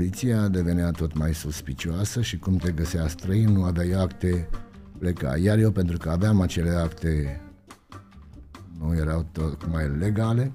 poliția 0.00 0.48
devenea 0.48 0.90
tot 0.90 1.14
mai 1.14 1.34
suspicioasă 1.34 2.20
și 2.20 2.38
cum 2.38 2.56
te 2.56 2.70
găsea 2.70 3.08
străin, 3.08 3.52
nu 3.52 3.62
aveai 3.62 3.90
acte, 3.90 4.48
pleca. 4.98 5.36
Iar 5.36 5.58
eu, 5.58 5.70
pentru 5.70 5.96
că 5.96 6.10
aveam 6.10 6.40
acele 6.40 6.70
acte, 6.70 7.40
nu 8.78 8.96
erau 8.96 9.26
tocmai 9.32 9.88
legale, 9.98 10.52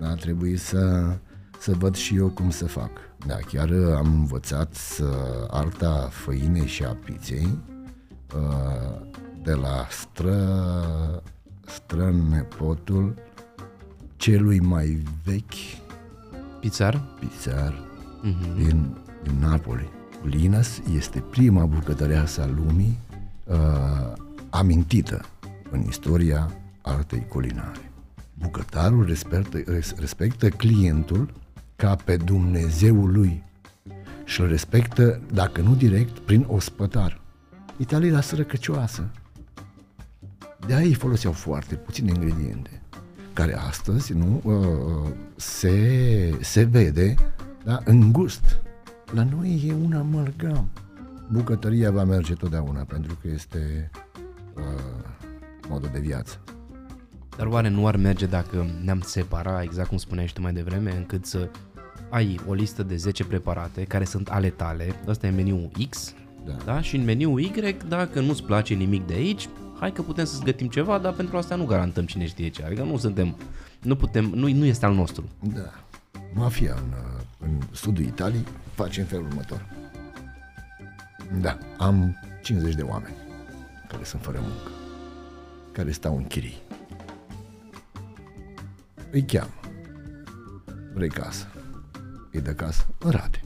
a 0.00 0.14
trebuit 0.14 0.60
să, 0.60 1.12
să 1.60 1.72
văd 1.72 1.94
și 1.94 2.16
eu 2.16 2.28
cum 2.28 2.50
să 2.50 2.66
fac. 2.66 2.90
Da, 3.26 3.34
chiar 3.34 3.70
am 3.96 4.12
învățat 4.12 4.74
să 4.74 5.06
arta 5.50 6.08
făinei 6.10 6.66
și 6.66 6.84
a 6.84 6.96
piței 7.04 7.58
uh, 8.34 9.00
de 9.42 9.52
la 9.52 9.86
stră, 9.90 11.22
stră 11.66 12.14
nepotul 12.30 13.14
celui 14.16 14.60
mai 14.60 15.02
vechi 15.24 15.84
Pizar? 16.60 17.00
Pizar 17.20 17.85
uh-huh. 18.20 18.56
din, 18.56 18.96
din 19.22 19.38
Napoli. 19.40 19.88
Linas 20.22 20.80
este 20.94 21.24
prima 21.30 21.64
bucătăreasă 21.64 22.42
a 22.42 22.46
lumii 22.46 22.98
uh, 23.44 24.12
amintită 24.50 25.24
în 25.70 25.80
istoria 25.88 26.52
artei 26.82 27.26
culinare. 27.28 27.90
Bucătarul 28.34 29.06
respectă, 29.06 29.58
respectă 29.98 30.48
clientul 30.48 31.32
ca 31.76 31.94
pe 32.04 32.16
Dumnezeul 32.16 33.12
lui 33.12 33.42
și 34.24 34.40
îl 34.40 34.48
respectă, 34.48 35.20
dacă 35.32 35.60
nu 35.60 35.74
direct, 35.74 36.18
prin 36.18 36.44
ospătar. 36.48 37.20
Italia 37.76 38.08
era 38.08 38.20
sărăcăcioasă. 38.20 39.08
De 40.66 40.74
aia 40.74 40.84
ei 40.84 40.94
foloseau 40.94 41.32
foarte 41.32 41.74
puține 41.74 42.08
ingrediente 42.10 42.82
care 43.32 43.56
astăzi 43.58 44.12
nu 44.12 44.40
uh, 44.44 45.12
se, 45.36 46.38
se 46.40 46.62
vede 46.62 47.14
da, 47.66 47.80
în 47.84 48.12
gust. 48.12 48.62
La 49.12 49.24
noi 49.24 49.64
e 49.66 49.72
un 49.72 49.92
amalgam. 49.92 50.68
Bucătăria 51.32 51.90
va 51.90 52.04
merge 52.04 52.34
totdeauna 52.34 52.82
pentru 52.82 53.18
că 53.20 53.28
este 53.28 53.90
uh, 54.56 54.62
modul 55.68 55.88
de 55.92 55.98
viață. 55.98 56.40
Dar 57.36 57.46
oare 57.46 57.68
nu 57.68 57.86
ar 57.86 57.96
merge 57.96 58.26
dacă 58.26 58.66
ne-am 58.84 59.00
separa, 59.00 59.62
exact 59.62 59.88
cum 59.88 59.96
spuneai 59.96 60.26
și 60.26 60.32
tu 60.32 60.40
mai 60.40 60.52
devreme, 60.52 60.96
încât 60.96 61.26
să 61.26 61.48
ai 62.10 62.40
o 62.46 62.54
listă 62.54 62.82
de 62.82 62.96
10 62.96 63.24
preparate 63.24 63.84
care 63.84 64.04
sunt 64.04 64.28
ale 64.28 64.50
tale, 64.50 64.94
ăsta 65.06 65.26
e 65.26 65.30
meniul 65.30 65.70
X, 65.88 66.14
da. 66.44 66.52
Da? 66.64 66.80
și 66.80 66.96
în 66.96 67.04
meniul 67.04 67.40
Y, 67.40 67.52
dacă 67.88 68.20
nu-ți 68.20 68.42
place 68.42 68.74
nimic 68.74 69.06
de 69.06 69.14
aici, 69.14 69.48
hai 69.80 69.92
că 69.92 70.02
putem 70.02 70.24
să-ți 70.24 70.44
gătim 70.44 70.68
ceva, 70.68 70.98
dar 70.98 71.12
pentru 71.12 71.36
asta 71.36 71.54
nu 71.54 71.64
garantăm 71.64 72.04
cine 72.04 72.26
știe 72.26 72.48
ce. 72.48 72.64
Adică 72.64 72.82
nu 72.82 72.96
suntem, 72.96 73.36
nu 73.82 73.96
putem, 73.96 74.24
nu, 74.24 74.48
nu 74.48 74.64
este 74.64 74.86
al 74.86 74.94
nostru. 74.94 75.24
Da. 75.40 75.72
Mafia 76.34 76.74
în, 76.74 76.92
în 77.38 77.60
sudul 77.72 78.04
Italiei 78.04 78.46
face 78.74 79.00
în 79.00 79.06
felul 79.06 79.26
următor. 79.26 79.66
Da, 81.40 81.58
am 81.78 82.16
50 82.42 82.74
de 82.74 82.82
oameni 82.82 83.16
care 83.88 84.04
sunt 84.04 84.22
fără 84.22 84.38
muncă, 84.40 84.70
care 85.72 85.90
stau 85.90 86.16
în 86.16 86.26
chirii. 86.26 86.62
Îi 89.10 89.24
cheamă. 89.24 89.60
Vrei 90.94 91.08
casă? 91.08 91.46
Îi 92.32 92.40
dă 92.40 92.52
casă 92.52 92.86
în 92.98 93.10
rate. 93.10 93.44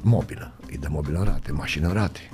Mobilă. 0.00 0.52
Îi 0.66 0.78
dă 0.78 0.88
mobilă 0.90 1.18
în 1.18 1.24
rate. 1.24 1.52
Mașină 1.52 1.86
în 1.86 1.92
rate 1.92 2.31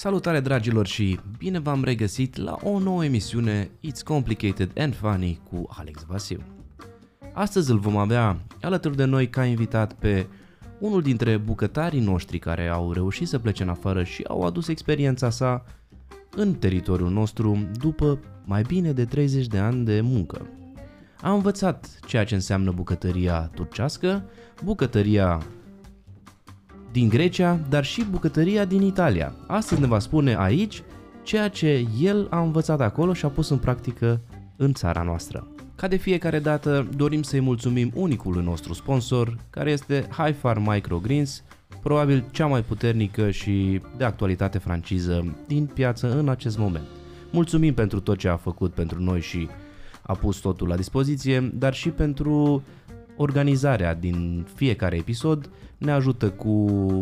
Salutare 0.00 0.40
dragilor 0.40 0.86
și 0.86 1.20
bine 1.38 1.58
v-am 1.58 1.84
regăsit 1.84 2.36
la 2.36 2.56
o 2.62 2.78
nouă 2.78 3.04
emisiune 3.04 3.70
It's 3.86 4.02
Complicated 4.04 4.70
and 4.76 4.94
Funny 4.94 5.40
cu 5.50 5.68
Alex 5.70 6.04
Vasiu. 6.06 6.40
Astăzi 7.32 7.70
îl 7.70 7.78
vom 7.78 7.96
avea 7.96 8.40
alături 8.60 8.96
de 8.96 9.04
noi 9.04 9.28
ca 9.28 9.44
invitat 9.44 9.92
pe 9.92 10.26
unul 10.78 11.02
dintre 11.02 11.36
bucătarii 11.36 12.00
noștri 12.00 12.38
care 12.38 12.68
au 12.68 12.92
reușit 12.92 13.28
să 13.28 13.38
plece 13.38 13.62
în 13.62 13.68
afară 13.68 14.04
și 14.04 14.24
au 14.28 14.42
adus 14.42 14.68
experiența 14.68 15.30
sa 15.30 15.64
în 16.30 16.54
teritoriul 16.54 17.10
nostru 17.10 17.68
după 17.78 18.18
mai 18.44 18.62
bine 18.62 18.92
de 18.92 19.04
30 19.04 19.46
de 19.46 19.58
ani 19.58 19.84
de 19.84 20.00
muncă. 20.00 20.46
A 21.20 21.32
învățat 21.32 21.98
ceea 22.06 22.24
ce 22.24 22.34
înseamnă 22.34 22.70
bucătăria 22.70 23.50
turcească, 23.54 24.24
bucătăria 24.64 25.46
din 26.98 27.08
Grecia, 27.08 27.60
dar 27.68 27.84
și 27.84 28.04
bucătăria 28.10 28.64
din 28.64 28.82
Italia. 28.82 29.34
Astăzi 29.46 29.80
ne 29.80 29.86
va 29.86 29.98
spune 29.98 30.36
aici 30.36 30.82
ceea 31.22 31.48
ce 31.48 31.86
el 32.00 32.26
a 32.30 32.40
învățat 32.40 32.80
acolo 32.80 33.12
și 33.12 33.24
a 33.24 33.28
pus 33.28 33.48
în 33.48 33.58
practică 33.58 34.20
în 34.56 34.72
țara 34.72 35.02
noastră. 35.02 35.46
Ca 35.74 35.88
de 35.88 35.96
fiecare 35.96 36.38
dată, 36.38 36.88
dorim 36.96 37.22
să-i 37.22 37.40
mulțumim 37.40 37.92
unicului 37.94 38.44
nostru 38.44 38.72
sponsor, 38.72 39.36
care 39.50 39.70
este 39.70 40.08
Hi-Far 40.10 40.58
Microgreens, 40.58 41.42
probabil 41.82 42.24
cea 42.30 42.46
mai 42.46 42.62
puternică 42.62 43.30
și 43.30 43.80
de 43.96 44.04
actualitate 44.04 44.58
franciză 44.58 45.36
din 45.46 45.66
piață 45.66 46.18
în 46.18 46.28
acest 46.28 46.58
moment. 46.58 46.86
Mulțumim 47.30 47.74
pentru 47.74 48.00
tot 48.00 48.18
ce 48.18 48.28
a 48.28 48.36
făcut 48.36 48.72
pentru 48.72 49.02
noi 49.02 49.20
și 49.20 49.48
a 50.02 50.12
pus 50.12 50.36
totul 50.36 50.68
la 50.68 50.76
dispoziție, 50.76 51.50
dar 51.54 51.74
și 51.74 51.88
pentru 51.88 52.62
organizarea 53.16 53.94
din 53.94 54.46
fiecare 54.54 54.96
episod 54.96 55.50
ne 55.78 55.90
ajută 55.90 56.30
cu 56.30 56.50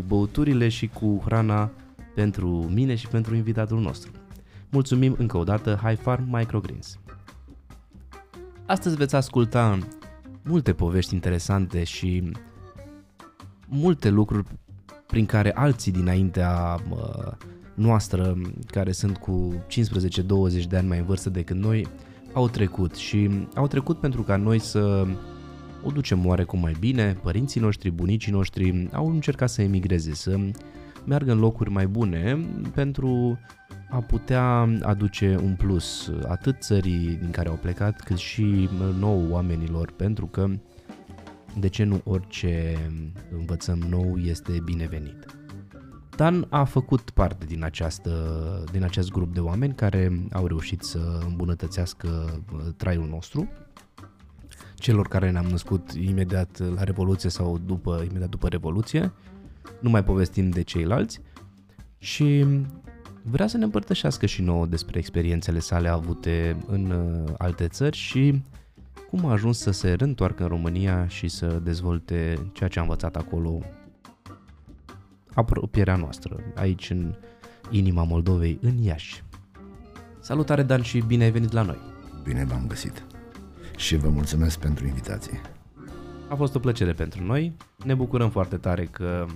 băuturile 0.06 0.68
și 0.68 0.88
cu 0.88 1.22
hrana 1.24 1.70
pentru 2.14 2.48
mine 2.48 2.94
și 2.94 3.08
pentru 3.08 3.34
invitatul 3.34 3.80
nostru. 3.80 4.10
Mulțumim 4.70 5.14
încă 5.18 5.36
o 5.36 5.44
dată 5.44 5.80
High 5.82 5.98
Farm 6.00 6.36
Microgreens. 6.36 6.98
Astăzi 8.66 8.96
veți 8.96 9.14
asculta 9.14 9.78
multe 10.44 10.72
povești 10.72 11.14
interesante 11.14 11.84
și 11.84 12.30
multe 13.68 14.10
lucruri 14.10 14.46
prin 15.06 15.26
care 15.26 15.52
alții 15.54 15.92
dinaintea 15.92 16.82
noastră, 17.74 18.36
care 18.66 18.92
sunt 18.92 19.16
cu 19.16 19.64
15-20 20.60 20.66
de 20.68 20.76
ani 20.76 20.88
mai 20.88 20.98
în 20.98 21.04
vârstă 21.04 21.30
decât 21.30 21.56
noi, 21.56 21.86
au 22.32 22.48
trecut 22.48 22.94
și 22.94 23.30
au 23.54 23.66
trecut 23.66 24.00
pentru 24.00 24.22
ca 24.22 24.36
noi 24.36 24.58
să 24.58 25.06
o 25.86 25.90
ducem 25.90 26.26
oarecum 26.26 26.60
mai 26.60 26.74
bine, 26.80 27.18
părinții 27.22 27.60
noștri, 27.60 27.90
bunicii 27.90 28.32
noștri 28.32 28.88
au 28.92 29.08
încercat 29.08 29.48
să 29.48 29.62
emigreze, 29.62 30.14
să 30.14 30.38
meargă 31.04 31.32
în 31.32 31.38
locuri 31.38 31.70
mai 31.70 31.86
bune 31.86 32.46
pentru 32.74 33.38
a 33.90 33.98
putea 33.98 34.68
aduce 34.82 35.38
un 35.42 35.54
plus 35.54 36.12
atât 36.28 36.60
țării 36.60 37.16
din 37.20 37.30
care 37.30 37.48
au 37.48 37.54
plecat, 37.54 38.00
cât 38.00 38.16
și 38.16 38.68
nou 38.98 39.26
oamenilor, 39.30 39.92
pentru 39.92 40.26
că 40.26 40.48
de 41.58 41.68
ce 41.68 41.84
nu 41.84 42.00
orice 42.04 42.76
învățăm 43.38 43.78
nou 43.78 44.16
este 44.16 44.60
binevenit. 44.64 45.36
Dan 46.16 46.46
a 46.50 46.64
făcut 46.64 47.10
parte 47.10 47.44
din, 47.44 47.64
această, 47.64 48.10
din 48.72 48.82
acest 48.82 49.10
grup 49.10 49.34
de 49.34 49.40
oameni 49.40 49.74
care 49.74 50.28
au 50.32 50.46
reușit 50.46 50.82
să 50.82 51.20
îmbunătățească 51.26 52.40
traiul 52.76 53.08
nostru 53.08 53.48
celor 54.86 55.08
care 55.08 55.30
ne-am 55.30 55.46
născut 55.46 55.92
imediat 55.92 56.74
la 56.74 56.82
Revoluție 56.82 57.30
sau 57.30 57.58
după, 57.66 58.04
imediat 58.08 58.28
după 58.28 58.48
Revoluție. 58.48 59.12
Nu 59.80 59.90
mai 59.90 60.04
povestim 60.04 60.50
de 60.50 60.62
ceilalți 60.62 61.20
și 61.98 62.46
vrea 63.22 63.46
să 63.46 63.56
ne 63.56 63.64
împărtășească 63.64 64.26
și 64.26 64.42
nouă 64.42 64.66
despre 64.66 64.98
experiențele 64.98 65.58
sale 65.58 65.88
avute 65.88 66.56
în 66.66 66.90
uh, 66.90 67.34
alte 67.38 67.68
țări 67.68 67.96
și 67.96 68.42
cum 69.10 69.24
a 69.24 69.32
ajuns 69.32 69.58
să 69.58 69.70
se 69.70 69.92
reîntoarcă 69.92 70.42
în 70.42 70.48
România 70.48 71.08
și 71.08 71.28
să 71.28 71.46
dezvolte 71.46 72.48
ceea 72.52 72.68
ce 72.68 72.78
a 72.78 72.82
învățat 72.82 73.16
acolo 73.16 73.58
apropierea 75.34 75.96
noastră, 75.96 76.36
aici 76.54 76.90
în 76.90 77.14
inima 77.70 78.02
Moldovei, 78.02 78.58
în 78.62 78.78
Iași. 78.78 79.22
Salutare 80.20 80.62
Dan 80.62 80.82
și 80.82 81.02
bine 81.06 81.24
ai 81.24 81.30
venit 81.30 81.52
la 81.52 81.62
noi! 81.62 81.78
Bine 82.22 82.44
v-am 82.44 82.64
găsit! 82.66 83.15
Și 83.76 83.96
vă 83.96 84.08
mulțumesc 84.08 84.58
pentru 84.58 84.86
invitație. 84.86 85.40
A 86.28 86.34
fost 86.34 86.54
o 86.54 86.58
plăcere 86.58 86.92
pentru 86.92 87.24
noi. 87.24 87.52
Ne 87.84 87.94
bucurăm 87.94 88.30
foarte 88.30 88.56
tare 88.56 88.84
că 88.84 89.26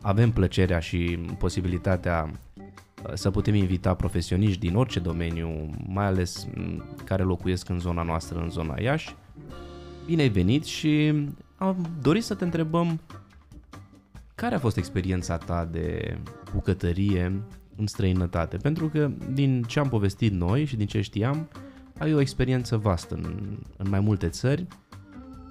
avem 0.00 0.30
plăcerea 0.30 0.78
și 0.78 1.18
posibilitatea 1.38 2.30
uh, 2.54 3.12
să 3.14 3.30
putem 3.30 3.54
invita 3.54 3.94
profesioniști 3.94 4.58
din 4.60 4.76
orice 4.76 4.98
domeniu, 4.98 5.70
mai 5.86 6.04
ales 6.04 6.46
mm, 6.54 6.84
care 7.04 7.22
locuiesc 7.22 7.68
în 7.68 7.78
zona 7.78 8.02
noastră, 8.02 8.38
în 8.38 8.50
zona 8.50 8.80
Iași. 8.80 9.14
Bine 10.06 10.22
ai 10.22 10.28
venit 10.28 10.64
și 10.64 11.14
am 11.56 11.88
dorit 12.00 12.24
să 12.24 12.34
te 12.34 12.44
întrebăm 12.44 13.00
care 14.34 14.54
a 14.54 14.58
fost 14.58 14.76
experiența 14.76 15.36
ta 15.36 15.68
de 15.70 16.18
bucătărie 16.54 17.42
în 17.76 17.86
străinătate? 17.86 18.56
Pentru 18.56 18.88
că 18.88 19.10
din 19.32 19.62
ce 19.62 19.78
am 19.78 19.88
povestit 19.88 20.32
noi 20.32 20.64
și 20.64 20.76
din 20.76 20.86
ce 20.86 21.00
știam, 21.00 21.48
ai 21.98 22.14
o 22.14 22.20
experiență 22.20 22.76
vastă 22.76 23.14
în, 23.14 23.58
în 23.76 23.88
mai 23.88 24.00
multe 24.00 24.28
țări. 24.28 24.66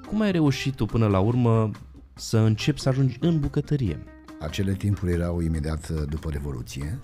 Cum 0.08 0.22
ai 0.22 0.32
reușit 0.32 0.76
tu 0.76 0.86
până 0.86 1.08
la 1.08 1.20
urmă 1.20 1.72
să 2.14 2.38
începi 2.38 2.80
să 2.80 2.90
ajungi 2.90 3.18
în 3.22 3.40
bucătărie? 3.40 4.04
Acele 4.40 4.74
timpuri 4.74 5.12
erau 5.12 5.42
imediat 5.42 5.90
uh, 5.90 6.02
după 6.10 6.30
Revoluție. 6.30 7.00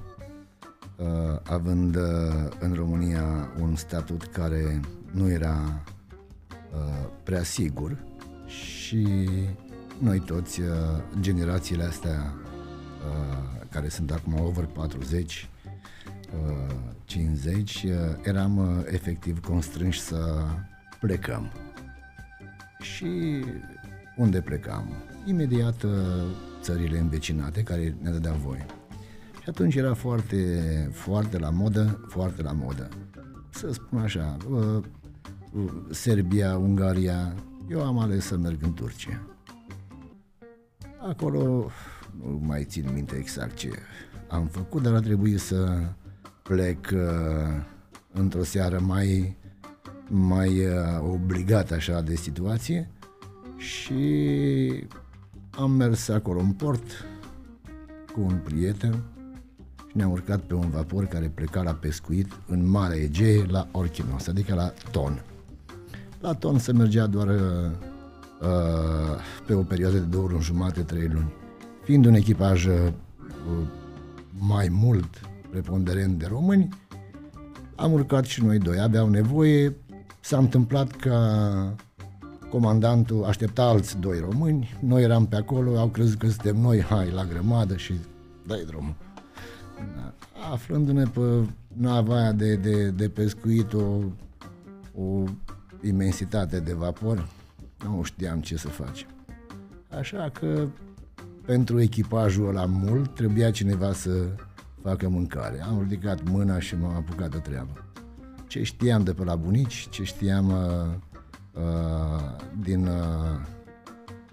având 1.43 1.97
în 2.59 2.73
România 2.73 3.53
un 3.59 3.75
statut 3.75 4.23
care 4.23 4.79
nu 5.11 5.29
era 5.29 5.83
prea 7.23 7.43
sigur 7.43 7.97
și 8.45 9.29
noi 9.97 10.19
toți, 10.19 10.61
generațiile 11.19 11.83
astea 11.83 12.33
care 13.69 13.89
sunt 13.89 14.11
acum 14.11 14.39
over 14.39 14.65
40, 14.65 15.49
50, 17.03 17.85
eram 18.23 18.83
efectiv 18.91 19.39
constrânși 19.39 19.99
să 19.99 20.45
plecăm. 20.99 21.51
Și 22.81 23.43
unde 24.17 24.41
plecam? 24.41 24.93
Imediat 25.25 25.85
țările 26.61 26.99
învecinate 26.99 27.63
care 27.63 27.95
ne 28.01 28.11
dădeau 28.11 28.35
voie. 28.35 28.65
Și 29.41 29.49
atunci 29.49 29.75
era 29.75 29.93
foarte, 29.93 30.63
foarte 30.91 31.37
la 31.37 31.49
modă, 31.49 32.05
foarte 32.07 32.41
la 32.41 32.51
modă. 32.51 32.89
Să 33.49 33.71
spun 33.71 33.99
așa, 33.99 34.37
Serbia, 35.89 36.57
Ungaria, 36.57 37.33
eu 37.69 37.85
am 37.85 37.99
ales 37.99 38.25
să 38.25 38.37
merg 38.37 38.63
în 38.63 38.73
Turcia. 38.73 39.21
Acolo 41.09 41.71
nu 42.21 42.39
mai 42.41 42.63
țin 42.63 42.89
minte 42.93 43.15
exact 43.15 43.55
ce 43.55 43.71
am 44.27 44.47
făcut, 44.47 44.81
dar 44.81 44.93
a 44.93 44.99
trebuit 44.99 45.39
să 45.39 45.79
plec 46.51 46.89
uh, 46.93 46.99
într-o 48.13 48.43
seară 48.43 48.79
mai, 48.79 49.37
mai 50.07 50.49
uh, 50.49 51.11
obligat 51.11 51.71
așa 51.71 52.01
de 52.01 52.15
situație 52.15 52.89
și 53.57 54.03
am 55.49 55.71
mers 55.71 56.07
acolo 56.09 56.39
în 56.39 56.51
port 56.51 57.05
cu 58.13 58.21
un 58.21 58.39
prieten 58.43 59.03
și 59.89 59.97
ne-am 59.97 60.11
urcat 60.11 60.39
pe 60.39 60.53
un 60.53 60.69
vapor 60.69 61.05
care 61.05 61.31
pleca 61.33 61.61
la 61.61 61.73
pescuit 61.73 62.31
în 62.47 62.69
Marea 62.69 63.01
Egee 63.01 63.45
la 63.49 63.67
Orchinos, 63.71 64.27
adică 64.27 64.53
la 64.53 64.73
Ton. 64.91 65.23
La 66.19 66.33
Ton 66.33 66.59
se 66.59 66.71
mergea 66.71 67.05
doar 67.05 67.27
uh, 67.27 67.71
pe 69.45 69.53
o 69.53 69.61
perioadă 69.61 69.97
de 69.97 70.05
două 70.05 70.27
luni 70.27 70.43
jumate, 70.43 70.81
trei 70.81 71.07
luni. 71.07 71.33
Fiind 71.83 72.05
un 72.05 72.13
echipaj 72.13 72.65
uh, 72.65 72.73
mai 74.37 74.67
mult 74.71 75.30
preponderent 75.51 76.19
de 76.19 76.25
români, 76.25 76.69
am 77.75 77.91
urcat 77.91 78.25
și 78.25 78.43
noi 78.43 78.57
doi. 78.57 78.79
Aveau 78.79 79.09
nevoie, 79.09 79.75
s-a 80.19 80.37
întâmplat 80.37 80.91
ca 80.91 81.75
comandantul 82.49 83.23
aștepta 83.23 83.63
alți 83.63 83.97
doi 83.97 84.19
români, 84.19 84.77
noi 84.79 85.03
eram 85.03 85.25
pe 85.27 85.35
acolo, 85.35 85.77
au 85.77 85.87
crezut 85.87 86.19
că 86.19 86.27
suntem 86.27 86.57
noi, 86.57 86.81
hai, 86.81 87.11
la 87.11 87.25
grămadă 87.25 87.75
și 87.75 87.93
dai 88.47 88.63
drumul. 88.67 88.95
Da. 89.95 90.13
Aflându-ne 90.51 91.03
pe 91.03 91.47
nava 91.67 92.15
aia 92.15 92.31
de, 92.31 92.55
de, 92.55 92.89
de 92.89 93.09
pescuit, 93.09 93.73
o, 93.73 93.97
o 94.95 95.23
imensitate 95.81 96.59
de 96.59 96.73
vapor, 96.73 97.27
nu 97.83 98.03
știam 98.03 98.39
ce 98.39 98.57
să 98.57 98.67
facem. 98.67 99.07
Așa 99.99 100.29
că 100.39 100.67
pentru 101.45 101.81
echipajul 101.81 102.47
ăla 102.47 102.65
mult 102.65 103.15
trebuia 103.15 103.51
cineva 103.51 103.93
să 103.93 104.11
facă 104.83 105.09
mâncare. 105.09 105.61
Am 105.61 105.79
ridicat 105.81 106.29
mâna 106.29 106.59
și 106.59 106.75
m-am 106.75 106.95
apucat 106.95 107.29
de 107.31 107.37
treabă. 107.37 107.85
Ce 108.47 108.63
știam 108.63 109.03
de 109.03 109.13
pe 109.13 109.23
la 109.23 109.35
bunici, 109.35 109.87
ce 109.89 110.03
știam 110.03 110.47
uh, 110.47 111.63
uh, 111.63 112.35
din, 112.63 112.85
uh, 112.85 113.39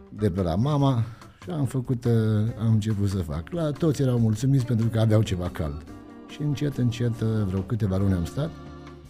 de 0.09 0.31
pe 0.31 0.43
la 0.43 0.55
mama 0.55 1.05
și 1.43 1.50
am 1.50 1.65
făcut, 1.65 2.05
uh, 2.05 2.12
am 2.59 2.73
început 2.73 3.09
să 3.09 3.17
fac. 3.17 3.50
La 3.50 3.71
toți 3.71 4.03
erau 4.03 4.19
mulțumiți 4.19 4.65
pentru 4.65 4.89
că 4.89 5.00
aveau 5.00 5.23
ceva 5.23 5.49
cald. 5.49 5.85
Și 6.29 6.43
încet, 6.43 6.77
încet, 6.77 7.21
uh, 7.21 7.45
vreo 7.47 7.61
câteva 7.61 7.97
luni 7.97 8.15
am 8.15 8.25
stat, 8.25 8.50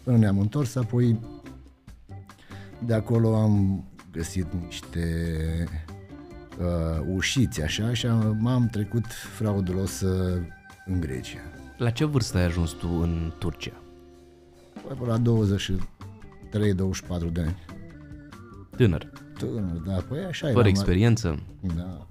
până 0.04 0.16
ne-am 0.16 0.38
întors, 0.38 0.76
apoi 0.76 1.18
de 2.86 2.94
acolo 2.94 3.36
am 3.36 3.84
găsit 4.12 4.46
niște 4.64 5.04
uh, 6.58 7.06
ușiți 7.14 7.62
așa 7.62 7.92
și 7.92 8.06
m-am 8.38 8.68
trecut 8.68 9.04
fraudulos 9.06 10.00
uh, 10.00 10.42
în 10.88 11.00
Grecia. 11.00 11.38
La 11.76 11.90
ce 11.90 12.04
vârstă 12.04 12.38
ai 12.38 12.44
ajuns 12.44 12.70
tu 12.70 12.88
în 13.00 13.32
Turcia? 13.38 13.82
Păi 14.98 15.06
la 15.06 15.18
23-24 15.18 15.22
de 17.32 17.40
ani. 17.40 17.56
Tânăr. 18.76 19.10
Tânăr, 19.38 19.82
da, 19.86 19.92
păi 20.08 20.24
așa 20.24 20.46
Fără 20.46 20.58
era, 20.58 20.68
experiență? 20.68 21.38
Da. 21.76 22.06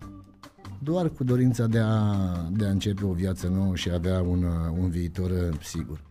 Doar 0.80 1.10
cu 1.10 1.24
dorința 1.24 1.66
de 1.66 1.80
a, 1.80 2.16
de 2.52 2.66
a 2.66 2.70
începe 2.70 3.06
o 3.06 3.12
viață 3.12 3.48
nouă 3.48 3.76
și 3.76 3.90
avea 3.90 4.22
un, 4.22 4.44
un 4.80 4.90
viitor 4.90 5.30
uh, 5.30 5.60
sigur 5.62 6.06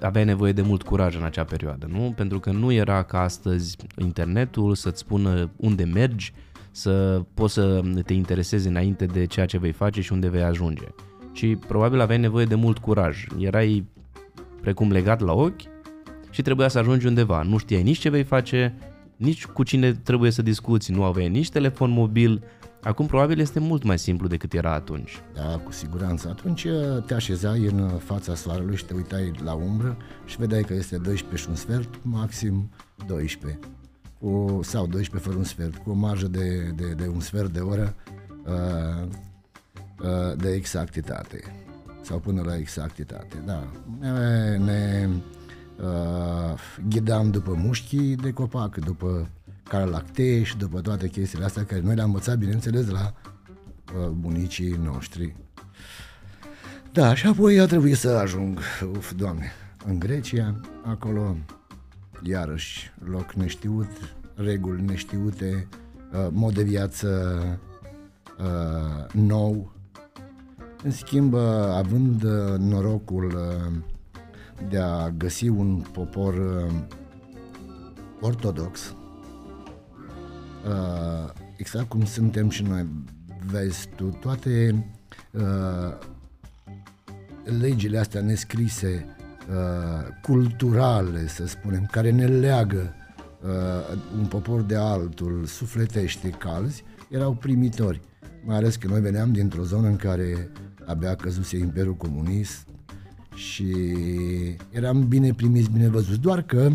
aveai 0.00 0.24
nevoie 0.24 0.52
de 0.52 0.62
mult 0.62 0.82
curaj 0.82 1.16
în 1.16 1.22
acea 1.22 1.44
perioadă, 1.44 1.86
nu? 1.90 2.12
Pentru 2.16 2.40
că 2.40 2.50
nu 2.50 2.72
era 2.72 3.02
ca 3.02 3.20
astăzi 3.20 3.76
internetul 3.98 4.74
să-ți 4.74 4.98
spună 4.98 5.50
unde 5.56 5.84
mergi, 5.84 6.32
să 6.70 7.22
poți 7.34 7.52
să 7.52 7.82
te 8.04 8.12
interesezi 8.12 8.68
înainte 8.68 9.06
de 9.06 9.24
ceea 9.24 9.46
ce 9.46 9.58
vei 9.58 9.72
face 9.72 10.00
și 10.00 10.12
unde 10.12 10.28
vei 10.28 10.42
ajunge. 10.42 10.86
Și 11.40 11.56
probabil 11.56 12.00
aveai 12.00 12.18
nevoie 12.18 12.44
de 12.44 12.54
mult 12.54 12.78
curaj. 12.78 13.26
Erai 13.38 13.86
precum 14.60 14.90
legat 14.90 15.20
la 15.20 15.32
ochi 15.32 15.60
și 16.30 16.42
trebuia 16.42 16.68
să 16.68 16.78
ajungi 16.78 17.06
undeva. 17.06 17.42
Nu 17.42 17.58
știai 17.58 17.82
nici 17.82 17.98
ce 17.98 18.08
vei 18.08 18.22
face, 18.22 18.74
nici 19.16 19.46
cu 19.46 19.62
cine 19.62 19.92
trebuie 19.92 20.30
să 20.30 20.42
discuți, 20.42 20.92
nu 20.92 21.04
aveai 21.04 21.28
nici 21.28 21.50
telefon 21.50 21.90
mobil, 21.90 22.42
Acum 22.82 23.06
probabil 23.06 23.38
este 23.38 23.58
mult 23.58 23.82
mai 23.82 23.98
simplu 23.98 24.28
decât 24.28 24.52
era 24.52 24.74
atunci. 24.74 25.22
Da, 25.34 25.58
cu 25.64 25.72
siguranță. 25.72 26.28
Atunci 26.28 26.64
uh, 26.64 27.02
te 27.06 27.14
așezai 27.14 27.64
în 27.64 27.78
uh, 27.78 27.90
fața 27.98 28.34
soarelui 28.34 28.76
și 28.76 28.84
te 28.84 28.94
uitai 28.94 29.32
la 29.44 29.52
umbră 29.52 29.96
și 30.24 30.36
vedeai 30.36 30.62
că 30.62 30.74
este 30.74 30.96
12 30.96 31.42
și 31.42 31.48
un 31.48 31.54
sfert, 31.54 31.88
maxim 32.02 32.70
12. 33.06 33.58
Cu, 34.18 34.60
sau 34.62 34.86
12 34.86 35.28
fără 35.28 35.38
un 35.38 35.44
sfert, 35.44 35.76
cu 35.76 35.90
o 35.90 35.94
marjă 35.94 36.28
de, 36.28 36.72
de, 36.76 36.92
de 36.96 37.10
un 37.14 37.20
sfert 37.20 37.52
de 37.52 37.60
oră 37.60 37.94
uh, 38.46 38.52
uh, 38.52 39.08
de 40.36 40.52
exactitate. 40.52 41.42
Sau 42.02 42.18
până 42.18 42.42
la 42.42 42.56
exactitate, 42.56 43.42
da. 43.46 43.70
Ne, 44.00 44.56
ne 44.56 45.08
uh, 45.80 46.58
ghidam 46.88 47.30
după 47.30 47.54
mușchii 47.54 48.16
de 48.16 48.32
copac, 48.32 48.76
după 48.76 49.28
care 49.62 49.84
lactee 49.84 50.42
și 50.42 50.56
după 50.56 50.80
toate 50.80 51.08
chestiile 51.08 51.44
astea 51.44 51.64
care 51.64 51.80
noi 51.80 51.94
le-am 51.94 52.06
învățat, 52.06 52.38
bineînțeles, 52.38 52.84
de 52.84 52.90
la 52.90 53.14
uh, 53.94 54.08
bunicii 54.08 54.80
noștri. 54.82 55.36
Da, 56.92 57.14
și 57.14 57.26
apoi 57.26 57.60
a 57.60 57.66
trebuit 57.66 57.96
să 57.96 58.08
ajung, 58.08 58.58
uf, 58.96 59.12
doamne, 59.12 59.52
în 59.86 59.98
Grecia, 59.98 60.60
acolo, 60.84 61.36
iarăși, 62.22 62.92
loc 63.10 63.32
neștiut, 63.32 63.90
reguli 64.34 64.82
neștiute, 64.82 65.68
uh, 66.12 66.28
mod 66.30 66.54
de 66.54 66.62
viață 66.62 67.36
uh, 68.38 69.12
nou. 69.12 69.72
În 70.82 70.90
schimb, 70.90 71.32
uh, 71.32 71.40
având 71.74 72.22
uh, 72.22 72.58
norocul 72.58 73.24
uh, 73.24 73.72
de 74.68 74.78
a 74.78 75.10
găsi 75.10 75.48
un 75.48 75.84
popor 75.92 76.34
uh, 76.34 76.72
ortodox, 78.20 78.94
uh, 80.66 81.30
exact 81.56 81.88
cum 81.88 82.04
suntem 82.04 82.48
și 82.48 82.62
noi. 82.62 82.86
Vezi 83.50 83.88
tu, 83.96 84.04
toate 84.20 84.84
uh, 85.30 85.98
legile 87.58 87.98
astea 87.98 88.20
nescrise, 88.20 89.06
uh, 89.50 90.08
culturale, 90.22 91.26
să 91.26 91.46
spunem, 91.46 91.88
care 91.90 92.10
ne 92.10 92.26
leagă 92.26 92.94
uh, 93.42 93.98
un 94.18 94.26
popor 94.26 94.60
de 94.60 94.76
altul, 94.76 95.44
sufletește, 95.44 96.28
calzi, 96.28 96.84
erau 97.08 97.32
primitori. 97.32 98.00
Mai 98.44 98.56
ales 98.56 98.76
că 98.76 98.86
noi 98.86 99.00
veneam 99.00 99.32
dintr-o 99.32 99.62
zonă 99.62 99.86
în 99.86 99.96
care 99.96 100.50
abia 100.90 101.14
căzuse 101.14 101.56
Imperiul 101.56 101.94
Comunist 101.94 102.66
și 103.34 103.74
eram 104.70 105.08
bine 105.08 105.32
primiți, 105.32 105.70
bine 105.70 105.88
văzuți, 105.88 106.20
doar 106.20 106.42
că 106.42 106.70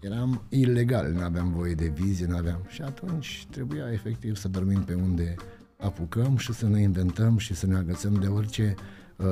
eram 0.00 0.42
ilegal, 0.48 1.12
nu 1.12 1.22
aveam 1.22 1.52
voie 1.52 1.74
de 1.74 1.92
vizie, 1.94 2.26
nu 2.26 2.36
aveam. 2.36 2.60
Și 2.68 2.82
atunci 2.82 3.46
trebuia 3.50 3.92
efectiv 3.92 4.36
să 4.36 4.48
dormim 4.48 4.82
pe 4.82 4.94
unde 4.94 5.34
apucăm 5.78 6.36
și 6.36 6.52
să 6.52 6.68
ne 6.68 6.80
inventăm 6.80 7.38
și 7.38 7.54
să 7.54 7.66
ne 7.66 7.76
agățăm 7.76 8.14
de 8.14 8.26
orice 8.26 8.74
uh, 9.16 9.26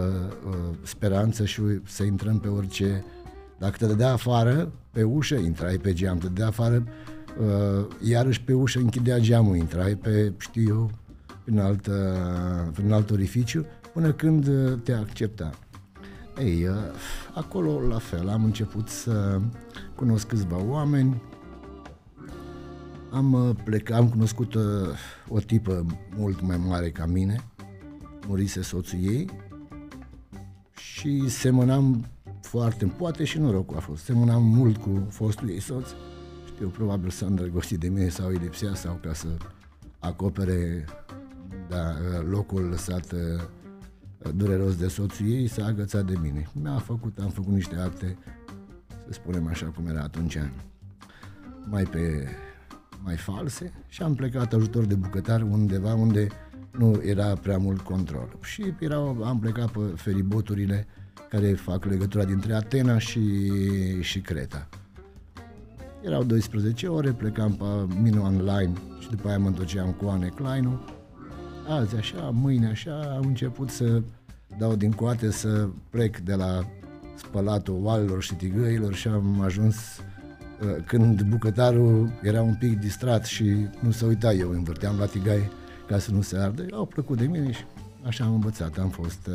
uh, 0.46 0.76
speranță 0.82 1.44
și 1.44 1.60
să 1.86 2.02
intrăm 2.02 2.38
pe 2.38 2.48
orice... 2.48 3.04
Dacă 3.58 3.76
te 3.76 3.86
dădea 3.86 4.12
afară, 4.12 4.72
pe 4.90 5.02
ușă, 5.02 5.34
intrai 5.34 5.76
pe 5.76 5.92
geam, 5.92 6.18
te 6.18 6.26
dădea 6.26 6.46
afară, 6.46 6.84
uh, 7.40 7.86
iarăși 8.02 8.42
pe 8.42 8.52
ușă 8.52 8.78
închidea 8.78 9.18
geamul, 9.18 9.56
intrai 9.56 9.94
pe, 9.94 10.32
știu 10.38 10.68
eu, 10.68 10.90
prin 11.50 11.62
alt, 11.62 11.86
uh, 11.86 11.94
prin 12.72 12.92
alt 12.92 13.10
orificiu, 13.10 13.66
până 13.92 14.12
când 14.12 14.46
uh, 14.46 14.78
te 14.82 14.92
accepta. 14.92 15.50
Ei, 16.38 16.66
uh, 16.66 16.74
acolo 17.34 17.80
la 17.88 17.98
fel, 17.98 18.28
am 18.28 18.44
început 18.44 18.88
să 18.88 19.40
cunosc 19.94 20.26
câțiva 20.26 20.62
oameni, 20.62 21.22
am 23.12 23.32
uh, 23.32 23.56
plecat, 23.64 23.98
am 23.98 24.08
cunoscut 24.08 24.54
uh, 24.54 24.62
o 25.28 25.38
tipă 25.38 25.86
mult 26.16 26.40
mai 26.40 26.56
mare 26.56 26.90
ca 26.90 27.06
mine, 27.06 27.36
murise 28.26 28.62
soțul 28.62 28.98
ei. 29.02 29.30
Și 30.76 31.28
semănam 31.28 32.06
foarte, 32.40 32.84
poate 32.84 33.24
și 33.24 33.38
norocul 33.38 33.76
a 33.76 33.80
fost, 33.80 34.04
semănam 34.04 34.42
mult 34.42 34.76
cu 34.76 35.06
fostul 35.08 35.48
ei 35.48 35.60
soț, 35.60 35.88
știu, 36.54 36.68
probabil 36.68 37.10
s-a 37.10 37.26
îndrăgostit 37.26 37.78
de 37.78 37.88
mine 37.88 38.08
sau 38.08 38.28
îi 38.28 38.36
lipsea 38.36 38.74
sau 38.74 38.98
ca 39.02 39.12
să 39.12 39.28
acopere 39.98 40.84
da, 41.70 41.94
locul 42.30 42.62
lăsat 42.62 43.12
uh, 43.12 44.30
dureros 44.34 44.76
de 44.76 44.88
soțul 44.88 45.26
ei, 45.26 45.46
s-a 45.46 45.64
agățat 45.64 46.04
de 46.04 46.18
mine. 46.22 46.50
Mi-a 46.52 46.78
făcut, 46.78 47.18
am 47.18 47.28
făcut 47.28 47.52
niște 47.52 47.76
acte, 47.76 48.18
să 49.06 49.12
spunem 49.12 49.46
așa 49.46 49.66
cum 49.66 49.86
era 49.86 50.00
atunci, 50.00 50.38
mai 51.68 51.82
pe 51.82 52.28
mai 53.02 53.16
false 53.16 53.72
și 53.88 54.02
am 54.02 54.14
plecat 54.14 54.52
ajutor 54.52 54.84
de 54.84 54.94
bucătar 54.94 55.42
undeva 55.42 55.94
unde 55.94 56.26
nu 56.70 57.00
era 57.04 57.34
prea 57.34 57.58
mult 57.58 57.80
control. 57.80 58.36
Și 58.42 58.74
erau, 58.78 59.22
am 59.24 59.38
plecat 59.38 59.70
pe 59.70 59.80
feriboturile 59.94 60.86
care 61.28 61.52
fac 61.52 61.84
legătura 61.84 62.24
dintre 62.24 62.54
Atena 62.54 62.98
și, 62.98 63.22
și 64.02 64.20
Creta. 64.20 64.68
Erau 66.02 66.24
12 66.24 66.86
ore, 66.86 67.12
plecam 67.12 67.52
pe 67.52 67.94
mine 68.00 68.18
online 68.18 68.72
și 69.00 69.10
după 69.10 69.28
aia 69.28 69.38
mă 69.38 69.46
întorceam 69.46 69.92
cu 69.92 70.06
Ane 70.06 70.28
Kleinu. 70.28 70.80
Azi 71.70 71.96
așa, 71.96 72.30
mâine 72.32 72.66
așa, 72.66 73.14
am 73.16 73.26
început 73.26 73.70
să 73.70 74.02
dau 74.58 74.74
din 74.74 74.92
coate 74.92 75.30
să 75.30 75.68
plec 75.90 76.18
de 76.18 76.34
la 76.34 76.66
spălatul 77.14 77.78
oalelor 77.82 78.22
și 78.22 78.34
tigăilor 78.34 78.94
și 78.94 79.08
am 79.08 79.40
ajuns 79.40 79.76
uh, 79.76 80.84
când 80.86 81.22
bucătarul 81.22 82.12
era 82.22 82.42
un 82.42 82.54
pic 82.54 82.78
distrat 82.78 83.24
și 83.24 83.44
nu 83.80 83.90
se 83.90 84.06
uita, 84.06 84.32
eu 84.32 84.50
învârteam 84.50 84.98
la 84.98 85.06
tigai 85.06 85.50
ca 85.86 85.98
să 85.98 86.10
nu 86.10 86.20
se 86.20 86.36
ardă, 86.36 86.66
au 86.72 86.86
plăcut 86.86 87.18
de 87.18 87.26
mine 87.26 87.50
și 87.50 87.64
așa 88.02 88.24
am 88.24 88.32
învățat, 88.32 88.78
am 88.78 88.88
fost 88.88 89.26
uh, 89.26 89.34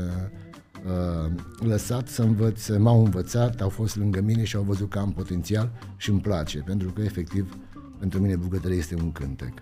uh, 0.85 1.31
lăsat 1.67 2.07
să 2.07 2.21
învăț, 2.21 2.67
m-au 2.67 3.03
învățat, 3.03 3.61
au 3.61 3.69
fost 3.69 3.95
lângă 3.95 4.21
mine 4.21 4.43
și 4.43 4.55
au 4.55 4.63
văzut 4.63 4.89
că 4.89 4.99
am 4.99 5.11
potențial 5.11 5.71
și 5.97 6.09
îmi 6.09 6.21
place, 6.21 6.59
pentru 6.59 6.89
că 6.89 7.01
efectiv 7.01 7.57
pentru 7.99 8.19
mine 8.19 8.35
bucătăria 8.35 8.77
este 8.77 8.95
un 8.95 9.11
cântec. 9.11 9.53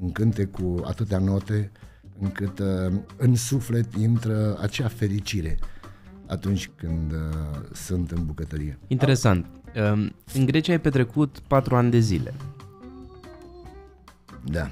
Un 0.00 0.12
cântec 0.12 0.50
cu 0.50 0.82
atâtea 0.84 1.18
note 1.18 1.70
încât 2.20 2.58
uh, 2.58 2.92
în 3.16 3.34
suflet 3.34 3.94
intră 3.94 4.58
acea 4.60 4.88
fericire 4.88 5.58
atunci 6.26 6.70
când 6.76 7.12
uh, 7.12 7.18
sunt 7.72 8.10
în 8.10 8.24
bucătărie. 8.26 8.78
Interesant. 8.86 9.46
Uh, 9.76 10.10
în 10.34 10.46
Grecia 10.46 10.72
ai 10.72 10.80
petrecut 10.80 11.38
patru 11.46 11.76
ani 11.76 11.90
de 11.90 11.98
zile. 11.98 12.34
Da. 14.44 14.70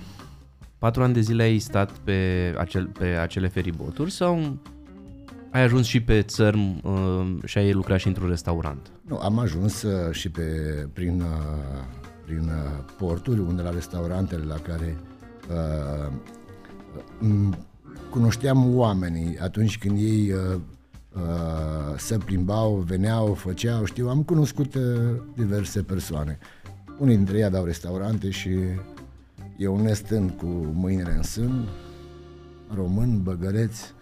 Patru 0.78 1.02
ani 1.02 1.14
de 1.14 1.20
zile 1.20 1.42
ai 1.42 1.58
stat 1.58 1.90
pe, 1.90 2.52
acel, 2.58 2.86
pe 2.86 3.04
acele 3.04 3.48
feriboturi 3.48 4.10
sau 4.10 4.58
ai 5.50 5.62
ajuns 5.62 5.86
și 5.86 6.00
pe 6.00 6.22
țărm 6.22 6.80
uh, 6.82 7.36
și 7.44 7.58
ai 7.58 7.72
lucrat 7.72 7.98
și 7.98 8.06
într-un 8.06 8.28
restaurant? 8.28 8.90
Nu, 9.02 9.18
am 9.18 9.38
ajuns 9.38 9.82
uh, 9.82 10.12
și 10.12 10.30
pe, 10.30 10.42
prin, 10.92 11.20
uh, 11.20 11.84
prin 12.24 12.42
uh, 12.42 12.84
porturi, 12.98 13.40
unde 13.40 13.62
la 13.62 13.70
restaurantele 13.70 14.44
la 14.44 14.54
care 14.54 14.96
uh, 15.50 16.08
m- 16.08 16.39
cunoșteam 18.10 18.76
oamenii 18.76 19.38
atunci 19.38 19.78
când 19.78 19.98
ei 19.98 20.32
uh, 20.32 20.60
uh, 21.14 21.98
se 21.98 22.18
plimbau, 22.18 22.74
veneau, 22.74 23.34
făceau, 23.34 23.84
știu, 23.84 24.08
am 24.08 24.22
cunoscut 24.22 24.74
uh, 24.74 24.82
diverse 25.36 25.82
persoane. 25.82 26.38
Unii 26.98 27.16
dintre 27.16 27.36
ei 27.36 27.44
aveau 27.44 27.64
restaurante 27.64 28.30
și 28.30 28.50
eu 29.56 29.82
nestând 29.82 30.30
cu 30.30 30.46
mâinile 30.72 31.12
în 31.16 31.22
sân, 31.22 31.68
român, 32.74 33.22
băgăreți, 33.22 33.94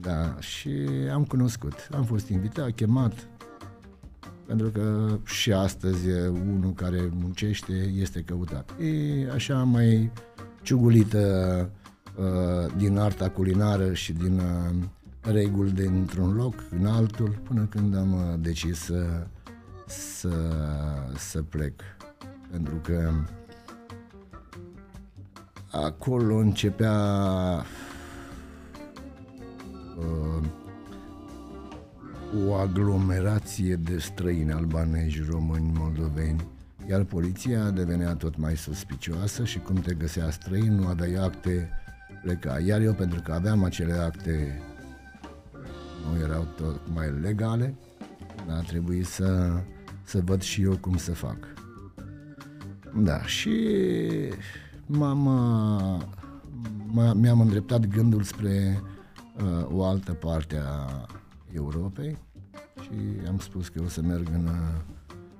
da, 0.00 0.36
și 0.40 0.70
am 1.12 1.24
cunoscut. 1.24 1.88
Am 1.92 2.04
fost 2.04 2.28
invitat, 2.28 2.70
chemat, 2.70 3.28
pentru 4.46 4.68
că 4.68 5.16
și 5.24 5.52
astăzi 5.52 6.08
unul 6.28 6.72
care 6.74 7.10
muncește 7.20 7.72
este 8.00 8.20
căutat. 8.20 8.70
E 8.80 9.30
așa 9.30 9.62
mai 9.62 10.10
ciugulită 10.62 11.20
uh, 11.62 11.85
din 12.76 12.98
arta 12.98 13.28
culinară 13.28 13.92
și 13.92 14.12
din 14.12 14.38
uh, 14.38 14.74
reguli 15.32 15.70
dintr-un 15.70 16.34
loc 16.34 16.54
în 16.70 16.86
altul, 16.86 17.40
până 17.42 17.64
când 17.64 17.96
am 17.96 18.12
uh, 18.12 18.34
decis 18.38 18.78
să, 18.78 19.26
să, 19.86 20.30
să 21.16 21.42
plec. 21.42 21.80
Pentru 22.50 22.74
că 22.82 23.12
acolo 25.70 26.36
începea 26.36 26.94
uh, 29.98 30.44
o 32.46 32.54
aglomerație 32.54 33.76
de 33.76 33.98
străini 33.98 34.52
albanezi, 34.52 35.26
români, 35.30 35.72
moldoveni, 35.74 36.46
iar 36.88 37.02
poliția 37.02 37.70
devenea 37.70 38.14
tot 38.14 38.36
mai 38.36 38.56
suspicioasă 38.56 39.44
și 39.44 39.58
cum 39.58 39.76
te 39.76 39.94
găsea 39.94 40.30
străin, 40.30 40.74
nu 40.74 40.86
aveai 40.86 41.14
acte, 41.14 41.70
pleca. 42.26 42.58
Iar 42.58 42.80
eu, 42.80 42.92
pentru 42.92 43.20
că 43.20 43.32
aveam 43.32 43.64
acele 43.64 43.92
acte, 43.92 44.60
nu 46.10 46.20
erau 46.22 46.46
tot 46.56 46.80
mai 46.94 47.10
legale, 47.20 47.74
a 48.48 48.60
trebuit 48.60 49.06
să, 49.06 49.60
să 50.04 50.20
văd 50.24 50.42
și 50.42 50.62
eu 50.62 50.76
cum 50.76 50.96
să 50.96 51.12
fac. 51.12 51.36
Da, 52.94 53.22
și 53.22 53.54
m-am, 54.86 55.28
mi-am 57.14 57.40
îndreptat 57.40 57.86
gândul 57.86 58.22
spre 58.22 58.82
uh, 59.36 59.66
o 59.70 59.84
altă 59.84 60.12
parte 60.12 60.60
a 60.64 61.06
Europei 61.52 62.18
și 62.80 63.26
am 63.28 63.38
spus 63.38 63.68
că 63.68 63.82
o 63.84 63.88
să 63.88 64.02
merg 64.02 64.28
în, 64.32 64.48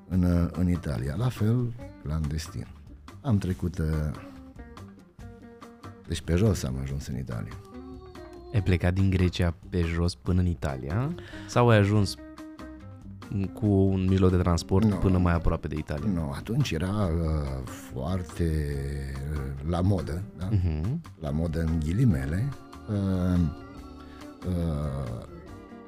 în, 0.09 0.51
în 0.53 0.69
Italia, 0.69 1.15
la 1.15 1.29
fel 1.29 1.73
clandestin. 2.03 2.67
Am 3.21 3.39
trecut, 3.39 3.79
uh, 3.79 3.87
deci 6.09 6.21
pe 6.21 6.35
jos 6.35 6.63
am 6.63 6.79
ajuns 6.83 7.07
în 7.07 7.19
Italia. 7.19 7.53
Ai 8.55 8.63
plecat 8.63 8.95
din 8.95 9.11
Grecia 9.11 9.55
pe 9.71 9.81
jos 9.81 10.15
până 10.15 10.41
în 10.41 10.47
Italia 10.47 11.15
sau 11.49 11.69
ai 11.69 11.79
ajuns 11.79 12.17
cu 13.53 13.67
un 13.67 14.07
mijloc 14.09 14.31
de 14.31 14.37
transport 14.37 14.87
no, 14.87 14.97
până 14.97 15.19
mai 15.19 15.35
aproape 15.35 15.69
de 15.69 15.75
Italia? 15.79 16.11
Nu, 16.13 16.21
no, 16.21 16.31
atunci 16.35 16.71
era 16.71 17.07
uh, 17.07 17.69
foarte 17.93 18.51
uh, 19.35 19.71
la 19.71 19.81
modă, 19.81 20.23
da? 20.39 20.49
uh-huh. 20.49 20.83
la 21.21 21.31
modă 21.31 21.61
în 21.61 21.81
ghilimele, 21.85 22.49
uh, 22.89 23.41
uh, 24.47 25.25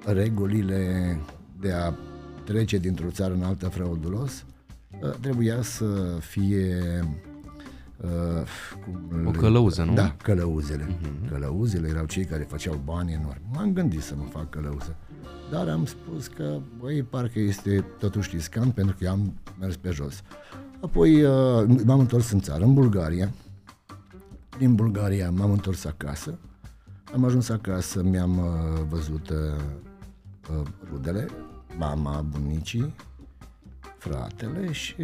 regulile 0.05 1.17
de 1.61 1.73
a 1.73 1.95
trece 2.45 2.79
dintr-o 2.79 3.11
țară 3.11 3.35
în 3.35 3.43
alta 3.43 3.69
fraudulos 3.69 4.45
uh, 5.03 5.11
trebuia 5.21 5.63
să 5.63 6.19
fie 6.21 6.83
Uh, 8.01 8.11
cum 8.85 9.27
o 9.27 9.31
călăuză, 9.31 9.83
nu? 9.83 9.95
Da, 9.95 10.17
călăuzele. 10.23 10.85
Uh-huh. 10.85 11.29
Călăuzele 11.31 11.89
erau 11.89 12.05
cei 12.05 12.25
care 12.25 12.43
făceau 12.43 12.81
bani 12.85 13.13
enormi. 13.13 13.43
M-am 13.53 13.73
gândit 13.73 14.03
să 14.03 14.15
mă 14.17 14.25
fac 14.25 14.51
călăuză. 14.51 14.97
Dar 15.51 15.69
am 15.69 15.85
spus 15.85 16.27
că, 16.27 16.61
băi, 16.79 17.03
parcă 17.03 17.39
este 17.39 17.85
totuși 17.99 18.31
riscant 18.33 18.75
pentru 18.75 18.97
că 18.99 19.09
am 19.09 19.33
mers 19.59 19.77
pe 19.77 19.91
jos. 19.91 20.23
Apoi 20.81 21.23
uh, 21.23 21.65
m-am 21.85 21.99
întors 21.99 22.31
în 22.31 22.41
țară, 22.41 22.65
în 22.65 22.75
Bulgaria. 22.75 23.31
Din 24.59 24.75
Bulgaria 24.75 25.31
m-am 25.31 25.51
întors 25.51 25.85
acasă. 25.85 26.39
Am 27.15 27.25
ajuns 27.25 27.49
acasă, 27.49 28.03
mi-am 28.03 28.39
uh, 28.39 28.85
văzut 28.89 29.29
uh, 29.29 29.37
uh, 30.51 30.67
rudele, 30.91 31.27
mama, 31.77 32.21
bunicii, 32.21 32.95
fratele 33.99 34.73
și 34.73 34.95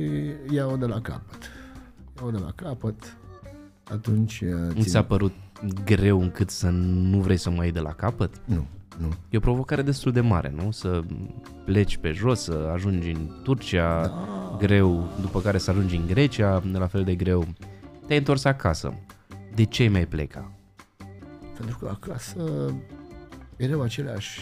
iau 0.50 0.76
de 0.76 0.86
la 0.86 1.00
capăt. 1.00 1.50
Iau 2.20 2.30
de 2.30 2.38
la 2.38 2.52
capăt, 2.54 3.16
atunci... 3.90 4.40
Uh, 4.40 4.82
ți 4.82 4.88
s-a 4.88 5.02
părut 5.04 5.32
greu 5.84 6.20
încât 6.20 6.50
să 6.50 6.68
nu 6.70 7.20
vrei 7.20 7.36
să 7.36 7.50
mai 7.50 7.64
iei 7.64 7.72
de 7.72 7.80
la 7.80 7.92
capăt? 7.92 8.40
Nu, 8.44 8.66
nu. 8.98 9.08
E 9.30 9.36
o 9.36 9.40
provocare 9.40 9.82
destul 9.82 10.12
de 10.12 10.20
mare, 10.20 10.52
nu? 10.56 10.70
Să 10.70 11.02
pleci 11.64 11.96
pe 11.96 12.10
jos, 12.12 12.40
să 12.40 12.70
ajungi 12.72 13.10
în 13.10 13.30
Turcia, 13.42 14.06
da. 14.06 14.56
greu, 14.58 15.08
după 15.20 15.40
care 15.40 15.58
să 15.58 15.70
ajungi 15.70 15.96
în 15.96 16.06
Grecia, 16.06 16.62
la 16.72 16.86
fel 16.86 17.04
de 17.04 17.14
greu. 17.14 17.46
Te-ai 18.06 18.18
întors 18.18 18.44
acasă. 18.44 18.94
De 19.54 19.64
ce 19.64 19.88
mai 19.88 20.06
pleca? 20.06 20.50
Pentru 21.58 21.78
că 21.78 21.88
acasă 21.88 22.74
erau 23.56 23.80
aceleași... 23.80 24.40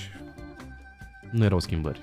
Nu 1.31 1.45
erau 1.45 1.59
schimbări. 1.59 2.01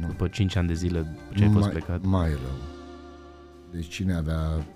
Nu. 0.00 0.06
După 0.06 0.28
5 0.28 0.56
ani 0.56 0.68
de 0.68 0.74
zile 0.74 1.16
ce 1.34 1.42
ai 1.42 1.50
fost 1.50 1.68
plecat? 1.68 2.04
Mai 2.04 2.28
rău. 2.28 2.56
Deci 3.70 3.88
cine 3.88 4.14
avea... 4.14 4.66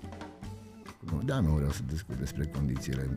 Da, 1.25 1.39
nu 1.39 1.49
vreau 1.49 1.69
să 1.69 1.81
discut 1.87 2.15
despre 2.15 2.45
condițiile 2.45 3.09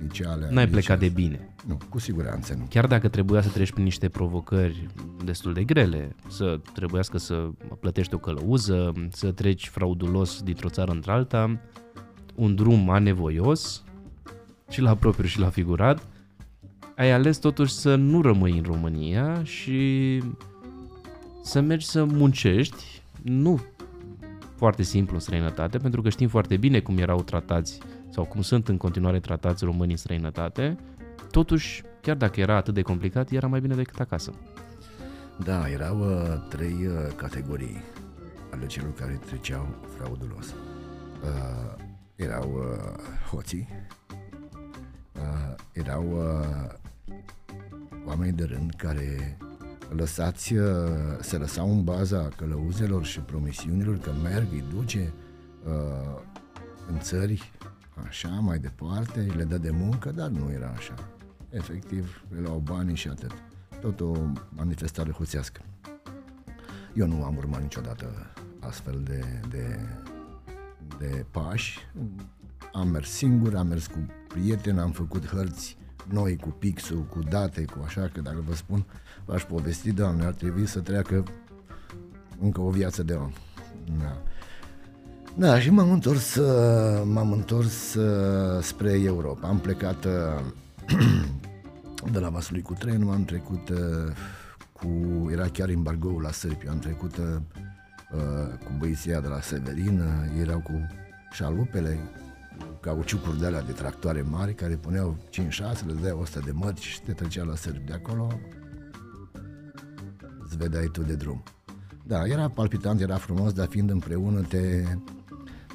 inițiale. 0.00 0.48
N-ai 0.50 0.68
plecat 0.68 0.98
de 0.98 1.08
bine. 1.08 1.54
Nu, 1.66 1.78
cu 1.88 1.98
siguranță 1.98 2.54
nu. 2.54 2.66
Chiar 2.68 2.86
dacă 2.86 3.08
trebuia 3.08 3.42
să 3.42 3.48
treci 3.48 3.72
prin 3.72 3.84
niște 3.84 4.08
provocări 4.08 4.86
destul 5.24 5.52
de 5.52 5.64
grele, 5.64 6.14
să 6.28 6.60
trebuiască 6.74 7.18
să 7.18 7.48
plătești 7.80 8.14
o 8.14 8.18
călăuză, 8.18 8.92
să 9.10 9.32
treci 9.32 9.68
fraudulos 9.68 10.42
dintr-o 10.42 10.68
țară 10.68 10.90
într-alta, 10.90 11.60
un 12.34 12.54
drum 12.54 12.90
anevoios, 12.90 13.82
și 14.70 14.80
la 14.80 14.94
propriu 14.94 15.26
și 15.26 15.38
la 15.38 15.48
figurat, 15.48 16.06
ai 16.96 17.10
ales 17.10 17.36
totuși 17.36 17.72
să 17.72 17.94
nu 17.94 18.22
rămâi 18.22 18.56
în 18.56 18.62
România 18.62 19.44
și 19.44 20.22
să 21.42 21.60
mergi 21.60 21.86
să 21.86 22.04
muncești, 22.04 23.02
nu 23.22 23.60
foarte 24.58 24.82
simplu 24.82 25.14
în 25.14 25.20
străinătate, 25.20 25.78
pentru 25.78 26.02
că 26.02 26.08
știm 26.08 26.28
foarte 26.28 26.56
bine 26.56 26.80
cum 26.80 26.98
erau 26.98 27.22
tratați 27.22 27.78
sau 28.08 28.24
cum 28.24 28.42
sunt 28.42 28.68
în 28.68 28.76
continuare 28.76 29.20
tratați 29.20 29.64
românii 29.64 29.90
în 29.90 29.96
străinătate, 29.96 30.76
totuși, 31.30 31.82
chiar 32.00 32.16
dacă 32.16 32.40
era 32.40 32.56
atât 32.56 32.74
de 32.74 32.82
complicat, 32.82 33.30
era 33.30 33.46
mai 33.46 33.60
bine 33.60 33.74
decât 33.74 34.00
acasă. 34.00 34.32
Da, 35.44 35.70
erau 35.70 35.98
uh, 36.00 36.46
trei 36.48 36.86
uh, 36.86 37.14
categorii 37.16 37.82
ale 38.50 38.66
celor 38.66 38.92
care 38.94 39.20
treceau 39.26 39.74
fraudulos. 39.96 40.46
Uh, 40.46 41.84
erau 42.16 42.52
uh, 42.52 43.02
hoții, 43.30 43.68
uh, 45.14 45.54
erau 45.72 46.04
uh, 46.10 47.16
oameni 48.06 48.32
de 48.36 48.44
rând 48.44 48.72
care 48.76 49.38
lăsați, 49.88 50.54
uh, 50.54 50.66
se 51.20 51.36
lăsau 51.36 51.70
în 51.70 51.84
baza 51.84 52.28
călăuzelor 52.36 53.04
și 53.04 53.20
promisiunilor 53.20 53.98
că 53.98 54.10
merg, 54.22 54.52
îi 54.52 54.64
duce 54.74 55.12
uh, 55.66 56.20
în 56.88 56.98
țări 57.00 57.52
așa, 58.06 58.28
mai 58.28 58.58
departe, 58.58 59.20
le 59.20 59.44
dă 59.44 59.58
de 59.58 59.70
muncă, 59.70 60.10
dar 60.10 60.28
nu 60.28 60.50
era 60.50 60.72
așa. 60.76 60.94
Efectiv, 61.50 62.24
le 62.28 62.40
luau 62.40 62.58
banii 62.58 62.96
și 62.96 63.08
atât. 63.08 63.32
Tot 63.80 64.00
o 64.00 64.14
manifestare 64.48 65.10
hoțească. 65.10 65.60
Eu 66.94 67.06
nu 67.06 67.24
am 67.24 67.36
urmat 67.36 67.62
niciodată 67.62 68.06
astfel 68.60 69.00
de, 69.04 69.24
de, 69.48 69.78
de 70.98 71.24
pași. 71.30 71.78
Am 72.72 72.88
mers 72.88 73.10
singur, 73.10 73.56
am 73.56 73.66
mers 73.66 73.86
cu 73.86 74.06
prieteni, 74.28 74.78
am 74.78 74.90
făcut 74.90 75.26
hărți 75.26 75.78
noi 76.08 76.36
cu 76.36 76.48
pixul, 76.48 77.04
cu 77.04 77.18
date, 77.18 77.64
cu 77.64 77.82
așa, 77.84 78.10
că 78.12 78.20
dacă 78.20 78.44
vă 78.46 78.54
spun, 78.54 78.84
v-aș 79.28 79.44
povesti, 79.44 79.92
doamne, 79.92 80.24
ar 80.24 80.32
trebui 80.32 80.66
să 80.66 80.80
treacă 80.80 81.24
încă 82.40 82.60
o 82.60 82.70
viață 82.70 83.02
de 83.02 83.12
om. 83.12 83.32
Da. 83.98 84.22
Da, 85.36 85.60
și 85.60 85.70
m-am 85.70 85.90
întors, 85.90 86.34
uh, 86.34 87.02
m-am 87.04 87.32
întors 87.32 87.94
uh, 87.94 88.62
spre 88.62 89.00
Europa. 89.00 89.48
Am 89.48 89.58
plecat 89.58 90.04
uh, 90.04 90.12
de 92.12 92.18
la 92.18 92.28
Vaslui 92.28 92.62
cu 92.62 92.72
trenul, 92.72 93.12
am 93.12 93.24
trecut 93.24 93.70
cu, 94.72 94.88
era 95.30 95.48
chiar 95.48 95.68
embargoul 95.68 96.22
la 96.22 96.32
Sârbi, 96.32 96.68
am 96.68 96.78
trecut 96.78 97.14
cu 98.64 98.72
băieția 98.78 99.20
de 99.20 99.28
la 99.28 99.40
Severin, 99.40 100.02
erau 100.40 100.58
cu 100.58 100.86
șalupele, 101.32 101.98
cauciucuri 102.80 103.38
de 103.38 103.46
alea 103.46 103.62
de 103.62 103.72
tractoare 103.72 104.22
mari 104.22 104.54
care 104.54 104.74
puneau 104.74 105.16
5-6, 105.30 105.86
le 105.86 105.92
dădeau 105.92 106.18
100 106.20 106.40
de 106.44 106.50
mărci 106.54 106.86
și 106.86 107.02
te 107.02 107.12
trecea 107.12 107.44
la 107.44 107.54
Sârbi 107.54 107.86
de 107.86 107.92
acolo, 107.92 108.28
îți 108.32 108.67
vedeai 110.58 110.86
tu 110.92 111.02
de 111.02 111.14
drum. 111.14 111.42
Da, 112.06 112.26
era 112.26 112.48
palpitant, 112.48 113.00
era 113.00 113.16
frumos, 113.16 113.52
dar 113.52 113.66
fiind 113.68 113.90
împreună 113.90 114.40
te, 114.40 114.84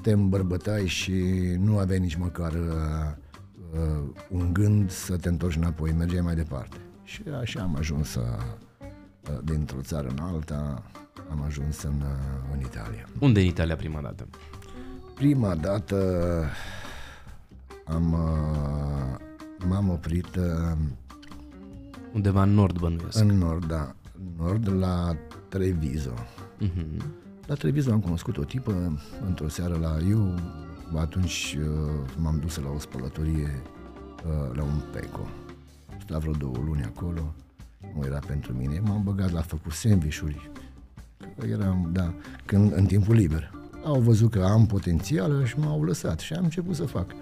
te 0.02 0.12
îmbărbătai 0.12 0.88
și 0.88 1.14
nu 1.60 1.78
aveai 1.78 2.00
nici 2.00 2.16
măcar 2.16 2.52
uh, 2.52 3.12
uh, 3.74 4.04
un 4.30 4.54
gând 4.54 4.92
să 4.92 5.18
te 5.18 5.30
întorci 5.30 5.56
înapoi, 5.56 5.92
mergeai 5.92 6.22
mai 6.22 6.36
departe. 6.36 6.78
Și 7.04 7.22
așa 7.42 7.62
am 7.62 7.76
ajuns 7.76 8.16
uh, 8.16 8.24
uh, 9.30 9.38
dintr-o 9.44 9.82
țară 9.82 10.08
în 10.08 10.20
alta, 10.20 10.84
am 11.32 11.42
ajuns 11.46 11.82
în, 11.84 12.02
uh, 12.02 12.54
în 12.54 12.60
Italia. 12.60 13.08
Unde 13.20 13.40
în 13.40 13.46
Italia 13.46 13.76
prima 13.76 14.02
dată? 14.02 14.28
Prima 15.16 15.56
dată 15.56 15.98
am, 17.86 18.14
uh, 18.14 19.20
m-am 19.68 19.90
oprit 19.90 20.36
uh, 20.36 20.78
Undeva 22.14 22.44
în 22.44 22.54
nord, 22.54 22.80
bănuiesc. 22.80 23.20
în 23.20 23.38
nord, 23.38 23.66
da, 23.66 23.82
în 23.82 24.03
nord 24.38 24.68
la 24.68 25.16
Treviso. 25.50 26.14
Mhm. 26.60 27.22
La 27.46 27.56
Treviso 27.56 27.92
am 27.92 28.00
cunoscut 28.00 28.38
o 28.38 28.44
tipă 28.44 29.00
într-o 29.28 29.48
seară 29.48 29.78
la 29.82 29.98
eu, 30.10 30.34
atunci 30.96 31.58
uh, 31.60 31.66
m-am 32.18 32.40
dus 32.40 32.58
la 32.58 32.70
o 32.70 32.80
spălătorie 32.80 33.62
uh, 34.26 34.56
la 34.56 34.64
un 34.64 34.82
peco. 34.92 35.28
Sta 36.02 36.18
vreo 36.18 36.34
două 36.34 36.58
luni 36.66 36.84
acolo, 36.84 37.34
nu 37.96 38.06
era 38.06 38.20
pentru 38.28 38.54
mine, 38.54 38.80
m-am 38.80 39.04
băgat 39.04 39.32
la 39.32 39.42
făcut 39.42 39.72
sandvișuri. 39.72 40.52
Eram, 41.50 41.90
da, 41.92 42.14
când, 42.46 42.74
în 42.76 42.86
timpul 42.86 43.16
liber. 43.16 43.52
Au 43.84 44.00
văzut 44.00 44.32
că 44.32 44.44
am 44.44 44.66
potențial 44.66 45.46
și 45.46 45.60
m-au 45.60 45.84
lăsat 45.84 46.20
și 46.20 46.34
am 46.34 46.44
început 46.44 46.76
să 46.76 46.86
fac. 46.86 47.16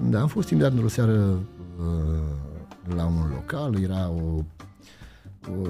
Da, 0.00 0.20
am 0.20 0.28
fost 0.28 0.50
invitat 0.50 0.72
într-o 0.72 0.88
seară 0.88 1.38
uh, 1.78 2.94
la 2.94 3.06
un 3.06 3.30
local, 3.30 3.82
era 3.82 4.10
o, 4.10 4.42
o 5.50 5.68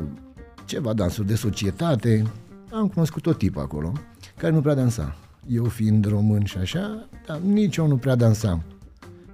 ceva 0.66 0.92
dansuri 0.92 1.26
de 1.26 1.34
societate, 1.34 2.24
am 2.72 2.88
cunoscut 2.88 3.26
o 3.26 3.32
tipă 3.32 3.60
acolo, 3.60 3.92
care 4.36 4.52
nu 4.52 4.60
prea 4.60 4.74
dansa. 4.74 5.16
Eu 5.48 5.64
fiind 5.64 6.06
român 6.06 6.44
și 6.44 6.58
așa, 6.58 7.08
dar 7.26 7.38
nici 7.38 7.76
eu 7.76 7.86
nu 7.86 7.96
prea 7.96 8.14
dansam. 8.14 8.62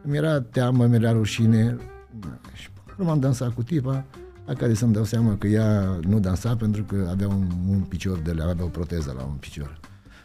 Mi 0.03 0.17
era 0.17 0.41
teamă, 0.41 0.87
mi 0.87 0.95
era 0.95 1.13
rușine 1.13 1.77
da, 2.21 2.39
și 2.53 2.69
nu 2.97 3.05
m-am 3.05 3.21
dansat 3.21 3.55
cu 3.55 3.63
tipa, 3.63 4.05
la 4.47 4.55
care 4.55 4.75
să-mi 4.75 4.93
dau 4.93 5.05
seama 5.05 5.37
că 5.37 5.47
ea 5.47 5.99
nu 6.09 6.21
dansa 6.21 6.57
pentru 6.57 6.83
că 6.85 7.07
avea 7.11 7.29
un, 7.29 7.51
un 7.69 7.81
picior 7.81 8.19
de 8.19 8.33
le 8.33 8.43
avea 8.43 8.65
o 8.65 8.69
proteză 8.69 9.15
la 9.17 9.23
un 9.23 9.35
picior. 9.41 9.81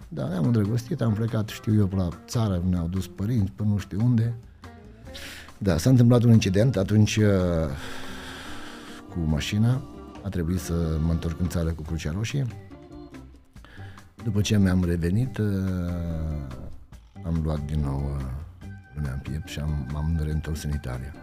Da, 0.08 0.28
ne-am 0.28 0.46
îndrăgostit, 0.46 1.02
am 1.02 1.14
plecat, 1.14 1.50
știu 1.50 1.76
eu, 1.76 1.86
pe 1.86 1.96
la 1.96 2.10
țară, 2.28 2.64
ne-au 2.70 2.88
dus 2.88 3.08
părinți, 3.08 3.52
până 3.52 3.70
nu 3.70 3.78
știu 3.78 4.00
unde. 4.04 4.36
Da, 5.58 5.78
s-a 5.78 5.90
întâmplat 5.90 6.24
un 6.24 6.32
incident, 6.32 6.78
atunci 6.78 7.16
uh, 7.16 7.26
cu 9.10 9.20
mașina, 9.20 9.82
a 10.28 10.30
trebuit 10.30 10.60
să 10.60 10.98
mă 11.06 11.12
întorc 11.12 11.40
în 11.40 11.48
țară 11.48 11.70
cu 11.72 11.82
Crucea 11.82 12.12
Roșie. 12.12 12.46
După 14.24 14.42
ce 14.42 14.58
mi-am 14.58 14.84
revenit, 14.84 15.38
uh, 15.38 15.46
am 17.26 17.42
luat 17.44 17.66
din 17.66 17.80
nou 17.80 18.16
uh, 18.18 18.26
lumea 18.96 19.12
în 19.14 19.20
piept 19.20 19.48
și 19.48 19.60
am, 19.60 19.88
m-am 19.92 20.20
reîntors 20.24 20.64
în 20.64 20.72
Italia. 20.72 21.14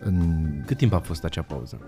În 0.00 0.46
Cât 0.66 0.76
timp 0.76 0.92
a 0.92 0.98
fost 0.98 1.24
acea 1.24 1.42
pauză? 1.42 1.80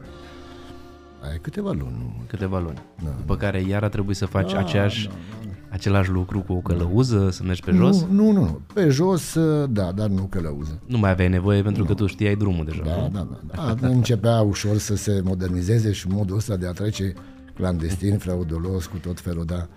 ai, 1.30 1.38
câteva 1.38 1.70
luni. 1.70 1.96
nu? 1.98 2.22
Câteva 2.26 2.58
luni. 2.58 2.82
Da, 3.04 3.10
După 3.10 3.36
care 3.36 3.60
iar 3.60 3.82
a 3.82 3.88
trebuit 3.88 4.16
să 4.16 4.26
faci 4.26 4.52
Da, 4.52 4.58
aceeași, 4.58 5.06
da, 5.06 5.12
da. 5.44 5.51
Același 5.72 6.10
lucru 6.10 6.40
cu 6.40 6.52
o 6.52 6.60
călăuză, 6.60 7.30
să 7.30 7.42
mergi 7.42 7.62
pe 7.62 7.72
jos? 7.72 8.00
Nu, 8.00 8.12
nu, 8.12 8.32
nu, 8.32 8.40
nu. 8.40 8.60
Pe 8.74 8.88
jos, 8.88 9.34
uh, 9.34 9.68
da, 9.70 9.92
dar 9.92 10.08
nu 10.08 10.22
călăuză. 10.22 10.78
Nu 10.86 10.98
mai 10.98 11.10
aveai 11.10 11.28
nevoie 11.28 11.62
pentru 11.62 11.84
că 11.84 11.94
tu 11.94 12.06
știai 12.06 12.36
drumul 12.36 12.64
deja. 12.64 12.82
Da, 12.84 12.96
nu? 12.96 13.08
da, 13.12 13.26
da. 13.54 13.74
da. 13.80 13.86
Începea 13.86 14.40
ușor 14.40 14.78
să 14.78 14.96
se 14.96 15.20
modernizeze 15.24 15.92
și 15.92 16.08
modul 16.08 16.36
ăsta 16.36 16.56
de 16.56 16.66
a 16.66 16.72
trece 16.72 17.12
clandestin, 17.54 18.18
fraudulos, 18.18 18.86
cu 18.86 18.96
tot 18.96 19.20
felul, 19.20 19.44
da, 19.44 19.68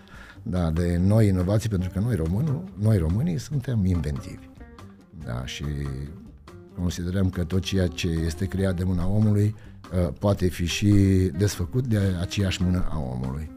da, 0.43 0.71
de 0.71 1.01
noi 1.05 1.27
inovații, 1.27 1.69
pentru 1.69 1.89
că 1.93 1.99
noi 1.99 2.15
românii, 2.15 2.63
noi 2.79 2.97
românii 2.97 3.37
suntem 3.37 3.85
inventivi. 3.85 4.49
Da, 5.25 5.45
și 5.45 5.65
considerăm 6.79 7.29
că 7.29 7.43
tot 7.43 7.61
ceea 7.61 7.87
ce 7.87 8.07
este 8.07 8.45
creat 8.45 8.75
de 8.75 8.83
mâna 8.83 9.07
omului 9.07 9.55
uh, 10.03 10.13
poate 10.19 10.47
fi 10.47 10.65
și 10.65 10.91
desfăcut 11.37 11.87
de 11.87 11.99
aceeași 12.21 12.63
mână 12.63 12.87
a 12.89 12.99
omului. 12.99 13.54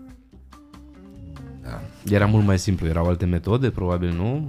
Da. 2.08 2.14
Era 2.14 2.26
mult 2.26 2.44
mai 2.44 2.58
simplu, 2.58 2.86
erau 2.86 3.06
alte 3.06 3.24
metode, 3.26 3.70
probabil, 3.70 4.12
nu? 4.16 4.48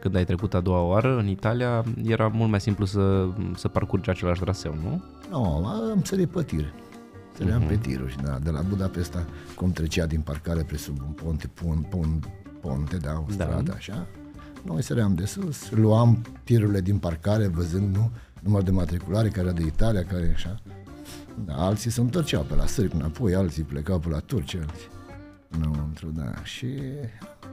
Când 0.00 0.16
ai 0.16 0.24
trecut 0.24 0.54
a 0.54 0.60
doua 0.60 0.80
oară 0.80 1.18
în 1.18 1.28
Italia, 1.28 1.84
era 2.04 2.28
mult 2.28 2.50
mai 2.50 2.60
simplu 2.60 2.84
să, 2.84 3.28
să 3.54 3.68
parcurgi 3.68 4.10
același 4.10 4.40
traseu, 4.40 4.74
nu? 4.82 5.02
Nu, 5.30 5.66
am 5.66 6.02
sărit 6.04 6.28
pe 6.28 6.42
tir. 6.42 6.72
Săream 7.36 7.58
Mhm. 7.60 7.68
pe 7.68 7.76
tiruri, 7.76 8.16
da, 8.22 8.38
de 8.42 8.50
la 8.50 8.60
Budapesta, 8.68 9.24
cum 9.56 9.70
trecea 9.72 10.06
din 10.06 10.20
parcare 10.20 10.62
pe 10.62 10.76
sub 10.76 10.96
un 11.06 11.12
ponte, 11.12 11.46
pun, 11.54 11.86
pun, 11.90 12.20
ponte, 12.60 12.96
da, 12.96 13.12
o 13.12 13.24
Da. 13.36 13.44
stradă, 13.44 13.72
așa. 13.76 14.06
Noi 14.64 14.82
săream 14.82 15.14
de 15.14 15.24
sus, 15.24 15.70
luam 15.70 16.24
tirurile 16.44 16.80
din 16.80 16.98
parcare, 16.98 17.46
văzând, 17.46 17.96
nu, 17.96 18.10
număr 18.42 18.62
de 18.62 18.70
matriculare, 18.70 19.28
care 19.28 19.46
era 19.46 19.56
de 19.56 19.62
Italia, 19.62 20.04
care 20.04 20.32
așa. 20.34 20.56
Da, 21.44 21.54
alții 21.54 21.90
se 21.90 22.00
întorceau 22.00 22.42
pe 22.42 22.54
la 22.54 22.66
sârbi 22.66 22.94
înapoi, 22.94 23.34
alții 23.34 23.62
plecau 23.62 23.98
pe 23.98 24.08
la 24.08 24.18
turci, 24.18 24.54
alții 24.54 24.88
înăuntru, 25.62 26.08
da, 26.10 26.44
și... 26.44 26.66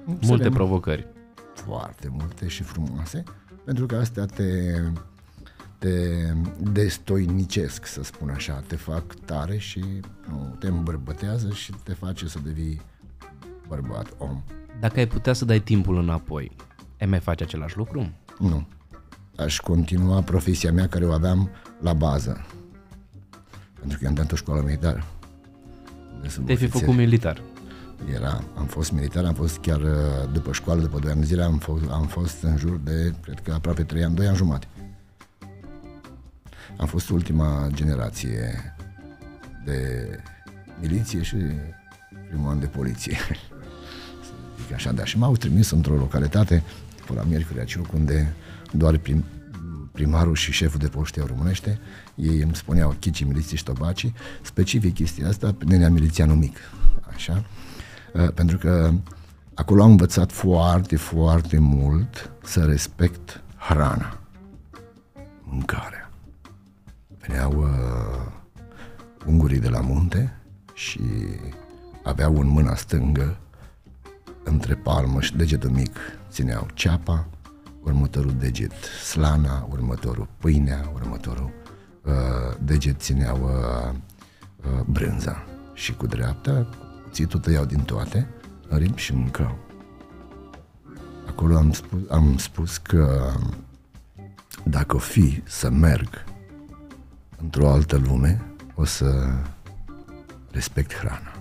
Multe 0.06 0.26
săream- 0.44 0.54
provocări. 0.54 1.08
foarte 1.54 2.08
multe 2.12 2.48
și 2.48 2.64
frumoase, 2.64 3.24
pentru 3.66 3.86
că 3.86 3.96
astea 3.96 4.26
te, 4.26 4.82
te 5.78 5.98
destoinicesc, 6.60 7.86
să 7.86 8.04
spun 8.04 8.30
așa, 8.30 8.64
te 8.68 8.76
fac 8.76 9.14
tare 9.26 9.58
și 9.58 9.84
nu, 10.30 10.56
te 10.60 10.68
îmbărbătează 10.68 11.50
și 11.50 11.74
te 11.84 11.94
face 11.94 12.28
să 12.28 12.40
devii 12.44 12.82
bărbat, 13.68 14.14
om. 14.18 14.44
Dacă 14.80 15.00
ai 15.00 15.08
putea 15.08 15.34
să 15.34 15.46
dai 15.46 15.60
timpul 15.60 15.98
înapoi, 15.98 16.52
ai 17.00 17.08
mai 17.08 17.20
face 17.20 17.44
același 17.44 17.78
lucru? 17.78 18.12
Nu. 18.40 18.68
Aș 19.38 19.60
continua 19.60 20.22
profesia 20.22 20.72
mea 20.72 20.88
care 20.88 21.06
o 21.06 21.12
aveam 21.12 21.50
la 21.82 21.94
bază. 21.94 22.46
Pentru 23.80 23.98
că 24.02 24.08
am 24.08 24.14
dat 24.14 24.32
o 24.32 24.36
școală 24.36 24.62
militară. 24.62 25.04
De 26.22 26.28
sub 26.28 26.46
Te-ai 26.46 26.58
fi 26.58 26.64
ofițeri. 26.64 26.84
făcut 26.86 27.00
militar. 27.00 27.42
Era, 28.12 28.44
am 28.58 28.66
fost 28.66 28.92
militar, 28.92 29.26
am 29.26 29.34
fost 29.34 29.58
chiar 29.58 29.82
uh, 29.82 29.90
după 30.32 30.52
școală, 30.52 30.82
după 30.82 31.00
2 31.00 31.12
ani 31.12 31.20
de 31.20 31.26
zile, 31.26 31.44
am 31.44 31.58
fost, 31.58 31.84
am 31.90 32.08
fost 32.08 32.42
în 32.42 32.58
jur 32.58 32.80
de, 32.84 33.14
cred 33.22 33.40
că 33.40 33.54
aproape 33.54 33.84
3 33.84 34.04
ani, 34.04 34.16
2 34.16 34.28
ani 34.28 34.36
jumate. 34.36 34.68
Am 36.78 36.88
fost 36.88 37.10
ultima 37.10 37.68
generație 37.74 38.76
de 39.66 40.08
miliție 40.82 41.22
și 41.22 41.36
primul 42.28 42.50
an 42.50 42.60
de 42.60 42.66
poliție. 42.66 43.18
Să 44.26 44.32
zic 44.64 44.74
așa, 44.74 44.92
da. 44.92 45.06
Și 45.06 45.18
m-au 45.18 45.36
trimis 45.36 45.70
într-o 45.70 45.96
localitate, 45.96 46.64
pe 47.08 47.14
la 47.14 47.24
Miercurea 47.24 47.64
Ciuc, 47.64 47.94
unde 47.94 48.34
doar 48.72 48.98
prim, 48.98 49.24
primarul 49.92 50.36
și 50.36 50.52
șeful 50.52 50.80
de 50.80 50.88
poște 50.88 51.24
românește, 51.28 51.80
ei 52.16 52.42
îmi 52.42 52.56
spuneau 52.56 52.96
chici, 53.00 53.24
miliții 53.24 53.58
și 53.58 53.64
tobaci, 53.64 54.12
specific 54.42 54.94
chestia 54.94 55.28
asta, 55.28 55.56
nenea 55.66 55.90
milițianul 55.90 56.36
mic, 56.36 56.58
așa, 57.14 57.34
uh, 57.34 57.73
pentru 58.34 58.58
că 58.58 58.92
acolo 59.54 59.84
am 59.84 59.90
învățat 59.90 60.32
foarte, 60.32 60.96
foarte 60.96 61.60
mult 61.60 62.32
să 62.44 62.66
respect 62.66 63.44
hrana, 63.58 64.18
mâncarea. 65.44 66.12
Veneau 67.28 67.52
uh, 67.58 68.32
ungurii 69.26 69.60
de 69.60 69.70
la 69.70 69.80
munte 69.80 70.38
și 70.74 71.02
aveau 72.04 72.40
în 72.40 72.48
mâna 72.48 72.76
stângă, 72.76 73.38
între 74.44 74.76
palmă 74.76 75.22
și 75.22 75.36
degetul 75.36 75.70
mic, 75.70 75.98
țineau 76.30 76.68
ceapa, 76.74 77.28
următorul 77.84 78.34
deget 78.40 78.74
slana, 79.12 79.68
următorul 79.72 80.28
pâinea, 80.38 80.92
următorul 80.94 81.52
uh, 82.04 82.14
deget 82.60 83.02
țineau 83.02 83.40
uh, 83.44 83.94
uh, 84.66 84.82
brânza. 84.86 85.44
Și 85.74 85.94
cu 85.94 86.06
dreapta, 86.06 86.68
cuțitul 87.14 87.40
tăiau 87.40 87.66
din 87.66 87.80
toate, 87.80 88.28
în 88.68 88.78
ritm 88.78 88.96
și 88.96 89.14
mâncau. 89.14 89.58
Acolo 91.28 91.58
am 91.58 91.72
spus, 91.72 92.00
am 92.10 92.38
spus 92.38 92.78
că 92.78 93.34
dacă 94.64 94.96
o 94.96 95.00
fi 95.00 95.42
să 95.46 95.70
merg 95.70 96.24
într-o 97.42 97.70
altă 97.70 97.98
lume, 97.98 98.42
o 98.76 98.86
să 98.86 99.34
respect 100.52 100.94
hrana. 100.94 101.32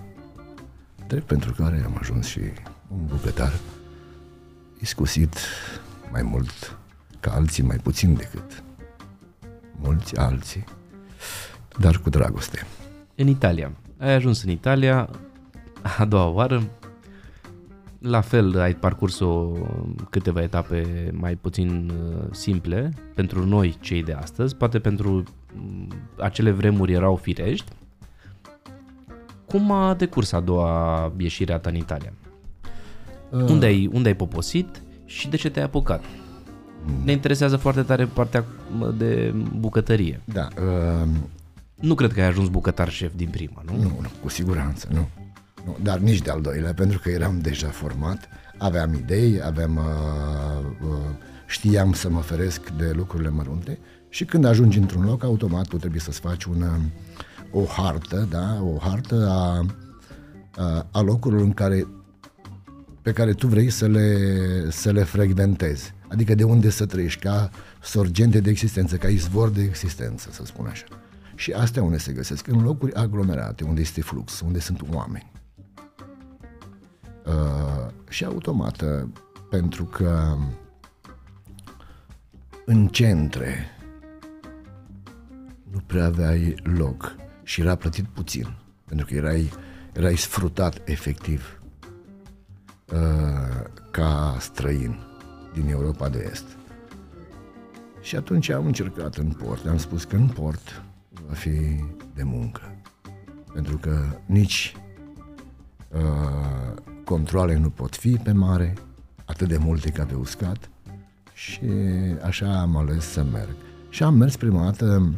Drept 1.07 1.25
pentru 1.25 1.53
care 1.53 1.83
am 1.85 1.97
ajuns 1.99 2.25
și 2.25 2.39
un 2.87 3.05
bucătar 3.05 3.53
iscusit 4.79 5.35
mai 6.11 6.21
mult 6.21 6.77
ca 7.19 7.31
alții, 7.31 7.63
mai 7.63 7.77
puțin 7.77 8.13
decât 8.13 8.63
mulți 9.79 10.17
alții, 10.17 10.63
dar 11.79 11.97
cu 11.97 12.09
dragoste. 12.09 12.65
În 13.15 13.27
Italia. 13.27 13.71
Ai 13.97 14.13
ajuns 14.13 14.43
în 14.43 14.49
Italia 14.49 15.09
a 15.97 16.05
doua 16.05 16.27
oară. 16.27 16.63
La 17.99 18.21
fel, 18.21 18.59
ai 18.59 18.75
parcurs 18.75 19.19
o 19.19 19.51
câteva 20.09 20.41
etape 20.41 21.11
mai 21.13 21.35
puțin 21.35 21.91
uh, 21.91 22.27
simple 22.31 22.93
pentru 23.15 23.45
noi, 23.45 23.77
cei 23.79 24.03
de 24.03 24.13
astăzi. 24.13 24.55
Poate 24.55 24.79
pentru 24.79 25.23
mm, 25.53 25.87
acele 26.17 26.51
vremuri 26.51 26.93
erau 26.93 27.15
firești. 27.15 27.71
Cum 29.45 29.71
a 29.71 29.93
decurs 29.93 30.31
a 30.31 30.39
doua 30.39 31.11
ieșire 31.17 31.53
a 31.53 31.59
ta 31.59 31.69
în 31.69 31.75
Italia? 31.75 32.13
Uh. 33.29 33.39
Unde, 33.39 33.65
ai, 33.65 33.89
unde 33.93 34.07
ai 34.07 34.15
poposit 34.15 34.81
și 35.05 35.29
de 35.29 35.37
ce 35.37 35.49
te-ai 35.49 35.65
apucat? 35.65 36.03
Ne 37.03 37.11
interesează 37.11 37.57
foarte 37.57 37.81
tare 37.81 38.05
partea 38.05 38.45
de 38.97 39.33
bucătărie. 39.59 40.21
Da. 40.25 40.47
Uh, 40.57 41.07
nu 41.75 41.95
cred 41.95 42.13
că 42.13 42.21
ai 42.21 42.27
ajuns 42.27 42.47
bucătar 42.47 42.89
șef 42.89 43.11
din 43.15 43.29
prima, 43.29 43.61
nu? 43.65 43.75
Nu, 43.75 43.97
nu, 44.01 44.07
cu 44.21 44.29
siguranță, 44.29 44.87
nu. 44.91 45.07
Nu. 45.65 45.77
Dar 45.81 45.97
nici 45.97 46.21
de-al 46.21 46.41
doilea, 46.41 46.73
pentru 46.73 46.99
că 46.99 47.09
eram 47.09 47.39
deja 47.39 47.67
format, 47.67 48.29
aveam 48.57 48.93
idei, 48.93 49.41
aveam, 49.43 49.75
uh, 49.75 50.87
uh, 50.89 50.97
știam 51.45 51.93
să 51.93 52.09
mă 52.09 52.21
feresc 52.21 52.69
de 52.69 52.91
lucrurile 52.95 53.29
mărunte 53.29 53.79
și 54.09 54.25
când 54.25 54.45
ajungi 54.45 54.77
într-un 54.77 55.05
loc, 55.05 55.23
automat 55.23 55.67
tu 55.67 55.77
trebuie 55.77 56.01
să-ți 56.01 56.19
faci 56.19 56.43
una, 56.43 56.79
o 57.51 57.63
hartă, 57.63 58.27
da? 58.29 58.61
o 58.61 58.77
hartă 58.77 59.27
a, 59.29 59.65
a, 60.63 60.87
a 60.91 61.01
locurilor 61.01 61.43
în 61.43 61.53
care 61.53 61.87
pe 63.01 63.11
care 63.11 63.33
tu 63.33 63.47
vrei 63.47 63.69
să 63.69 63.87
le, 63.87 64.17
să 64.69 64.91
le 64.91 65.03
frecventezi. 65.03 65.93
Adică 66.07 66.35
de 66.35 66.43
unde 66.43 66.69
să 66.69 66.85
trăiești, 66.85 67.19
ca 67.19 67.49
sorgente 67.81 68.39
de 68.39 68.49
existență, 68.49 68.95
ca 68.95 69.07
izvor 69.07 69.49
de 69.49 69.61
existență, 69.61 70.29
să 70.31 70.45
spun 70.45 70.65
așa. 70.65 70.85
Și 71.35 71.51
astea 71.51 71.83
unde 71.83 71.97
se 71.97 72.11
găsesc? 72.11 72.47
În 72.47 72.61
locuri 72.63 72.93
aglomerate, 72.93 73.63
unde 73.63 73.81
este 73.81 74.01
flux, 74.01 74.39
unde 74.39 74.59
sunt 74.59 74.81
oameni. 74.91 75.31
Uh, 77.25 77.91
și 78.09 78.25
automată, 78.25 79.11
pentru 79.49 79.85
că 79.85 80.37
în 82.65 82.87
centre 82.87 83.65
nu 85.71 85.79
prea 85.85 86.05
aveai 86.05 86.55
loc 86.63 87.15
și 87.43 87.61
era 87.61 87.75
plătit 87.75 88.05
puțin, 88.05 88.55
pentru 88.85 89.05
că 89.05 89.13
erai, 89.13 89.51
erai 89.93 90.15
sfrutat 90.15 90.81
efectiv 90.85 91.61
uh, 92.93 93.63
ca 93.91 94.37
străin 94.39 94.99
din 95.53 95.69
Europa 95.69 96.09
de 96.09 96.29
Est. 96.31 96.45
Și 98.01 98.15
atunci 98.15 98.49
am 98.49 98.65
încercat 98.65 99.15
în 99.15 99.31
port, 99.31 99.67
am 99.67 99.77
spus 99.77 100.03
că 100.03 100.15
în 100.15 100.27
port 100.27 100.83
va 101.27 101.33
fi 101.33 101.83
de 102.13 102.23
muncă. 102.23 102.75
Pentru 103.53 103.77
că 103.77 104.05
nici 104.25 104.75
uh, 105.91 106.83
controle 107.03 107.57
nu 107.57 107.69
pot 107.69 107.95
fi 107.95 108.19
pe 108.23 108.31
mare, 108.31 108.73
atât 109.25 109.47
de 109.47 109.57
multe 109.57 109.89
ca 109.89 110.03
pe 110.03 110.15
uscat, 110.15 110.69
și 111.33 111.69
așa 112.25 112.59
am 112.59 112.75
ales 112.75 113.05
să 113.05 113.25
merg. 113.31 113.55
Și 113.89 114.03
am 114.03 114.15
mers 114.15 114.35
prima 114.35 114.63
dată 114.63 115.13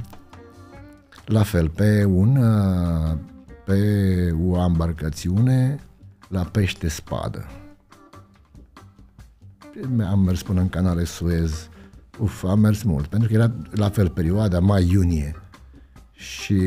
la 1.26 1.44
fel 1.44 1.70
pe 1.70 2.04
un 2.04 2.36
uh, 2.36 3.18
pe 3.66 3.80
o 4.48 4.64
embarcațiune 4.64 5.80
la 6.28 6.42
pește 6.42 6.88
spadă 6.88 7.46
am 10.10 10.20
mers 10.20 10.42
până 10.42 10.62
în 10.62 10.70
canale 10.70 11.04
Suez. 11.04 11.70
Uf, 12.20 12.44
am 12.44 12.60
mers 12.60 12.84
mult, 12.84 13.08
pentru 13.08 13.30
că 13.30 13.34
era 13.36 13.52
la 13.72 13.90
fel 13.90 14.10
perioada 14.10 14.60
mai-iunie 14.60 15.36
și 16.12 16.60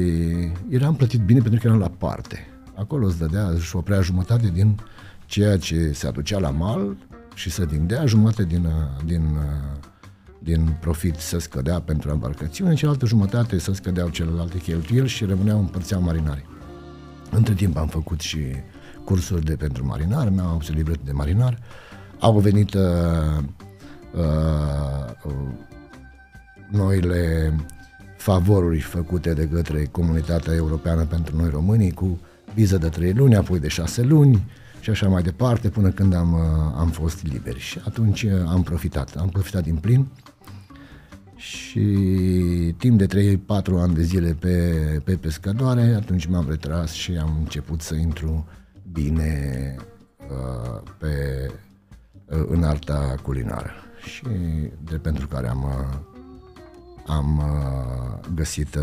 eram 0.68 0.94
plătit 0.96 1.20
bine 1.20 1.40
pentru 1.40 1.60
că 1.60 1.66
eram 1.66 1.78
la 1.78 1.90
parte. 1.98 2.46
Acolo 2.74 3.06
îți 3.06 3.18
dădea, 3.18 3.48
își 3.48 3.76
oprea 3.76 4.00
jumătate 4.00 4.50
din 4.50 4.80
ceea 5.28 5.56
ce 5.58 5.92
se 5.92 6.06
aducea 6.06 6.38
la 6.38 6.50
mal 6.50 6.96
și 7.34 7.50
se 7.50 7.64
vindea, 7.64 8.06
jumătate 8.06 8.44
din, 8.44 8.68
din, 9.04 9.22
din 10.38 10.76
profit 10.80 11.14
se 11.16 11.38
scădea 11.38 11.80
pentru 11.80 12.10
embarcațiune, 12.10 12.74
cealaltă 12.74 13.06
jumătate 13.06 13.58
se 13.58 13.72
scădeau 13.74 14.08
celelalte 14.08 14.58
cheltuieli 14.58 15.08
și 15.08 15.24
rămâneau 15.24 15.58
împărțeau 15.58 16.02
marinari. 16.02 16.46
Între 17.30 17.54
timp 17.54 17.76
am 17.76 17.88
făcut 17.88 18.20
și 18.20 18.38
cursuri 19.04 19.44
de 19.44 19.56
pentru 19.56 19.86
marinar, 19.86 20.28
mi-am 20.28 20.46
avut 20.46 20.74
libret 20.74 21.00
de 21.04 21.12
marinar, 21.12 21.52
uh, 21.52 21.88
au 22.20 22.38
venit 22.38 22.74
uh, 22.74 22.82
uh, 24.12 25.32
noile 26.70 27.52
favoruri 28.16 28.80
făcute 28.80 29.32
de 29.32 29.48
către 29.48 29.84
comunitatea 29.84 30.54
europeană 30.54 31.04
pentru 31.04 31.36
noi 31.36 31.50
românii 31.50 31.92
cu 31.92 32.18
viză 32.54 32.78
de 32.78 32.88
3 32.88 33.12
luni, 33.12 33.36
apoi 33.36 33.58
de 33.58 33.68
6 33.68 34.02
luni 34.02 34.46
și 34.80 34.90
așa 34.90 35.08
mai 35.08 35.22
departe 35.22 35.68
până 35.68 35.90
când 35.90 36.14
am, 36.14 36.32
uh, 36.32 36.40
am 36.76 36.88
fost 36.90 37.26
liberi 37.26 37.58
și 37.58 37.80
atunci 37.84 38.22
uh, 38.22 38.32
am 38.46 38.62
profitat, 38.62 39.16
am 39.16 39.28
profitat 39.28 39.62
din 39.62 39.76
plin. 39.76 40.06
Și 41.36 41.80
timp 42.76 42.98
de 42.98 43.38
3-4 43.38 43.38
ani 43.78 43.94
de 43.94 44.02
zile 44.02 44.36
pe, 44.40 44.74
pe 45.04 45.16
pescădoare, 45.16 45.94
atunci 45.96 46.26
m-am 46.26 46.46
retras 46.48 46.92
și 46.92 47.12
am 47.12 47.36
început 47.38 47.80
să 47.80 47.94
intru 47.94 48.46
bine 48.92 49.74
uh, 50.30 50.82
pe 50.98 51.08
Uh, 52.28 52.44
în 52.48 52.62
arta 52.62 53.14
culinară. 53.22 53.70
Și 54.04 54.22
de 54.84 54.96
pentru 54.96 55.26
care 55.26 55.48
am, 55.48 55.62
uh, 55.62 55.98
am 57.06 57.38
uh, 57.38 58.28
găsit 58.34 58.78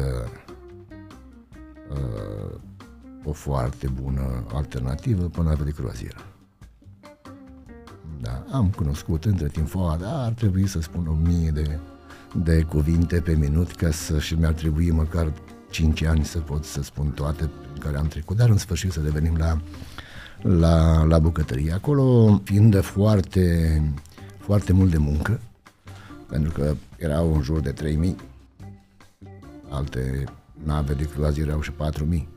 o 3.25 3.31
foarte 3.31 3.87
bună 4.01 4.43
alternativă 4.53 5.23
până 5.23 5.55
la 5.57 5.63
de 5.63 5.71
croazieră. 5.71 6.25
Da, 8.21 8.45
am 8.51 8.69
cunoscut 8.69 9.25
între 9.25 9.47
timp 9.47 9.67
foada, 9.67 10.23
ar 10.23 10.31
trebui 10.31 10.67
să 10.67 10.81
spun 10.81 11.07
o 11.07 11.13
mie 11.13 11.49
de, 11.49 11.79
de 12.43 12.61
cuvinte 12.61 13.21
pe 13.21 13.35
minut 13.35 13.71
ca 13.71 13.91
să 13.91 14.19
și 14.19 14.33
mi-ar 14.33 14.53
trebui 14.53 14.91
măcar 14.91 15.33
5 15.69 16.03
ani 16.03 16.25
să 16.25 16.39
pot 16.39 16.63
să 16.63 16.83
spun 16.83 17.09
toate 17.11 17.49
prin 17.61 17.81
care 17.81 17.97
am 17.97 18.07
trecut, 18.07 18.37
dar 18.37 18.49
în 18.49 18.57
sfârșit 18.57 18.91
să 18.91 18.99
devenim 18.99 19.35
la 19.37 19.57
la, 20.41 21.03
la 21.03 21.19
bucătărie. 21.19 21.71
Acolo, 21.71 22.39
fiind 22.43 22.81
foarte, 22.81 23.81
foarte 24.37 24.73
mult 24.73 24.91
de 24.91 24.97
muncă, 24.97 25.39
pentru 26.29 26.51
că 26.51 26.75
erau 26.97 27.35
în 27.35 27.41
jur 27.41 27.59
de 27.59 27.71
3000, 27.71 28.15
alte 29.69 30.23
nave 30.63 30.93
de 30.93 31.09
croazieră 31.09 31.49
erau 31.49 31.61
și 31.61 31.71
4000 31.71 32.34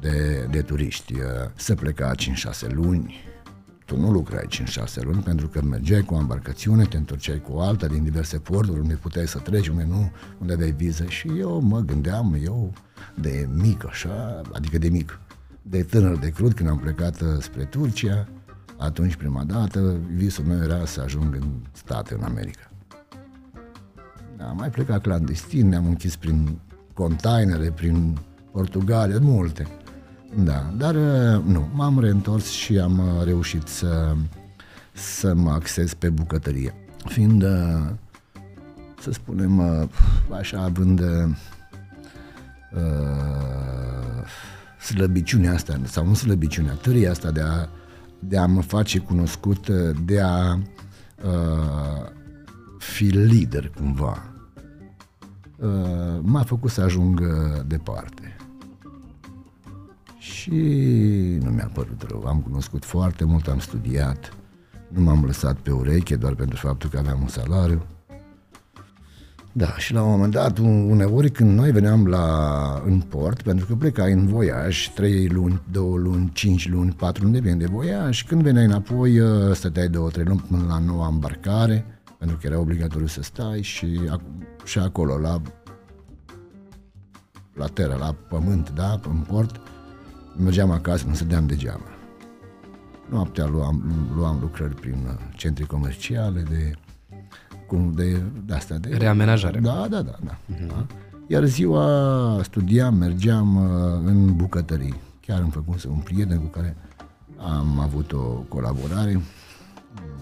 de, 0.00 0.46
de 0.50 0.62
turiști. 0.62 1.14
Se 1.56 1.74
pleca 1.74 2.12
5-6 2.14 2.68
luni, 2.68 3.14
tu 3.90 3.96
nu 4.00 4.10
lucrai 4.10 4.46
5-6 4.48 5.02
luni 5.02 5.22
pentru 5.22 5.48
că 5.48 5.62
mergeai 5.62 6.02
cu 6.02 6.14
o 6.14 6.18
embarcațiune, 6.18 6.84
te 6.84 6.96
întorceai 6.96 7.40
cu 7.40 7.58
alta 7.58 7.86
din 7.86 8.02
diverse 8.02 8.38
porturi 8.38 8.80
unde 8.80 8.94
puteai 8.94 9.28
să 9.28 9.38
treci, 9.38 9.68
unde 9.68 9.84
nu, 9.88 10.12
unde 10.38 10.52
aveai 10.52 10.70
viză 10.70 11.04
și 11.04 11.28
eu 11.38 11.60
mă 11.60 11.80
gândeam, 11.80 12.36
eu 12.44 12.72
de 13.14 13.48
mic 13.52 13.86
așa, 13.86 14.40
adică 14.52 14.78
de 14.78 14.88
mic, 14.88 15.20
de 15.62 15.82
tânăr 15.82 16.18
de 16.18 16.30
crud 16.30 16.52
când 16.52 16.68
am 16.68 16.78
plecat 16.78 17.20
uh, 17.20 17.28
spre 17.38 17.64
Turcia, 17.64 18.28
atunci 18.78 19.16
prima 19.16 19.44
dată 19.44 20.00
visul 20.14 20.44
meu 20.44 20.62
era 20.62 20.84
să 20.84 21.00
ajung 21.00 21.34
în 21.34 21.46
state, 21.72 22.14
în 22.14 22.22
America. 22.22 22.70
Am 24.48 24.56
mai 24.56 24.70
plecat 24.70 25.02
clandestin, 25.02 25.68
ne-am 25.68 25.86
închis 25.86 26.16
prin 26.16 26.58
containere, 26.94 27.70
prin 27.70 28.18
Portugalia, 28.52 29.18
multe. 29.20 29.66
Da, 30.34 30.72
dar 30.76 30.94
uh, 30.94 31.44
nu, 31.44 31.68
m-am 31.72 32.00
reîntors 32.00 32.50
și 32.50 32.78
am 32.78 32.98
uh, 32.98 33.24
reușit 33.24 33.66
să, 33.66 34.14
să 34.92 35.34
mă 35.34 35.50
axez 35.50 35.94
pe 35.94 36.10
bucătărie. 36.10 36.74
Fiind, 37.04 37.42
uh, 37.42 37.90
să 39.00 39.10
spunem, 39.12 39.88
așa, 40.38 40.60
având 40.60 41.02
slăbiciunea 44.80 45.52
asta, 45.52 45.80
sau 45.84 46.06
nu 46.06 46.14
slăbiciunea, 46.14 46.72
tăria 46.72 47.10
asta 47.10 47.30
de 47.30 47.40
a, 47.40 47.68
de 48.18 48.38
a 48.38 48.46
mă 48.46 48.62
face 48.62 48.98
cunoscut, 48.98 49.68
de 50.04 50.20
a 50.20 50.58
uh, 51.24 52.08
fi 52.78 53.04
lider 53.04 53.70
cumva, 53.76 54.22
uh, 55.56 56.18
m-a 56.20 56.42
făcut 56.42 56.70
să 56.70 56.80
ajung 56.80 57.22
departe 57.66 58.39
și 60.20 60.50
nu 61.42 61.50
mi-a 61.50 61.70
părut 61.74 62.02
rău. 62.08 62.24
Am 62.26 62.40
cunoscut 62.40 62.84
foarte 62.84 63.24
mult, 63.24 63.48
am 63.48 63.58
studiat, 63.58 64.36
nu 64.88 65.00
m-am 65.00 65.24
lăsat 65.24 65.56
pe 65.56 65.70
ureche 65.70 66.16
doar 66.16 66.34
pentru 66.34 66.56
faptul 66.56 66.90
că 66.90 66.98
aveam 66.98 67.20
un 67.20 67.28
salariu. 67.28 67.82
Da, 69.52 69.76
și 69.76 69.92
la 69.92 70.02
un 70.02 70.10
moment 70.10 70.32
dat, 70.32 70.58
uneori 70.58 71.30
când 71.30 71.58
noi 71.58 71.70
veneam 71.70 72.06
la, 72.06 72.82
în 72.86 73.00
port, 73.00 73.42
pentru 73.42 73.66
că 73.66 73.74
plecai 73.74 74.12
în 74.12 74.26
voiaj, 74.26 74.88
3 74.94 75.28
luni, 75.28 75.62
2 75.70 75.84
luni, 75.96 76.30
5 76.32 76.68
luni, 76.68 76.92
4 76.92 77.22
luni, 77.22 77.34
depinde 77.34 77.64
de 77.64 77.70
voiaj, 77.72 78.24
când 78.24 78.42
veneai 78.42 78.64
înapoi, 78.64 79.20
ă, 79.20 79.52
stăteai 79.52 79.88
2-3 79.88 79.90
luni 80.24 80.44
până 80.48 80.64
la 80.68 80.78
noua 80.78 81.06
îmbarcare, 81.06 81.84
pentru 82.18 82.36
că 82.36 82.46
era 82.46 82.58
obligatoriu 82.58 83.06
să 83.06 83.22
stai 83.22 83.62
și, 83.62 84.00
și 84.64 84.78
acolo, 84.78 85.18
la, 85.18 85.40
la 87.54 87.66
terra, 87.66 87.96
la 87.96 88.14
pământ, 88.28 88.70
da, 88.70 89.00
în 89.08 89.24
port, 89.28 89.60
mergeam 90.40 90.70
acasă, 90.70 91.04
nu 91.06 91.14
stăteam 91.14 91.46
degeaba. 91.46 91.84
Noaptea 93.08 93.46
luam, 93.46 93.82
luam 94.16 94.38
lucrări 94.40 94.74
prin 94.74 95.06
uh, 95.06 95.14
centri 95.36 95.66
comerciale 95.66 96.40
de 96.40 96.72
cum 97.66 97.92
de, 97.92 98.22
de 98.46 98.54
asta 98.54 98.76
de 98.76 98.96
reamenajare. 98.96 99.58
Da, 99.58 99.86
da, 99.90 100.02
da, 100.02 100.16
da, 100.24 100.34
uh-huh. 100.34 100.66
da. 100.66 100.86
Iar 101.26 101.44
ziua 101.44 102.40
studiam, 102.42 102.94
mergeam 102.94 103.56
uh, 103.56 104.00
în 104.04 104.36
bucătării. 104.36 104.94
Chiar 105.20 105.40
îmi 105.40 105.50
făcut 105.50 105.84
un 105.84 105.98
prieten 105.98 106.38
cu 106.38 106.46
care 106.46 106.76
am 107.36 107.78
avut 107.78 108.12
o 108.12 108.44
colaborare. 108.48 109.20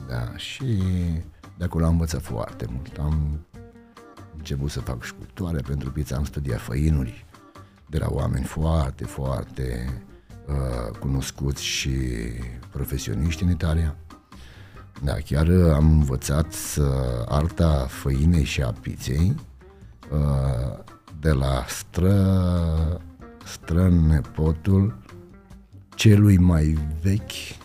Da, 0.08 0.36
și 0.36 0.64
de 1.58 1.64
acolo 1.64 1.84
am 1.84 1.90
învățat 1.90 2.20
foarte 2.20 2.66
mult. 2.70 2.96
Am 2.98 3.38
început 4.36 4.70
să 4.70 4.80
fac 4.80 5.02
șcultoare 5.02 5.60
pentru 5.66 5.90
pizza, 5.90 6.16
am 6.16 6.24
studiat 6.24 6.60
făinuri 6.60 7.26
de 7.90 7.98
la 7.98 8.06
oameni 8.10 8.44
foarte, 8.44 9.04
foarte 9.04 9.92
uh, 10.48 10.98
cunoscuți 10.98 11.64
și 11.64 11.90
profesioniști 12.70 13.42
în 13.42 13.50
Italia. 13.50 13.96
Da, 15.02 15.12
chiar 15.12 15.48
am 15.74 15.90
învățat 15.90 16.52
să 16.52 17.24
arta 17.28 17.86
făinei 17.88 18.44
și 18.44 18.62
a 18.62 18.72
pizzei 18.80 19.34
uh, 20.12 20.84
de 21.20 21.30
la 21.30 21.64
stră, 21.68 23.00
strănepotul 23.44 24.98
celui 25.94 26.38
mai 26.38 26.78
vechi 27.02 27.56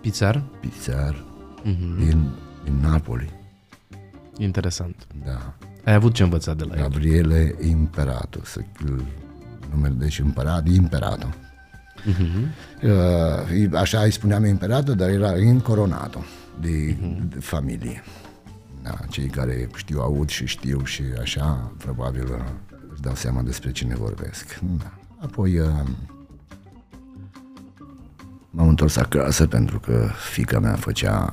Pizzar? 0.00 0.42
Pizzar 0.60 1.24
mm-hmm. 1.60 1.96
din, 1.98 2.30
din 2.64 2.80
Napoli. 2.80 3.30
Interesant. 4.38 5.06
Da. 5.24 5.54
Ai 5.88 5.94
avut 5.94 6.12
ce 6.14 6.22
învăța 6.22 6.54
de 6.54 6.64
la 6.64 6.74
el? 6.74 6.80
Gabriele 6.80 7.54
Imperato, 7.60 8.40
să, 8.44 8.60
numele 9.70 9.94
deci 9.98 10.18
împărat, 10.18 10.68
Imperato. 10.68 11.34
Uh-huh. 12.06 13.70
Așa 13.72 14.00
îi 14.00 14.10
spuneam 14.10 14.44
Imperato, 14.44 14.94
dar 14.94 15.08
era 15.08 15.38
incoronato 15.38 16.24
de, 16.60 16.94
uh-huh. 16.94 17.28
de 17.28 17.40
familie. 17.40 18.02
Da, 18.82 18.98
cei 19.10 19.26
care 19.26 19.68
știu, 19.76 20.00
aud 20.00 20.28
și 20.28 20.46
știu 20.46 20.84
și 20.84 21.02
așa, 21.20 21.72
probabil 21.78 22.24
uh, 22.24 22.44
își 22.92 23.00
dau 23.00 23.14
seama 23.14 23.42
despre 23.42 23.72
cine 23.72 23.94
vorbesc. 23.94 24.58
Da. 24.78 24.92
Apoi 25.18 25.58
uh, 25.58 25.68
m-am 28.50 28.68
întors 28.68 28.96
acasă 28.96 29.46
pentru 29.46 29.80
că 29.80 30.08
fica 30.30 30.58
mea 30.58 30.74
făcea 30.74 31.32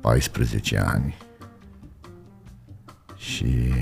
14 0.00 0.78
ani 0.78 1.25
și 3.26 3.72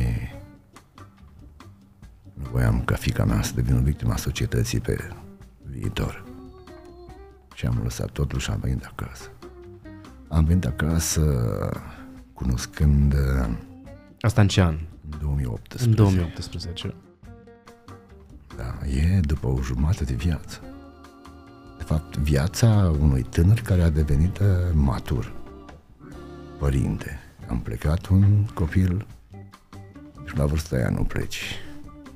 nu 2.35 2.49
voiam 2.51 2.85
ca 2.85 2.95
fica 2.95 3.25
mea 3.25 3.43
să 3.43 3.53
devină 3.55 3.81
victima 3.81 4.17
societății 4.17 4.81
pe 4.81 5.11
viitor. 5.63 6.25
Și 7.55 7.67
am 7.67 7.81
lăsat 7.83 8.11
totul 8.11 8.39
și 8.39 8.51
am 8.51 8.59
venit 8.61 8.85
acasă. 8.85 9.31
Am 10.29 10.45
venit 10.45 10.65
acasă 10.65 11.23
cunoscând... 12.33 13.15
Asta 14.21 14.41
în 14.41 14.49
ce 14.49 14.61
an? 14.61 14.79
În 15.11 15.19
2018. 15.21 15.89
În 15.89 15.95
2018. 15.95 16.95
Da, 18.57 18.87
e 18.87 19.21
după 19.21 19.47
o 19.47 19.63
jumătate 19.63 20.05
de 20.05 20.15
viață. 20.15 20.61
De 21.79 21.83
fapt, 21.83 22.17
viața 22.17 22.93
unui 23.01 23.23
tânăr 23.23 23.61
care 23.61 23.83
a 23.83 23.91
devenit 23.91 24.41
matur, 24.73 25.33
părinte. 26.59 27.19
Am 27.49 27.61
plecat 27.61 28.07
un 28.07 28.45
copil 28.45 29.07
și 30.25 30.37
la 30.37 30.47
vârsta 30.47 30.77
aia 30.77 30.89
nu 30.89 31.03
pleci 31.03 31.43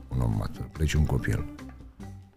un 0.09 0.21
om 0.21 0.35
matur, 0.39 0.69
pleci 0.73 0.93
un 0.93 1.07
copil. 1.07 1.45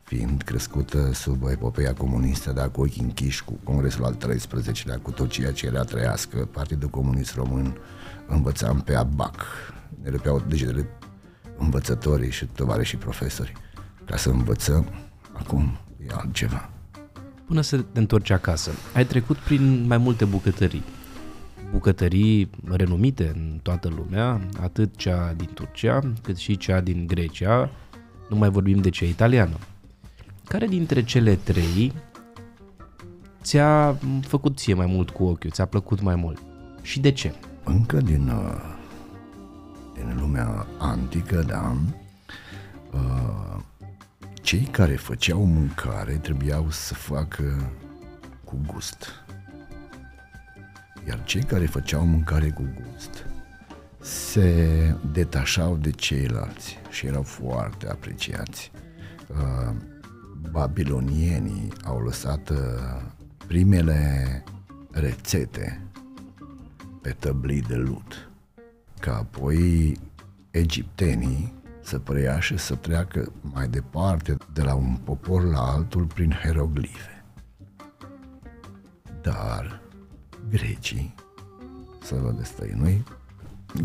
Fiind 0.04 0.42
crescută 0.42 1.14
sub 1.14 1.48
epopeea 1.50 1.94
comunistă, 1.94 2.52
dar 2.52 2.72
cu 2.72 2.82
ochii 2.82 3.04
închiși, 3.04 3.44
cu 3.44 3.60
Congresul 3.64 4.06
al 4.06 4.16
13-lea, 4.16 5.02
cu 5.02 5.12
tot 5.12 5.30
ceea 5.30 5.52
ce 5.52 5.66
era 5.66 5.84
trăiască, 5.84 6.38
Partidul 6.38 6.90
Comunist 6.90 7.36
Român, 7.36 7.78
învățam 8.28 8.82
pe 8.82 8.96
ABAC, 8.96 9.46
ne 10.04 10.10
răpeau 10.10 10.44
degetele 10.48 10.88
învățătorii 11.58 12.32
și 12.32 12.48
și 12.82 12.98
profesori. 12.98 13.54
Ca 14.06 14.18
să 14.18 14.30
învățăm, 14.30 14.86
acum 15.34 15.78
e 16.08 16.14
altceva. 16.14 16.70
Până 17.46 17.62
să 17.62 17.78
te 17.78 18.00
întorci 18.00 18.30
acasă, 18.30 18.72
ai 18.94 19.06
trecut 19.06 19.38
prin 19.38 19.88
mai 19.88 19.98
multe 19.98 20.26
bucătării 20.26 20.84
bucătării 21.72 22.50
renumite 22.72 23.32
în 23.36 23.60
toată 23.64 23.88
lumea, 23.88 24.42
atât 24.62 24.96
cea 24.96 25.34
din 25.34 25.50
Turcia, 25.54 26.00
cât 26.22 26.38
și 26.38 26.58
cea 26.58 26.82
din 26.82 27.08
Grecia, 27.08 27.70
nu 28.30 28.36
mai 28.36 28.50
vorbim 28.50 28.78
de 28.78 28.90
cea 28.90 29.06
italiană. 29.06 29.58
Care 30.48 30.68
dintre 30.68 31.04
cele 31.04 31.36
trei 31.36 31.94
ți-a 33.42 33.98
făcut 34.22 34.58
ție 34.58 34.74
mai 34.74 34.86
mult 34.86 35.10
cu 35.10 35.24
ochiul, 35.24 35.50
ți-a 35.50 35.66
plăcut 35.66 36.02
mai 36.02 36.16
mult? 36.16 36.42
Și 36.82 37.00
de 37.00 37.12
ce? 37.12 37.34
Încă 37.64 37.98
din, 37.98 38.28
uh, 38.30 38.76
din 39.94 40.18
lumea 40.20 40.68
antică, 40.78 41.44
da, 41.48 41.76
uh, 42.94 43.62
cei 44.42 44.68
care 44.72 44.96
făceau 44.96 45.46
mâncare 45.46 46.14
trebuiau 46.14 46.66
să 46.70 46.94
facă 46.94 47.72
cu 48.44 48.58
gust 48.68 49.24
iar 51.08 51.24
cei 51.24 51.44
care 51.44 51.66
făceau 51.66 52.06
mâncare 52.06 52.50
cu 52.50 52.64
gust 52.76 53.26
se 54.02 54.96
detașau 55.12 55.78
de 55.78 55.92
ceilalți 55.92 56.78
și 56.90 57.06
erau 57.06 57.24
foarte 57.24 57.90
apreciați. 57.90 58.72
Uh, 59.28 59.76
babilonienii 60.52 61.68
au 61.84 62.00
lăsat 62.00 62.50
uh, 62.50 62.58
primele 63.48 64.44
rețete 64.92 65.82
pe 67.02 67.16
tăblii 67.20 67.62
de 67.62 67.76
lut, 67.76 68.30
ca 69.00 69.18
apoi 69.18 69.98
egiptenii 70.52 71.54
să 71.84 72.00
preia 72.00 72.40
și 72.40 72.58
să 72.58 72.76
treacă 72.76 73.32
mai 73.42 73.68
departe 73.68 74.36
de 74.54 74.62
la 74.62 74.74
un 74.74 74.96
popor 75.04 75.44
la 75.44 75.60
altul 75.60 76.06
prin 76.06 76.32
hieroglife. 76.44 77.24
Dar 79.22 79.81
grecii, 80.52 81.16
să 82.04 82.16
vă 82.16 82.34
destăinui, 82.38 83.04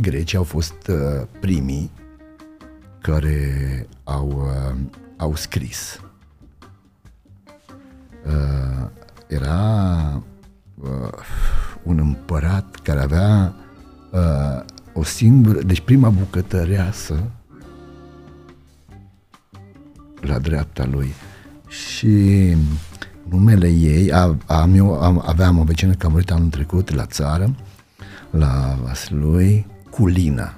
grecii 0.00 0.38
au 0.38 0.44
fost 0.44 0.86
uh, 0.88 1.26
primii 1.40 1.90
care 2.98 3.86
au, 4.04 4.28
uh, 4.28 4.76
au 5.16 5.34
scris. 5.34 6.00
uh, 8.26 8.90
era 9.26 10.22
uh, 10.74 11.12
un 11.82 11.98
împărat 11.98 12.74
care 12.82 13.00
avea 13.00 13.54
uh, 14.12 14.64
o 14.92 15.02
singură, 15.02 15.62
deci 15.62 15.80
prima 15.80 16.08
bucătăreasă 16.08 17.30
la 20.20 20.38
dreapta 20.38 20.84
lui 20.84 21.12
și 21.68 22.54
numele 23.28 23.68
ei, 23.68 24.12
a, 24.12 24.36
am 24.46 24.74
eu, 24.74 25.00
am, 25.00 25.22
aveam 25.26 25.58
o 25.58 25.62
vecină 25.62 25.92
care 25.92 26.06
a 26.06 26.08
murit 26.08 26.30
anul 26.30 26.48
trecut 26.48 26.94
la 26.94 27.06
țară, 27.06 27.54
la 28.30 28.78
Vaslui, 28.82 29.66
Culina. 29.90 30.54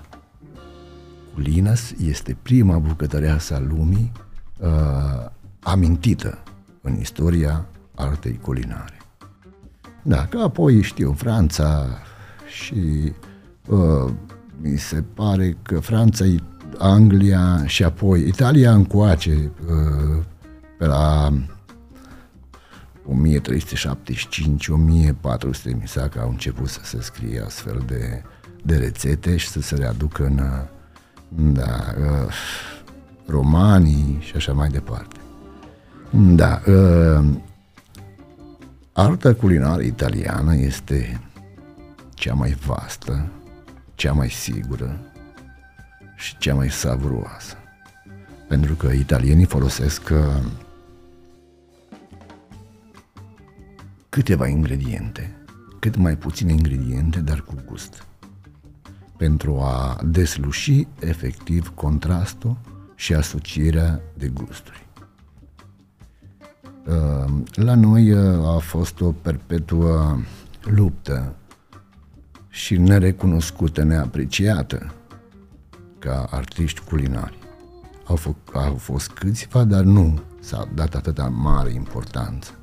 Culina 1.35 1.73
este 2.05 2.37
prima 2.43 2.79
bucătăreasă 2.79 3.55
a 3.55 3.59
lumii 3.59 4.13
uh, 4.61 5.31
amintită 5.61 6.39
în 6.83 6.99
istoria 7.01 7.67
artei 7.95 8.39
culinare. 8.43 8.97
Da, 10.03 10.27
că 10.27 10.39
apoi 10.39 10.83
știu, 10.83 11.13
Franța 11.13 11.87
și 12.47 13.13
uh, 13.67 14.13
mi 14.61 14.79
se 14.79 15.05
pare 15.15 15.57
că 15.63 15.81
Franța, 15.81 16.25
Anglia 16.79 17.67
și 17.67 17.85
apoi 17.85 18.27
Italia 18.29 18.73
încoace 18.73 19.51
uh, 19.67 20.25
pe 20.79 20.87
la 20.87 21.33
1375-1400 23.09 23.13
mi 25.81 25.87
sa 25.87 26.09
că 26.09 26.21
au 26.21 26.29
început 26.29 26.69
să 26.69 26.81
se 26.83 27.01
scrie 27.01 27.43
astfel 27.45 27.83
de, 27.87 28.23
de 28.63 28.77
rețete 28.77 29.37
și 29.37 29.49
să 29.49 29.61
se 29.61 29.75
readucă 29.75 30.25
în 30.25 30.41
da, 31.53 31.95
uh, 31.99 32.33
romanii 33.27 34.19
și 34.21 34.37
așa 34.37 34.53
mai 34.53 34.69
departe. 34.69 35.17
Da, 36.11 36.63
uh, 36.67 37.25
arta 38.93 39.35
culinară 39.35 39.83
italiană 39.83 40.57
este 40.57 41.21
cea 42.15 42.35
mai 42.35 42.57
vastă, 42.67 43.27
cea 43.95 44.13
mai 44.13 44.31
sigură 44.31 45.01
și 46.17 46.39
cea 46.39 46.55
mai 46.55 46.71
savuroasă. 46.71 47.55
Pentru 48.49 48.75
că 48.75 48.87
italienii 48.87 49.45
folosesc 49.45 50.03
uh, 50.13 50.19
câteva 54.19 54.47
ingrediente, 54.47 55.37
cât 55.79 55.97
mai 55.97 56.17
puține 56.17 56.53
ingrediente, 56.53 57.21
dar 57.21 57.41
cu 57.41 57.55
gust, 57.67 58.07
pentru 59.17 59.59
a 59.61 60.01
desluși 60.05 60.87
efectiv 61.01 61.69
contrastul 61.75 62.57
și 62.95 63.15
asocierea 63.15 64.01
de 64.17 64.29
gusturi. 64.29 64.87
Uh, 66.87 67.43
la 67.53 67.75
noi 67.75 68.13
uh, 68.13 68.47
a 68.47 68.59
fost 68.59 69.01
o 69.01 69.13
perpetuă 69.13 70.19
luptă 70.63 71.35
și 72.49 72.77
nerecunoscută, 72.77 73.83
neapreciată 73.83 74.95
ca 75.99 76.29
artiști 76.31 76.81
culinari. 76.81 77.39
Au, 78.05 78.19
f- 78.19 78.53
au 78.53 78.75
fost 78.75 79.11
câțiva, 79.11 79.65
dar 79.65 79.83
nu 79.83 80.21
s-a 80.41 80.69
dat 80.75 80.95
atâta 80.95 81.29
mare 81.29 81.73
importanță. 81.73 82.58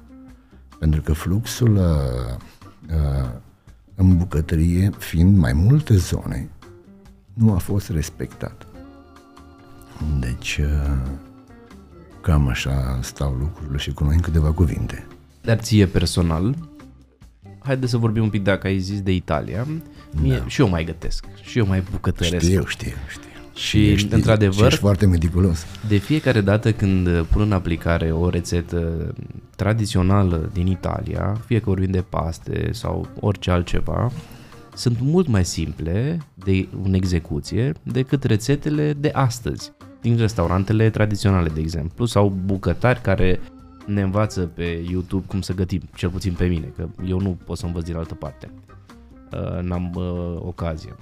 Pentru 0.79 1.01
că 1.01 1.13
fluxul 1.13 1.75
uh, 1.75 2.37
uh, 2.95 3.29
în 3.95 4.17
bucătărie, 4.17 4.89
fiind 4.97 5.37
mai 5.37 5.53
multe 5.53 5.95
zone, 5.95 6.49
nu 7.33 7.53
a 7.53 7.57
fost 7.57 7.89
respectat. 7.89 8.67
Deci, 10.19 10.57
uh, 10.57 10.97
cam 12.21 12.47
așa 12.47 12.99
stau 13.01 13.33
lucrurile 13.33 13.77
și 13.77 13.91
cu 13.91 14.03
noi 14.03 14.15
în 14.15 14.21
câteva 14.21 14.51
cuvinte. 14.51 15.07
Dar 15.41 15.57
ție 15.57 15.85
personal, 15.85 16.55
haideți 17.59 17.91
să 17.91 17.97
vorbim 17.97 18.23
un 18.23 18.29
pic 18.29 18.43
dacă 18.43 18.67
ai 18.67 18.79
zis 18.79 19.01
de 19.01 19.11
Italia. 19.13 19.67
Mie, 20.21 20.37
da. 20.37 20.47
Și 20.47 20.61
eu 20.61 20.69
mai 20.69 20.83
gătesc, 20.83 21.25
și 21.41 21.57
eu 21.57 21.65
mai 21.65 21.83
bucătăresc. 21.91 22.45
Știu, 22.45 22.65
știu, 22.65 22.93
știu. 23.09 23.29
Și, 23.55 23.91
ești, 23.91 24.13
într-adevăr, 24.13 24.65
ești 24.65 24.79
foarte 24.79 25.05
meticulos. 25.05 25.65
De 25.87 25.97
fiecare 25.97 26.41
dată 26.41 26.71
când 26.71 27.21
pun 27.21 27.41
în 27.41 27.51
aplicare 27.51 28.11
o 28.11 28.29
rețetă 28.29 29.13
tradițională 29.55 30.49
din 30.53 30.67
Italia, 30.67 31.41
fie 31.45 31.59
că 31.59 31.63
vorbim 31.65 31.91
de 31.91 32.03
paste 32.09 32.69
sau 32.71 33.07
orice 33.19 33.51
altceva, 33.51 34.11
sunt 34.75 34.97
mult 35.01 35.27
mai 35.27 35.45
simple 35.45 36.17
de 36.33 36.67
în 36.83 36.93
execuție 36.93 37.71
decât 37.83 38.23
rețetele 38.23 38.93
de 38.93 39.09
astăzi, 39.13 39.71
din 40.01 40.17
restaurantele 40.17 40.89
tradiționale, 40.89 41.49
de 41.53 41.59
exemplu, 41.59 42.05
sau 42.05 42.37
bucătari 42.45 43.01
care 43.01 43.39
ne 43.85 44.01
învață 44.01 44.41
pe 44.41 44.83
YouTube 44.89 45.25
cum 45.27 45.41
să 45.41 45.53
gătim, 45.53 45.81
cel 45.95 46.09
puțin 46.09 46.33
pe 46.33 46.45
mine, 46.45 46.73
că 46.75 46.87
eu 47.07 47.19
nu 47.19 47.37
pot 47.45 47.57
să 47.57 47.65
învăț 47.65 47.83
din 47.83 47.95
altă 47.95 48.13
parte. 48.13 48.51
Uh, 49.31 49.61
n-am 49.61 49.93
uh, 49.95 50.35
ocazie. 50.39 50.95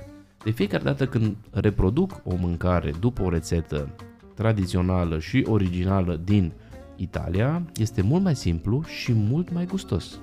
De 0.43 0.51
fiecare 0.51 0.83
dată 0.83 1.07
când 1.07 1.35
reproduc 1.51 2.21
o 2.23 2.35
mâncare 2.35 2.91
după 2.99 3.23
o 3.23 3.29
rețetă 3.29 3.89
tradițională 4.33 5.19
și 5.19 5.45
originală 5.47 6.19
din 6.23 6.51
Italia, 6.95 7.61
este 7.75 8.01
mult 8.01 8.23
mai 8.23 8.35
simplu 8.35 8.83
și 8.83 9.13
mult 9.13 9.53
mai 9.53 9.65
gustos. 9.65 10.19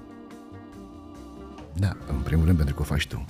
Da, 1.77 1.97
în 2.09 2.21
primul 2.25 2.45
rând 2.45 2.57
pentru 2.57 2.75
că 2.75 2.81
o 2.81 2.85
faci 2.85 3.07
tu. 3.07 3.25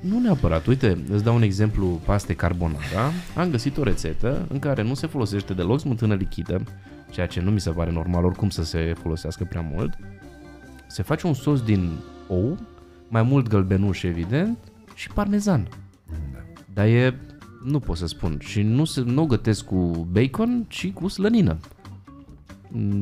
Nu 0.00 0.18
neapărat. 0.18 0.66
Uite, 0.66 0.98
îți 1.10 1.24
dau 1.24 1.34
un 1.34 1.42
exemplu 1.42 2.00
paste 2.04 2.34
carbonara. 2.34 3.10
Am 3.36 3.50
găsit 3.50 3.76
o 3.76 3.82
rețetă 3.82 4.46
în 4.48 4.58
care 4.58 4.82
nu 4.82 4.94
se 4.94 5.06
folosește 5.06 5.54
deloc 5.54 5.80
smântână 5.80 6.14
lichidă, 6.14 6.62
ceea 7.10 7.26
ce 7.26 7.40
nu 7.40 7.50
mi 7.50 7.60
se 7.60 7.70
pare 7.70 7.90
normal 7.90 8.24
oricum 8.24 8.50
să 8.50 8.64
se 8.64 8.94
folosească 9.02 9.44
prea 9.44 9.66
mult. 9.72 9.98
Se 10.86 11.02
face 11.02 11.26
un 11.26 11.34
sos 11.34 11.62
din 11.62 11.90
ou, 12.28 12.58
mai 13.08 13.22
mult 13.22 13.48
gălbenuș 13.48 14.02
evident 14.02 14.58
și 14.94 15.08
parmezan. 15.08 15.68
Dar 16.72 16.86
e, 16.86 17.20
nu 17.64 17.80
pot 17.80 17.96
să 17.96 18.06
spun, 18.06 18.38
și 18.40 18.62
nu, 18.62 18.84
se, 18.84 19.00
nu 19.00 19.22
o 19.22 19.26
gătesc 19.26 19.64
cu 19.64 20.08
bacon, 20.10 20.64
ci 20.68 20.90
cu 20.92 21.08
slănină. 21.08 21.58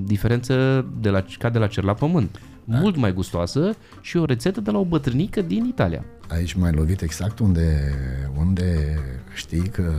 Diferență 0.05 0.87
de 1.01 1.11
la, 1.11 1.25
ca 1.39 1.51
de 1.51 1.59
la 1.59 1.67
cer 1.67 1.85
la 1.85 1.95
pământ. 1.95 2.41
Da. 2.65 2.79
Mult 2.79 2.97
mai 2.97 3.13
gustoasă 3.13 3.77
și 4.01 4.17
o 4.17 4.25
rețetă 4.25 4.61
de 4.61 4.71
la 4.71 4.79
o 4.79 4.85
bătrânică 4.85 5.43
din 5.43 5.65
Italia. 5.65 6.05
Aici 6.29 6.53
m-ai 6.53 6.73
lovit 6.73 7.01
exact 7.01 7.39
unde, 7.39 7.95
unde 8.37 8.99
știi 9.35 9.69
că 9.69 9.93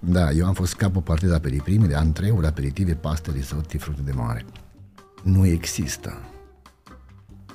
da, 0.00 0.30
eu 0.30 0.46
am 0.46 0.52
fost 0.52 0.74
capul 0.74 1.02
partida 1.02 1.38
per 1.38 1.52
i 1.52 1.56
primi 1.56 1.86
de 1.86 1.94
antreuri, 1.94 2.46
aperitive, 2.46 2.94
paste, 2.94 3.30
risotti, 3.30 3.78
fructe 3.78 4.02
de 4.02 4.12
mare. 4.12 4.44
Nu 5.22 5.46
există 5.46 6.18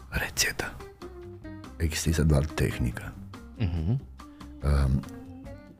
rețetă. 0.10 0.76
Există 1.78 2.24
doar 2.24 2.46
tehnică. 2.46 3.14
Uh-huh. 3.60 3.96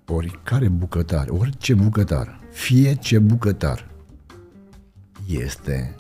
Uh, 0.08 0.16
oricare 0.16 0.68
bucătar, 0.68 1.28
orice 1.30 1.74
bucătar, 1.74 2.40
fie 2.52 2.96
ce 2.96 3.20
bucătar. 3.20 3.88
Este 5.28 5.96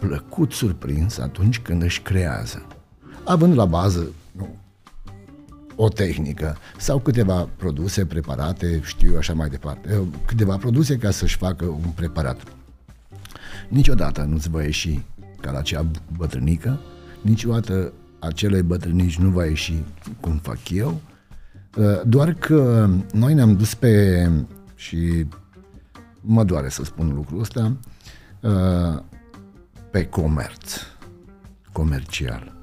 plăcut 0.00 0.52
surprins 0.52 1.18
atunci 1.18 1.58
când 1.58 1.82
își 1.82 2.00
creează, 2.00 2.66
având 3.24 3.54
la 3.54 3.64
bază 3.64 4.08
nu, 4.32 4.48
o 5.76 5.88
tehnică 5.88 6.56
sau 6.78 6.98
câteva 6.98 7.48
produse 7.56 8.06
preparate, 8.06 8.80
știu 8.84 9.16
așa 9.16 9.32
mai 9.32 9.48
departe, 9.48 10.02
câteva 10.26 10.56
produse 10.56 10.96
ca 10.96 11.10
să-și 11.10 11.36
facă 11.36 11.64
un 11.64 11.90
preparat. 11.94 12.42
Niciodată 13.68 14.22
nu-ți 14.22 14.50
va 14.50 14.62
ieși 14.62 15.00
ca 15.40 15.50
la 15.50 15.62
cea 15.62 15.86
bătrânică, 16.16 16.80
niciodată 17.20 17.92
acelei 18.18 18.62
bătrânici 18.62 19.18
nu 19.18 19.28
va 19.28 19.44
ieși 19.44 19.74
cum 20.20 20.36
fac 20.42 20.68
eu, 20.68 20.88
Uh, 20.90 21.07
doar 22.06 22.32
că 22.32 22.88
noi 23.12 23.34
ne-am 23.34 23.56
dus 23.56 23.74
pe, 23.74 24.30
și 24.74 25.26
mă 26.20 26.44
doare 26.44 26.68
să 26.68 26.84
spun 26.84 27.14
lucrul 27.14 27.40
ăsta, 27.40 27.76
uh, 28.40 29.02
pe 29.90 30.06
comerț, 30.06 30.72
comercial. 31.72 32.56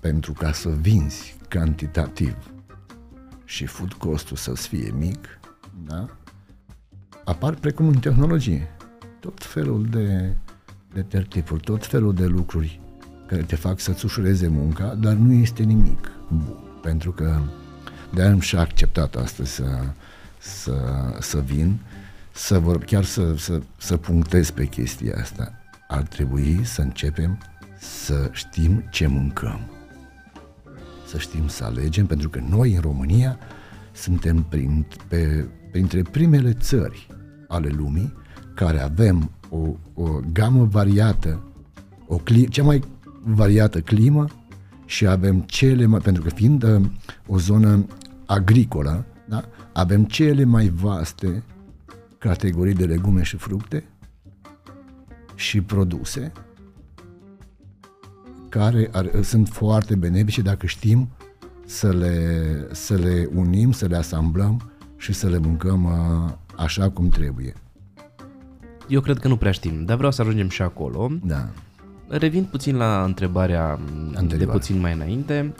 Pentru 0.00 0.32
ca 0.32 0.52
să 0.52 0.68
vinzi 0.68 1.36
cantitativ 1.48 2.36
și 3.44 3.66
food 3.66 3.92
costul 3.92 4.36
să-ți 4.36 4.68
fie 4.68 4.94
mic, 4.98 5.40
da? 5.86 6.06
apar 7.24 7.54
precum 7.54 7.86
în 7.86 7.98
tehnologie 7.98 8.68
tot 9.20 9.44
felul 9.44 9.86
de, 9.86 10.36
de 10.92 11.02
tertipuri, 11.02 11.60
tot 11.60 11.86
felul 11.86 12.14
de 12.14 12.26
lucruri 12.26 12.80
care 13.26 13.42
te 13.42 13.56
fac 13.56 13.80
să-ți 13.80 14.04
ușureze 14.04 14.48
munca, 14.48 14.94
dar 14.94 15.12
nu 15.12 15.32
este 15.32 15.62
nimic 15.62 16.10
bun 16.28 16.67
pentru 16.82 17.12
că 17.12 17.40
de 18.14 18.22
am 18.22 18.40
și 18.40 18.56
acceptat 18.56 19.14
astăzi 19.14 19.50
să, 19.54 19.64
să, 20.38 20.74
să 21.20 21.40
vin, 21.40 21.78
să 22.32 22.58
vor, 22.58 22.78
chiar 22.78 23.04
să, 23.04 23.34
să, 23.36 23.60
să 23.76 23.96
punctez 23.96 24.50
pe 24.50 24.66
chestia 24.66 25.16
asta. 25.20 25.52
Ar 25.88 26.02
trebui 26.02 26.60
să 26.64 26.80
începem 26.80 27.38
să 27.78 28.30
știm 28.32 28.84
ce 28.90 29.06
mâncăm. 29.06 29.60
Să 31.06 31.18
știm 31.18 31.48
să 31.48 31.64
alegem, 31.64 32.06
pentru 32.06 32.28
că 32.28 32.40
noi 32.48 32.74
în 32.74 32.80
România 32.80 33.38
suntem 33.92 34.42
prin, 34.42 34.86
pe, 35.08 35.46
printre 35.70 36.02
primele 36.02 36.52
țări 36.52 37.06
ale 37.48 37.68
lumii 37.68 38.12
care 38.54 38.80
avem 38.80 39.30
o, 39.48 39.66
o 39.94 40.20
gamă 40.32 40.64
variată, 40.64 41.42
o 42.06 42.16
cli- 42.18 42.48
cea 42.48 42.62
mai 42.62 42.82
variată 43.24 43.80
climă 43.80 44.26
și 44.88 45.06
avem 45.06 45.40
cele 45.40 45.86
mai, 45.86 46.00
pentru 46.00 46.22
că 46.22 46.28
fiind 46.28 46.62
uh, 46.62 46.82
o 47.26 47.38
zonă 47.38 47.86
agricolă, 48.26 49.04
da, 49.24 49.44
avem 49.72 50.04
cele 50.04 50.44
mai 50.44 50.68
vaste 50.68 51.42
categorii 52.18 52.74
de 52.74 52.84
legume 52.84 53.22
și 53.22 53.36
fructe 53.36 53.84
și 55.34 55.60
produse 55.60 56.32
care 58.48 58.88
ar, 58.92 59.22
sunt 59.22 59.48
foarte 59.48 59.94
benefice 59.94 60.42
dacă 60.42 60.66
știm 60.66 61.08
să 61.66 61.92
le, 61.92 62.66
să 62.72 62.94
le 62.94 63.28
unim, 63.34 63.72
să 63.72 63.86
le 63.86 63.96
asamblăm 63.96 64.70
și 64.96 65.12
să 65.12 65.28
le 65.28 65.38
mâncăm 65.38 65.84
uh, 65.84 66.32
așa 66.56 66.90
cum 66.90 67.08
trebuie. 67.08 67.52
Eu 68.88 69.00
cred 69.00 69.18
că 69.18 69.28
nu 69.28 69.36
prea 69.36 69.52
știm, 69.52 69.84
dar 69.84 69.96
vreau 69.96 70.12
să 70.12 70.22
ajungem 70.22 70.48
și 70.48 70.62
acolo. 70.62 71.10
Da. 71.22 71.48
Revin 72.08 72.44
puțin 72.44 72.76
la 72.76 73.04
întrebarea 73.04 73.70
Anterioară. 74.14 74.36
de 74.36 74.46
puțin 74.46 74.80
mai 74.80 74.92
înainte. 74.92 75.54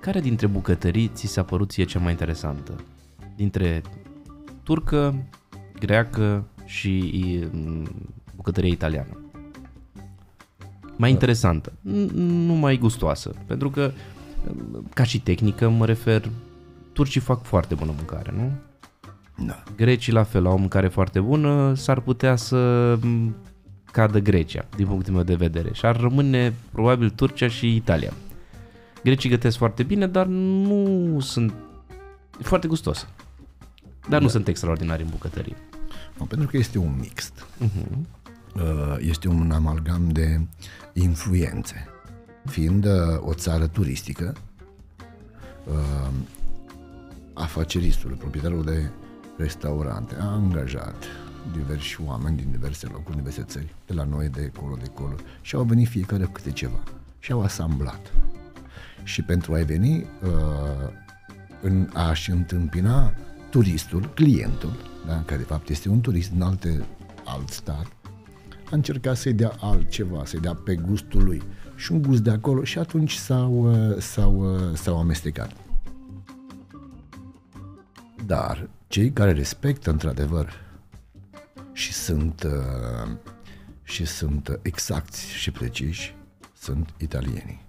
Care 0.00 0.20
dintre 0.20 0.46
bucătării 0.46 1.10
ți 1.14 1.26
s-a 1.26 1.42
părut 1.42 1.70
ție 1.70 1.84
cea 1.84 1.98
mai 1.98 2.10
interesantă? 2.10 2.72
Dintre 3.36 3.82
turcă, 4.62 5.14
greacă 5.80 6.44
și 6.64 7.38
mm, 7.52 7.88
bucătăria 8.36 8.70
italiană. 8.70 9.20
Mai 10.96 11.10
interesantă, 11.10 11.72
n- 11.72 12.10
nu 12.12 12.52
mai 12.52 12.76
gustoasă, 12.76 13.34
pentru 13.46 13.70
că 13.70 13.90
mm, 14.52 14.84
ca 14.94 15.04
și 15.04 15.20
tehnică 15.20 15.68
mă 15.68 15.86
refer, 15.86 16.28
turcii 16.92 17.20
fac 17.20 17.42
foarte 17.42 17.74
bună 17.74 17.92
mâncare, 17.96 18.32
nu? 18.36 18.50
Da. 19.46 19.62
Grecii 19.76 20.12
la 20.12 20.22
fel 20.22 20.46
au 20.46 20.52
o 20.52 20.56
mâncare 20.56 20.88
foarte 20.88 21.20
bună, 21.20 21.74
s-ar 21.74 22.00
putea 22.00 22.36
să 22.36 22.94
m, 23.02 23.34
cadă 23.92 24.18
Grecia, 24.18 24.66
din 24.76 24.86
punctul 24.86 25.12
meu 25.14 25.22
de 25.22 25.34
vedere. 25.34 25.70
Și 25.72 25.86
ar 25.86 26.00
rămâne 26.00 26.54
probabil 26.72 27.10
Turcia 27.10 27.48
și 27.48 27.74
Italia. 27.74 28.12
Grecii 29.04 29.30
gătesc 29.30 29.56
foarte 29.56 29.82
bine, 29.82 30.06
dar 30.06 30.26
nu 30.26 31.16
sunt... 31.20 31.54
E 32.40 32.42
foarte 32.42 32.68
gustos. 32.68 33.06
Dar 34.08 34.20
nu 34.20 34.26
Da. 34.26 34.32
sunt 34.32 34.48
extraordinari 34.48 35.02
în 35.02 35.08
bucătărie. 35.10 35.56
Nu, 36.18 36.24
pentru 36.24 36.46
că 36.46 36.56
este 36.56 36.78
un 36.78 36.96
mixt. 37.00 37.46
Uh-huh. 37.64 37.96
Uh, 38.54 38.96
Este 38.98 39.28
un 39.28 39.50
amalgam 39.50 40.08
de 40.08 40.40
influențe. 40.92 41.88
Fiind 42.46 42.84
uh, 42.84 42.92
o 43.20 43.34
țară 43.34 43.66
turistică, 43.66 44.34
uh, 45.64 46.08
afaceristul, 47.34 48.10
proprietarul 48.10 48.64
de 48.64 48.90
restaurante, 49.36 50.16
a 50.20 50.24
angajat 50.24 51.04
diversi 51.52 52.00
oameni 52.06 52.36
din 52.36 52.50
diverse 52.50 52.86
locuri, 52.86 53.14
din 53.14 53.16
diverse 53.16 53.42
țări, 53.42 53.74
de 53.86 53.92
la 53.92 54.04
noi, 54.04 54.28
de 54.28 54.52
acolo, 54.54 54.74
de 54.74 54.90
acolo, 54.94 55.14
și 55.40 55.54
au 55.54 55.62
venit 55.62 55.88
fiecare 55.88 56.24
cu 56.24 56.32
câte 56.32 56.50
ceva. 56.50 56.82
Și 57.18 57.32
au 57.32 57.42
asamblat. 57.42 58.12
Și 59.02 59.22
pentru 59.22 59.54
a 59.54 59.62
veni 59.62 59.96
uh, 60.22 60.92
în 61.60 61.88
a-și 61.94 62.30
întâmpina 62.30 63.12
turistul, 63.50 64.10
clientul, 64.14 64.72
da, 65.06 65.22
care 65.26 65.38
de 65.38 65.46
fapt 65.46 65.68
este 65.68 65.88
un 65.88 66.00
turist 66.00 66.30
din 66.30 66.42
alte, 66.42 66.84
alt 67.24 67.48
stat, 67.48 67.86
a 68.64 68.70
încercat 68.70 69.16
să-i 69.16 69.32
dea 69.32 69.52
altceva, 69.60 70.22
să-i 70.24 70.40
dea 70.40 70.54
pe 70.54 70.74
gustul 70.74 71.24
lui 71.24 71.42
și 71.74 71.92
un 71.92 72.02
gust 72.02 72.22
de 72.22 72.30
acolo 72.30 72.64
și 72.64 72.78
atunci 72.78 73.12
s-au, 73.12 73.52
uh, 73.52 73.96
s-au, 73.98 74.54
uh, 74.54 74.74
s-au 74.74 74.98
amestecat. 74.98 75.52
Dar 78.26 78.68
cei 78.86 79.10
care 79.10 79.32
respectă 79.32 79.90
într-adevăr 79.90 80.52
și 81.78 81.92
sunt, 81.92 82.42
uh, 82.42 83.10
și 83.82 84.04
sunt 84.04 84.58
exacti 84.62 85.18
și 85.18 85.50
preciși 85.50 86.16
sunt 86.58 86.88
italienii. 86.96 87.66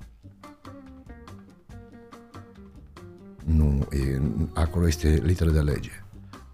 Nu, 3.45 3.87
e, 3.91 4.21
acolo 4.53 4.87
este 4.87 5.21
literă 5.23 5.49
de 5.49 5.59
lege. 5.59 6.03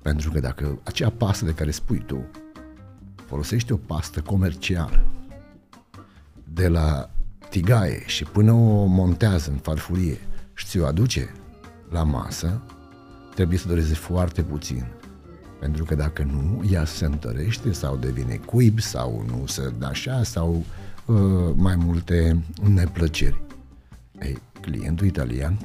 Pentru 0.02 0.32
că 0.32 0.40
dacă 0.40 0.80
acea 0.84 1.10
pastă 1.10 1.46
de 1.46 1.54
care 1.54 1.72
spui 1.72 2.04
tu 2.06 2.26
folosește 3.26 3.74
o 3.74 3.78
pastă 3.78 4.22
comercială 4.22 5.06
de 6.44 6.68
la 6.68 7.10
tigaie 7.50 8.04
și 8.06 8.24
până 8.24 8.52
o 8.52 8.86
montează 8.86 9.52
în 9.52 9.58
farfurie 9.58 10.18
și 10.54 10.66
ți-o 10.66 10.86
aduce 10.86 11.32
la 11.90 12.04
masă, 12.04 12.62
trebuie 13.36 13.58
să 13.58 13.68
dureze 13.68 13.94
foarte 13.94 14.44
puțin. 14.44 14.86
Pentru 15.66 15.84
că 15.84 15.96
dacă 15.96 16.24
nu, 16.24 16.64
ea 16.72 16.86
se 16.86 17.06
întărește 17.06 17.72
sau 17.72 17.96
devine 17.98 18.36
cuib 18.36 18.80
sau 18.80 19.26
nu 19.28 19.46
se 19.46 19.74
dă 19.78 19.86
așa 19.86 20.24
sau 20.24 20.66
uh, 21.06 21.54
mai 21.56 21.76
multe 21.76 22.44
neplăceri. 22.74 23.42
Ei, 24.22 24.38
clientul 24.62 25.08
italian 25.08 25.58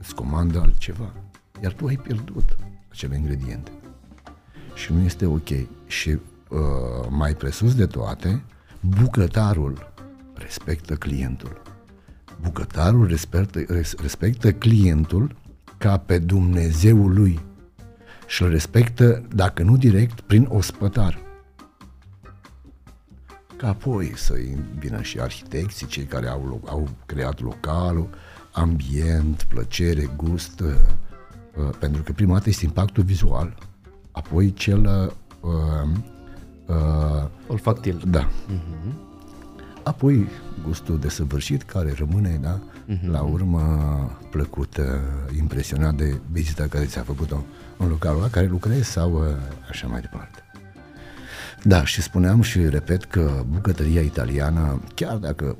îți 0.00 0.14
comandă 0.14 0.60
altceva, 0.60 1.12
iar 1.62 1.72
tu 1.72 1.86
ai 1.86 1.96
pierdut 1.96 2.56
acele 2.88 3.16
ingrediente. 3.16 3.70
Și 4.74 4.92
nu 4.92 5.00
este 5.00 5.26
ok. 5.26 5.48
Și 5.86 6.08
uh, 6.08 6.18
mai 7.08 7.34
presus 7.34 7.74
de 7.74 7.86
toate, 7.86 8.42
bucătarul 8.80 9.92
respectă 10.34 10.94
clientul. 10.94 11.62
Bucătarul 12.42 13.06
respectă, 13.06 13.64
res- 13.68 13.94
respectă 13.94 14.52
clientul 14.52 15.36
ca 15.78 15.96
pe 15.96 16.18
Dumnezeul 16.18 17.14
lui 17.14 17.40
și 18.26 18.42
îl 18.42 18.48
respectă, 18.48 19.22
dacă 19.34 19.62
nu 19.62 19.76
direct, 19.76 20.20
prin 20.20 20.46
ospătar. 20.50 21.18
Ca 23.56 23.68
apoi 23.68 24.12
să 24.16 24.34
vină 24.78 25.02
și 25.02 25.20
arhitecții, 25.20 25.86
cei 25.86 26.04
care 26.04 26.28
au, 26.28 26.40
lo- 26.64 26.68
au 26.68 26.88
creat 27.06 27.40
localul, 27.40 28.08
ambient, 28.52 29.42
plăcere, 29.42 30.10
gust, 30.16 30.60
uh, 30.60 30.66
uh, 31.56 31.68
pentru 31.78 32.02
că 32.02 32.12
prima 32.12 32.32
dată 32.32 32.48
este 32.48 32.64
impactul 32.64 33.02
vizual, 33.02 33.54
apoi 34.12 34.52
cel 34.52 35.12
uh, 35.40 35.50
uh, 36.66 37.28
Olfactil. 37.46 38.02
da. 38.06 38.28
Apoi 39.82 40.26
gustul 40.62 40.98
desăvârșit 40.98 41.62
care 41.62 41.94
rămâne, 41.98 42.38
da, 42.42 42.60
la 43.06 43.22
urmă 43.22 43.60
plăcut, 44.30 44.76
uh, 44.76 44.84
impresionat 45.38 45.94
de 45.94 46.20
vizita 46.32 46.66
care 46.66 46.84
ți-a 46.84 47.02
făcut-o 47.02 47.44
în 47.78 47.88
localul 47.88 48.20
la 48.20 48.28
care 48.28 48.46
lucrezi 48.46 48.90
sau 48.90 49.12
uh, 49.12 49.26
așa 49.68 49.86
mai 49.86 50.00
departe. 50.00 50.40
Da, 51.62 51.84
și 51.84 52.02
spuneam 52.02 52.42
și 52.42 52.68
repet 52.68 53.04
că 53.04 53.44
bucătăria 53.48 54.00
italiană, 54.00 54.80
chiar 54.94 55.16
dacă 55.16 55.56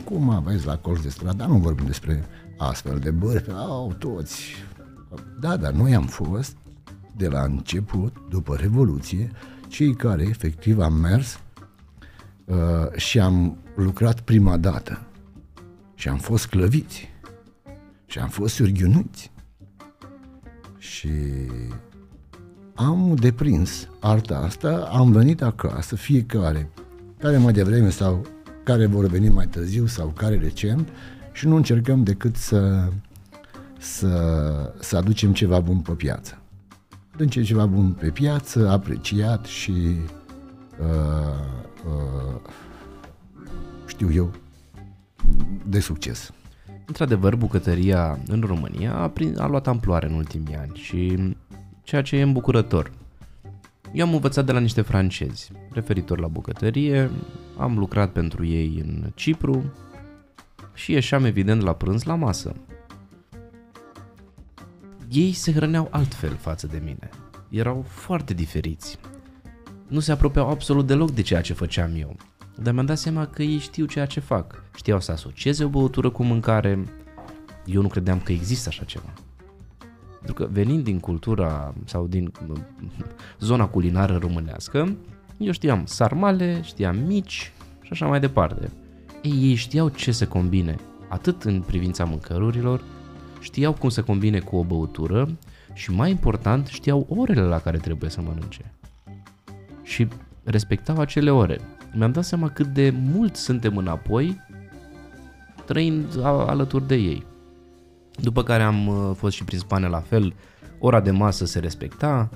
acum 0.00 0.30
aveți 0.30 0.66
la 0.66 0.76
colț 0.76 1.00
de 1.00 1.08
stradă, 1.08 1.36
dar 1.36 1.48
nu 1.48 1.56
vorbim 1.56 1.86
despre 1.86 2.24
astfel 2.58 2.98
de 2.98 3.10
bărfi, 3.10 3.50
au 3.50 3.94
toți. 3.98 4.42
Da, 5.40 5.56
dar 5.56 5.72
noi 5.72 5.94
am 5.94 6.06
fost 6.06 6.56
de 7.16 7.28
la 7.28 7.42
început, 7.42 8.16
după 8.30 8.54
Revoluție, 8.54 9.30
cei 9.68 9.94
care 9.94 10.22
efectiv 10.22 10.78
am 10.78 10.92
mers 10.92 11.40
uh, 12.44 12.56
și 12.96 13.20
am 13.20 13.58
lucrat 13.76 14.20
prima 14.20 14.56
dată 14.56 15.00
și 15.94 16.08
am 16.08 16.18
fost 16.18 16.46
clăviți 16.46 17.08
și 18.06 18.18
am 18.18 18.28
fost 18.28 18.54
surghiunuți 18.54 19.30
și 20.84 21.10
am 22.74 23.14
deprins 23.14 23.88
arta 24.00 24.36
asta, 24.36 24.88
am 24.92 25.12
venit 25.12 25.42
acasă, 25.42 25.96
fiecare, 25.96 26.70
care 27.18 27.36
mai 27.36 27.52
devreme 27.52 27.90
sau 27.90 28.26
care 28.64 28.86
vor 28.86 29.06
veni 29.06 29.28
mai 29.28 29.46
târziu 29.46 29.86
sau 29.86 30.08
care 30.08 30.38
recent 30.38 30.88
și 31.32 31.46
nu 31.46 31.56
încercăm 31.56 32.02
decât 32.02 32.36
să, 32.36 32.88
să, 33.78 34.74
să 34.80 34.96
aducem 34.96 35.32
ceva 35.32 35.60
bun 35.60 35.78
pe 35.78 35.92
piață. 35.92 36.38
Aducem 37.14 37.42
ceva 37.42 37.66
bun 37.66 37.92
pe 37.92 38.10
piață, 38.10 38.68
apreciat 38.68 39.44
și 39.44 39.96
uh, 40.80 41.38
uh, 41.86 42.40
știu 43.86 44.12
eu, 44.12 44.30
de 45.66 45.80
succes. 45.80 46.32
Într-adevăr, 46.86 47.36
bucătăria 47.36 48.18
în 48.26 48.40
România 48.46 48.94
a, 48.94 49.08
prin, 49.08 49.38
a 49.38 49.46
luat 49.46 49.66
amploare 49.66 50.06
în 50.06 50.14
ultimii 50.14 50.56
ani 50.56 50.72
și 50.74 51.18
ceea 51.82 52.02
ce 52.02 52.16
e 52.16 52.22
îmbucurător. 52.22 52.90
Eu 53.92 54.06
am 54.06 54.14
învățat 54.14 54.44
de 54.44 54.52
la 54.52 54.58
niște 54.58 54.82
francezi 54.82 55.52
referitor 55.72 56.20
la 56.20 56.26
bucătărie, 56.26 57.10
am 57.58 57.78
lucrat 57.78 58.12
pentru 58.12 58.44
ei 58.44 58.82
în 58.84 59.12
Cipru 59.14 59.72
și 60.74 60.92
ieșeam 60.92 61.24
evident 61.24 61.62
la 61.62 61.72
prânz 61.72 62.02
la 62.02 62.14
masă. 62.14 62.52
Ei 65.10 65.32
se 65.32 65.52
hrăneau 65.52 65.88
altfel 65.90 66.36
față 66.36 66.66
de 66.66 66.80
mine. 66.84 67.10
Erau 67.48 67.84
foarte 67.88 68.34
diferiți. 68.34 68.98
Nu 69.88 70.00
se 70.00 70.12
apropiau 70.12 70.48
absolut 70.48 70.86
deloc 70.86 71.10
de 71.10 71.22
ceea 71.22 71.40
ce 71.40 71.52
făceam 71.52 71.90
eu. 71.96 72.16
Dar 72.62 72.72
mi-am 72.72 72.86
dat 72.86 72.98
seama 72.98 73.26
că 73.26 73.42
ei 73.42 73.58
știu 73.58 73.86
ceea 73.86 74.06
ce 74.06 74.20
fac. 74.20 74.62
Știau 74.76 75.00
să 75.00 75.12
asocieze 75.12 75.64
o 75.64 75.68
băutură 75.68 76.10
cu 76.10 76.24
mâncare. 76.24 76.84
Eu 77.66 77.82
nu 77.82 77.88
credeam 77.88 78.20
că 78.20 78.32
există 78.32 78.68
așa 78.68 78.84
ceva. 78.84 79.12
Pentru 80.24 80.44
că 80.44 80.50
venind 80.52 80.84
din 80.84 81.00
cultura 81.00 81.74
sau 81.84 82.06
din 82.06 82.32
uh, 82.48 82.58
zona 83.40 83.66
culinară 83.66 84.16
românească, 84.16 84.96
Eu 85.38 85.52
știam 85.52 85.86
sarmale, 85.86 86.60
știam 86.62 86.96
mici 86.96 87.52
și 87.82 87.88
așa 87.90 88.06
mai 88.06 88.20
departe. 88.20 88.70
Ei, 89.22 89.32
ei 89.32 89.54
știau 89.54 89.88
ce 89.88 90.12
să 90.12 90.26
combine, 90.26 90.76
atât 91.08 91.42
în 91.42 91.60
privința 91.60 92.04
mâncărurilor, 92.04 92.82
știau 93.40 93.72
cum 93.72 93.88
să 93.88 94.02
combine 94.02 94.38
cu 94.38 94.56
o 94.56 94.64
băutură 94.64 95.36
și 95.72 95.90
mai 95.90 96.10
important, 96.10 96.66
știau 96.66 97.06
orele 97.08 97.40
la 97.40 97.58
care 97.58 97.78
trebuie 97.78 98.10
să 98.10 98.20
mănânce. 98.20 98.72
Și 99.82 100.08
respectau 100.44 100.98
acele 100.98 101.30
ore. 101.30 101.60
Mi-am 101.94 102.12
dat 102.12 102.24
seama 102.24 102.50
cât 102.50 102.66
de 102.66 102.90
mult 102.90 103.36
suntem 103.36 103.76
înapoi 103.76 104.40
trăind 105.64 106.24
alături 106.24 106.86
de 106.86 106.94
ei. 106.94 107.26
După 108.20 108.42
care 108.42 108.62
am 108.62 108.86
uh, 108.86 109.10
fost 109.16 109.36
și 109.36 109.44
prin 109.44 109.58
Spania 109.58 109.88
la 109.88 110.00
fel, 110.00 110.34
ora 110.78 111.00
de 111.00 111.10
masă 111.10 111.44
se 111.44 111.58
respecta. 111.58 112.30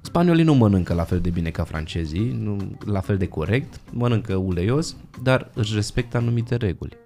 Spaniolii 0.00 0.44
nu 0.44 0.54
mănâncă 0.54 0.94
la 0.94 1.04
fel 1.04 1.20
de 1.20 1.30
bine 1.30 1.50
ca 1.50 1.64
francezii, 1.64 2.32
nu 2.32 2.76
la 2.84 3.00
fel 3.00 3.16
de 3.16 3.26
corect, 3.26 3.80
mănâncă 3.90 4.34
uleios, 4.34 4.96
dar 5.22 5.50
își 5.54 5.74
respectă 5.74 6.16
anumite 6.16 6.56
reguli. 6.56 6.96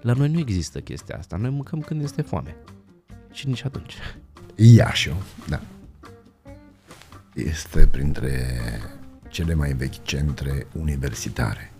La 0.00 0.12
noi 0.12 0.28
nu 0.28 0.38
există 0.38 0.80
chestia 0.80 1.16
asta, 1.16 1.36
noi 1.36 1.50
mâncăm 1.50 1.80
când 1.80 2.02
este 2.02 2.22
foame. 2.22 2.56
Și 3.32 3.48
nici 3.48 3.64
atunci. 3.64 3.94
Iașu, 4.54 5.14
da. 5.48 5.60
Este 7.34 7.86
printre 7.86 8.60
cele 9.36 9.54
mai 9.54 9.72
vechi 9.72 10.02
centre 10.02 10.66
universitare. 10.72 11.72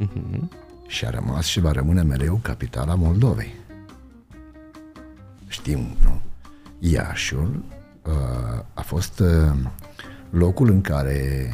Uh-huh. 0.00 0.40
Și 0.86 1.04
a 1.04 1.10
rămas 1.10 1.44
și 1.44 1.60
va 1.60 1.72
rămâne 1.72 2.02
mereu 2.02 2.38
capitala 2.42 2.94
Moldovei. 2.94 3.54
Știm, 5.46 5.96
nu? 6.02 6.20
Iașul 6.78 7.64
uh, 8.02 8.64
a 8.74 8.80
fost 8.80 9.18
uh, 9.18 9.56
locul 10.30 10.70
în 10.70 10.80
care 10.80 11.50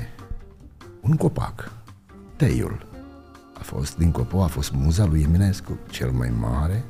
un 1.00 1.16
copac, 1.16 1.72
teiul, 2.36 2.86
a 3.58 3.62
fost 3.62 3.96
din 3.96 4.10
Copo, 4.10 4.42
a 4.42 4.46
fost 4.46 4.72
muza 4.72 5.04
lui 5.04 5.22
Eminescu, 5.22 5.78
cel 5.90 6.10
mai 6.10 6.32
mare 6.40 6.84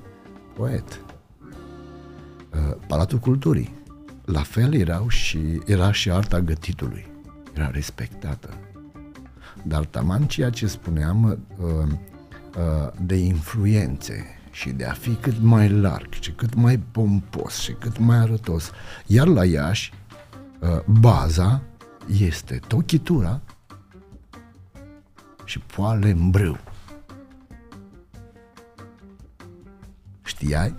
poet. 0.55 1.01
Uh, 2.55 2.77
Palatul 2.87 3.19
Culturii. 3.19 3.75
La 4.25 4.43
fel 4.43 4.75
erau 4.75 5.09
și, 5.09 5.61
era 5.67 5.93
și 5.93 6.11
arta 6.11 6.41
gătitului. 6.41 7.12
Era 7.55 7.71
respectată. 7.71 8.49
Dar 9.63 9.85
taman 9.85 10.27
ceea 10.27 10.51
ce 10.51 10.67
spuneam 10.67 11.25
uh, 11.25 11.67
uh, 11.67 12.93
de 13.01 13.17
influențe 13.17 14.25
și 14.51 14.71
de 14.71 14.85
a 14.85 14.93
fi 14.93 15.15
cât 15.15 15.41
mai 15.41 15.69
larg 15.69 16.13
și 16.13 16.31
cât 16.31 16.55
mai 16.55 16.79
pompos 16.79 17.59
și 17.59 17.73
cât 17.73 17.99
mai 17.99 18.17
arătos. 18.17 18.71
Iar 19.07 19.27
la 19.27 19.45
Iași, 19.45 19.93
baza 20.87 21.63
este 22.07 22.61
tochitura 22.67 23.41
și 25.45 25.59
poale 25.59 26.11
în 26.11 26.31
brâu. 26.31 26.59
Știai? 30.23 30.75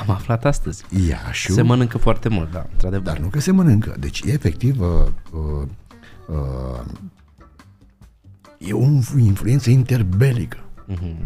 Am 0.00 0.10
aflat 0.10 0.44
astăzi. 0.44 0.84
Iașu. 1.08 1.52
Se 1.52 1.62
mănâncă 1.62 1.98
foarte 1.98 2.28
mult, 2.28 2.50
da, 2.50 2.66
într-adevăr. 2.72 3.04
Dar 3.04 3.18
nu 3.18 3.28
că 3.28 3.40
se 3.40 3.50
mănâncă. 3.50 3.96
Deci, 3.98 4.22
efectiv, 4.22 4.80
uh, 4.80 4.86
uh, 5.32 5.68
uh, 6.28 6.84
e 8.58 8.72
o 8.72 8.84
influență 9.18 9.70
interbelică. 9.70 10.58
Uh-huh. 10.92 11.16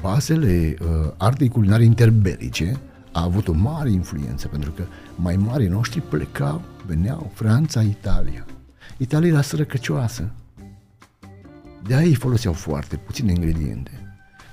Bazele 0.00 0.76
uh, 0.80 1.12
artei 1.16 1.48
culinare 1.48 1.84
interbelice 1.84 2.80
a 3.12 3.22
avut 3.22 3.48
o 3.48 3.52
mare 3.52 3.90
influență, 3.90 4.48
pentru 4.48 4.70
că 4.70 4.82
mai 5.14 5.36
mari 5.36 5.66
noștri 5.66 6.00
plecau, 6.00 6.62
veneau, 6.86 7.30
Franța, 7.34 7.82
Italia. 7.82 8.46
Italia 8.96 9.28
era 9.28 9.42
sărăcăcioasă. 9.42 10.30
De 11.82 11.94
aia 11.94 12.06
ei 12.06 12.14
foloseau 12.14 12.52
foarte 12.52 12.96
puține 12.96 13.32
ingrediente, 13.32 13.99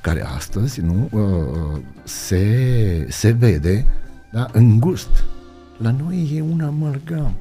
care 0.02 0.26
astăzi 0.26 0.82
nu 0.82 1.10
uh, 1.12 1.82
se, 2.04 3.08
se 3.10 3.32
vede 3.32 3.86
da, 4.32 4.48
în 4.52 4.80
gust. 4.80 5.24
La 5.78 5.91
noi 5.91 6.32
e 6.36 6.41
un 6.41 6.62
amalgam. 6.62 7.36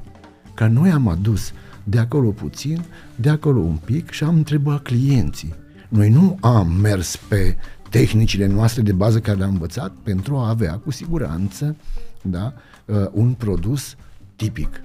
Ca 0.53 0.67
noi 0.67 0.89
am 0.89 1.07
adus 1.07 1.51
de 1.83 1.99
acolo 1.99 2.29
puțin, 2.29 2.83
de 3.15 3.29
acolo 3.29 3.59
un 3.59 3.75
pic 3.85 4.09
și 4.09 4.23
am 4.23 4.35
întrebat 4.35 4.81
clienții. 4.81 5.53
Noi 5.89 6.09
nu 6.09 6.37
am 6.41 6.71
mers 6.71 7.15
pe 7.15 7.57
tehnicile 7.89 8.45
noastre 8.45 8.81
de 8.81 8.91
bază 8.91 9.19
care 9.19 9.37
le-am 9.37 9.51
învățat 9.51 9.91
pentru 10.03 10.35
a 10.35 10.49
avea 10.49 10.73
cu 10.73 10.91
siguranță 10.91 11.75
da, 12.21 12.53
uh, 12.85 12.95
un 13.11 13.33
produs 13.33 13.95
tipic. 14.35 14.81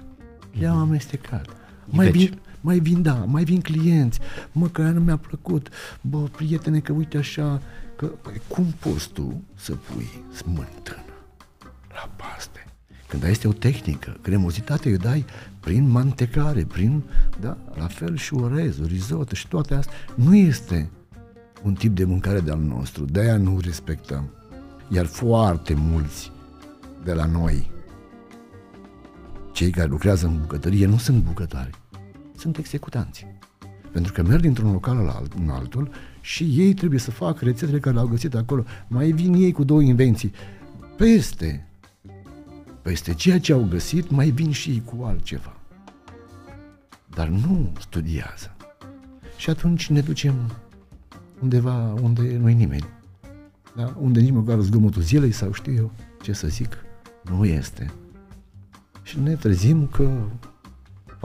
Le-am 0.59 0.77
amestecat. 0.77 1.45
Mai 1.85 2.11
bine, 2.11 2.29
mai 2.63 2.79
vin, 2.79 3.01
da, 3.01 3.13
mai 3.13 3.43
vin 3.43 3.61
clienți, 3.61 4.19
mă, 4.51 4.67
că 4.67 4.81
nu 4.81 4.99
mi-a 4.99 5.17
plăcut, 5.17 5.69
bă, 6.01 6.17
prietene, 6.17 6.79
că 6.79 6.91
uite 6.91 7.17
așa, 7.17 7.61
că, 7.95 8.05
păi, 8.05 8.41
cum 8.47 8.65
poți 8.79 9.09
tu 9.09 9.43
să 9.55 9.75
pui 9.75 10.09
smântână 10.35 11.13
la 11.89 12.11
paste? 12.15 12.65
Când 13.07 13.23
este 13.23 13.47
o 13.47 13.53
tehnică, 13.53 14.17
cremozitatea 14.21 14.91
îi 14.91 14.97
dai 14.97 15.25
prin 15.59 15.89
mantecare, 15.89 16.63
prin, 16.63 17.03
da, 17.39 17.57
la 17.75 17.87
fel 17.87 18.15
și 18.15 18.33
orezul, 18.33 18.85
risotto 18.85 19.35
și 19.35 19.47
toate 19.47 19.73
astea. 19.73 19.93
Nu 20.15 20.35
este 20.35 20.89
un 21.63 21.73
tip 21.73 21.95
de 21.95 22.03
mâncare 22.03 22.39
de-al 22.39 22.59
nostru, 22.59 23.05
de-aia 23.05 23.37
nu 23.37 23.59
respectăm. 23.59 24.29
Iar 24.89 25.05
foarte 25.05 25.73
mulți 25.73 26.31
de 27.03 27.13
la 27.13 27.25
noi, 27.25 27.71
cei 29.51 29.69
care 29.69 29.87
lucrează 29.87 30.25
în 30.25 30.37
bucătărie, 30.41 30.85
nu 30.85 30.97
sunt 30.97 31.23
bucătari 31.23 31.81
sunt 32.43 32.57
executanți. 32.57 33.27
Pentru 33.91 34.13
că 34.13 34.23
merg 34.23 34.41
dintr-un 34.41 34.71
local 34.71 34.97
la 34.97 35.11
alt, 35.11 35.33
în 35.33 35.49
altul 35.49 35.89
și 36.21 36.43
ei 36.43 36.73
trebuie 36.73 36.99
să 36.99 37.11
facă 37.11 37.45
rețetele 37.45 37.79
care 37.79 37.95
le-au 37.95 38.07
găsit 38.07 38.35
acolo. 38.35 38.63
Mai 38.87 39.11
vin 39.11 39.33
ei 39.33 39.51
cu 39.51 39.63
două 39.63 39.81
invenții. 39.81 40.31
Peste, 40.97 41.67
peste 42.81 43.13
ceea 43.13 43.39
ce 43.39 43.53
au 43.53 43.67
găsit, 43.69 44.09
mai 44.09 44.29
vin 44.29 44.51
și 44.51 44.69
ei 44.69 44.83
cu 44.85 45.03
altceva. 45.03 45.57
Dar 47.09 47.27
nu 47.27 47.71
studiază. 47.79 48.55
Și 49.37 49.49
atunci 49.49 49.89
ne 49.89 50.01
ducem 50.01 50.35
undeva 51.41 51.93
unde 51.93 52.37
nu 52.37 52.49
e 52.49 52.53
nimeni. 52.53 52.85
Da? 53.75 53.95
Unde 53.99 54.19
nici 54.19 54.31
măcar 54.31 54.59
zgomotul 54.59 55.01
zilei 55.01 55.31
sau 55.31 55.51
știu 55.51 55.73
eu 55.73 55.91
ce 56.21 56.33
să 56.33 56.47
zic, 56.47 56.77
nu 57.21 57.45
este. 57.45 57.93
Și 59.03 59.19
ne 59.19 59.35
trezim 59.35 59.87
că 59.87 60.09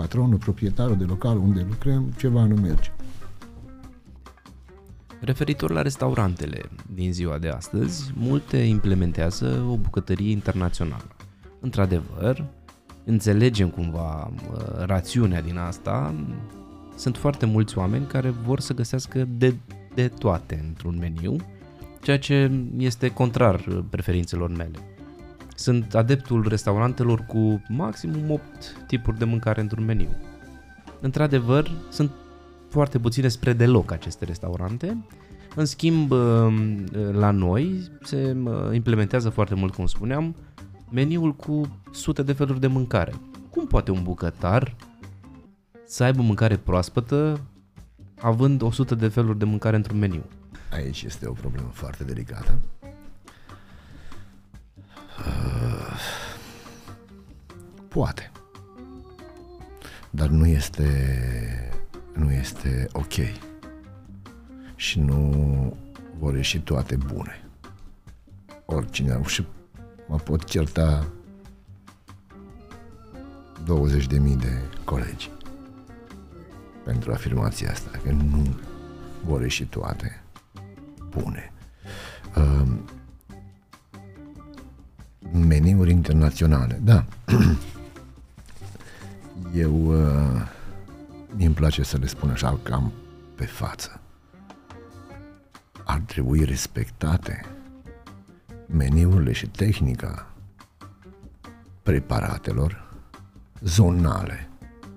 patronul, 0.01 0.39
proprietarul 0.39 0.97
de 0.97 1.05
local 1.05 1.37
unde 1.37 1.67
lucrăm, 1.69 2.13
ceva 2.17 2.45
nu 2.45 2.55
merge. 2.55 2.91
Referitor 5.21 5.71
la 5.71 5.83
restaurantele 5.83 6.63
din 6.95 7.13
ziua 7.13 7.39
de 7.39 7.49
astăzi, 7.49 8.13
multe 8.17 8.57
implementează 8.57 9.67
o 9.71 9.77
bucătărie 9.77 10.31
internațională. 10.31 11.17
Într-adevăr, 11.61 12.45
înțelegem 13.05 13.69
cumva 13.69 14.31
uh, 14.31 14.85
rațiunea 14.85 15.43
din 15.43 15.57
asta, 15.57 16.15
sunt 16.97 17.17
foarte 17.17 17.47
mulți 17.47 17.79
oameni 17.79 18.07
care 18.07 18.31
vor 18.31 18.61
să 18.61 18.75
găsească 18.75 19.29
de, 19.31 19.55
de 19.95 20.09
toate 20.09 20.65
într-un 20.67 20.99
meniu, 20.99 21.37
ceea 22.03 22.19
ce 22.19 22.51
este 22.77 23.09
contrar 23.09 23.85
preferințelor 23.91 24.51
mele. 24.51 24.79
Sunt 25.59 25.95
adeptul 25.95 26.49
restaurantelor 26.49 27.25
cu 27.27 27.63
maximum 27.69 28.31
8 28.31 28.43
tipuri 28.87 29.19
de 29.19 29.25
mâncare 29.25 29.61
într-un 29.61 29.85
meniu. 29.85 30.09
Într-adevăr, 31.01 31.71
sunt 31.91 32.11
foarte 32.69 32.99
puține 32.99 33.29
spre 33.29 33.53
deloc 33.53 33.93
aceste 33.93 34.25
restaurante. 34.25 34.97
În 35.55 35.65
schimb, 35.65 36.11
ă, 36.11 36.53
la 37.13 37.31
noi 37.31 37.91
se 38.03 38.37
ă, 38.47 38.75
implementează 38.75 39.29
foarte 39.29 39.55
mult, 39.55 39.75
cum 39.75 39.87
spuneam, 39.87 40.35
meniul 40.91 41.35
cu 41.35 41.79
sute 41.93 42.23
de 42.23 42.33
feluri 42.33 42.61
de 42.61 42.67
mâncare. 42.67 43.15
Cum 43.51 43.67
poate 43.67 43.91
un 43.91 44.03
bucătar 44.03 44.77
să 45.87 46.05
aibă 46.05 46.23
mâncare 46.23 46.57
proaspătă 46.57 47.41
având 48.21 48.63
100 48.63 48.95
de 48.95 49.09
feluri 49.09 49.39
de 49.39 49.45
mâncare 49.45 49.77
într-un 49.77 49.99
meniu? 49.99 50.23
Aici 50.73 51.03
este 51.03 51.27
o 51.27 51.33
problemă 51.33 51.69
foarte 51.73 52.05
delicată 52.05 52.59
Poate. 57.89 58.31
Dar 60.11 60.29
nu 60.29 60.47
este, 60.47 60.91
nu 62.15 62.33
este 62.33 62.89
ok. 62.93 63.13
Și 64.77 65.01
nu 65.01 65.77
vor 66.19 66.37
ieși 66.37 66.61
toate 66.61 66.97
bune. 66.97 67.49
Oricine. 68.65 69.23
Și 69.27 69.47
mă 70.07 70.17
pot 70.17 70.45
certa 70.45 71.07
20.000 73.65 74.09
de 74.39 74.61
colegi 74.85 75.31
pentru 76.85 77.13
afirmația 77.13 77.71
asta, 77.71 77.91
că 78.03 78.11
nu 78.11 78.57
vor 79.25 79.43
ieși 79.43 79.65
toate 79.65 80.23
bune. 81.09 81.53
Uh, 82.37 82.69
meniuri 85.33 85.91
internaționale, 85.91 86.81
da. 86.85 87.05
Eu 89.55 89.87
uh, 89.87 90.49
mie 91.37 91.47
îmi 91.47 91.55
place 91.55 91.83
să 91.83 91.97
le 91.97 92.07
spun 92.07 92.31
așa 92.31 92.59
cam 92.63 92.93
pe 93.35 93.45
față. 93.45 94.01
Ar 95.85 95.99
trebui 95.99 96.45
respectate 96.45 97.45
meniurile 98.67 99.33
și 99.33 99.47
tehnica 99.47 100.27
preparatelor 101.83 102.95
zonale 103.61 104.49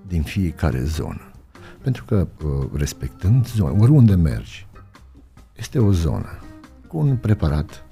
din 0.06 0.22
fiecare 0.22 0.82
zonă. 0.82 1.30
Pentru 1.82 2.04
că 2.04 2.28
uh, 2.44 2.68
respectând 2.74 3.46
zona, 3.46 3.80
oriunde 3.82 4.14
mergi, 4.14 4.66
este 5.56 5.78
o 5.78 5.92
zonă 5.92 6.38
cu 6.86 6.98
un 6.98 7.16
preparat 7.16 7.84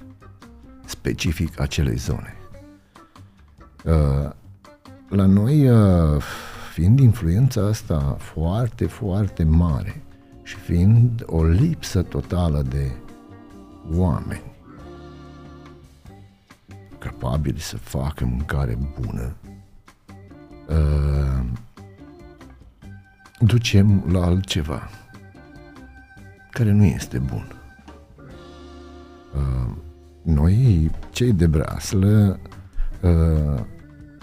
specific 1.01 1.59
acelei 1.59 1.95
zone. 1.95 2.35
Uh, 3.83 4.29
la 5.09 5.25
noi, 5.25 5.69
uh, 5.69 6.21
fiind 6.73 6.99
influența 6.99 7.65
asta 7.65 8.15
foarte, 8.19 8.85
foarte 8.85 9.43
mare 9.43 10.03
și 10.43 10.55
fiind 10.55 11.23
o 11.25 11.43
lipsă 11.43 12.01
totală 12.01 12.61
de 12.61 12.91
oameni 13.93 14.51
capabili 16.97 17.59
să 17.59 17.77
facă 17.77 18.25
mâncare 18.25 18.77
bună, 18.99 19.35
uh, 20.67 21.45
ducem 23.39 24.03
la 24.11 24.25
altceva 24.25 24.89
care 26.51 26.71
nu 26.71 26.83
este 26.83 27.17
bun. 27.17 27.55
Uh, 30.23 30.33
noi, 30.33 30.91
cei 31.11 31.31
de 31.33 31.47
braslă, 31.47 32.39
uh, 33.01 33.63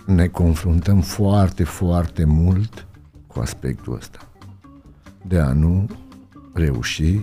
ne 0.07 0.27
confruntăm 0.27 1.01
foarte, 1.01 1.65
foarte 1.65 2.25
mult 2.25 2.87
cu 3.27 3.41
aspectul 3.41 3.95
ăsta. 3.95 4.29
De 5.27 5.39
a 5.39 5.53
nu 5.53 5.91
reuși 6.55 7.23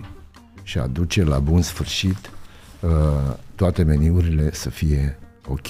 și 0.64 0.78
a 0.78 0.88
duce 0.88 1.24
la 1.24 1.40
bun 1.40 1.62
sfârșit 1.62 2.30
uh, 2.80 3.36
toate 3.56 3.84
meniurile 3.84 4.54
să 4.54 4.70
fie 4.70 5.20
ok. 5.48 5.68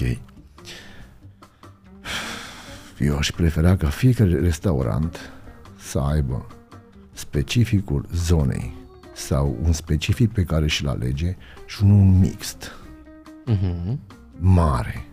Eu 2.99 3.17
aș 3.17 3.31
prefera 3.31 3.75
ca 3.75 3.89
fiecare 3.89 4.39
restaurant 4.39 5.19
să 5.79 5.99
aibă 5.99 6.45
specificul 7.13 8.05
zonei 8.13 8.73
sau 9.13 9.57
un 9.63 9.71
specific 9.71 10.31
pe 10.31 10.43
care 10.43 10.67
și-l 10.67 10.87
alege 10.87 11.35
și 11.65 11.83
unul 11.83 12.13
mixt. 12.13 12.71
Uh-huh. 13.47 13.97
Mare. 14.39 15.05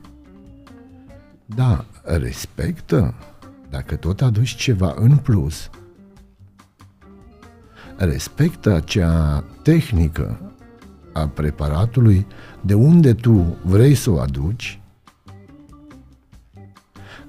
Da, 1.46 1.84
respectă. 2.02 3.14
Dacă 3.70 3.96
tot 3.96 4.20
aduci 4.20 4.54
ceva 4.54 4.94
în 4.96 5.16
plus, 5.16 5.70
respectă 7.96 8.74
acea 8.74 9.44
tehnică 9.62 10.52
a 11.12 11.28
preparatului 11.28 12.26
de 12.60 12.74
unde 12.74 13.14
tu 13.14 13.56
vrei 13.64 13.94
să 13.94 14.10
o 14.10 14.18
aduci, 14.18 14.80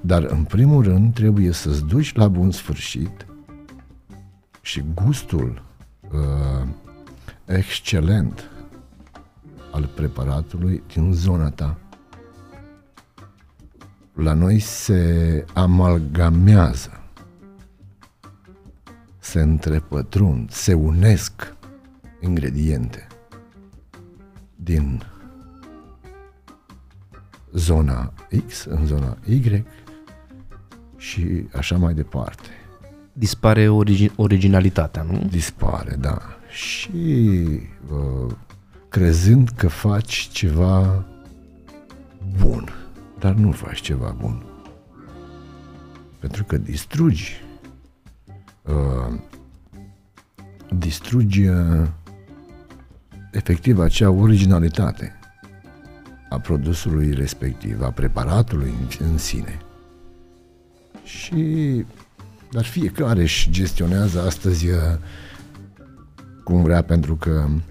dar 0.02 0.24
în 0.24 0.44
primul 0.44 0.84
rând 0.84 1.14
trebuie 1.14 1.52
să-ți 1.52 1.86
duci 1.86 2.16
la 2.16 2.28
bun 2.28 2.52
sfârșit 2.52 3.26
și 4.62 4.84
gustul 4.94 5.64
uh, 6.12 6.68
excelent 7.46 8.50
al 9.74 9.90
preparatului 9.96 10.84
din 10.94 11.14
zona 11.14 11.50
ta. 11.50 11.78
La 14.14 14.34
noi 14.34 14.60
se 14.60 15.46
amalgamează, 15.54 17.04
se 19.20 19.42
întrepătrund, 19.42 20.52
se 20.52 20.74
unesc 20.74 21.56
ingrediente 22.22 23.08
din 24.56 25.04
zona 27.52 28.14
X 28.48 28.64
în 28.64 28.86
zona 28.86 29.18
Y 29.26 29.64
și 30.98 31.48
așa 31.54 31.78
mai 31.78 31.94
departe. 31.94 32.50
Dispare 33.14 33.68
origi- 33.68 34.16
originalitatea, 34.16 35.02
nu? 35.02 35.28
Dispare, 35.30 35.96
da. 35.96 36.22
Și 36.50 37.60
uh, 37.92 38.32
crezând 38.94 39.50
că 39.50 39.68
faci 39.68 40.30
ceva 40.32 41.06
bun, 42.40 42.70
dar 43.20 43.34
nu 43.34 43.52
faci 43.52 43.82
ceva 43.82 44.16
bun. 44.20 44.44
Pentru 46.20 46.44
că 46.44 46.58
distrugi 46.58 47.42
uh, 48.62 49.20
distrugi 50.78 51.48
uh, 51.48 51.88
efectiv 53.32 53.80
acea 53.80 54.10
originalitate 54.10 55.20
a 56.30 56.40
produsului 56.40 57.14
respectiv, 57.14 57.82
a 57.82 57.92
preparatului 57.92 58.74
în, 58.80 59.08
în 59.08 59.18
sine. 59.18 59.60
Și 61.04 61.86
dar 62.52 62.64
fiecare 62.64 63.22
își 63.22 63.52
gestionează 63.52 64.22
astăzi 64.22 64.70
uh, 64.70 64.78
cum 66.44 66.64
vrea, 66.64 66.84
pentru 66.84 67.16
că 67.16 67.46
uh, 67.48 67.62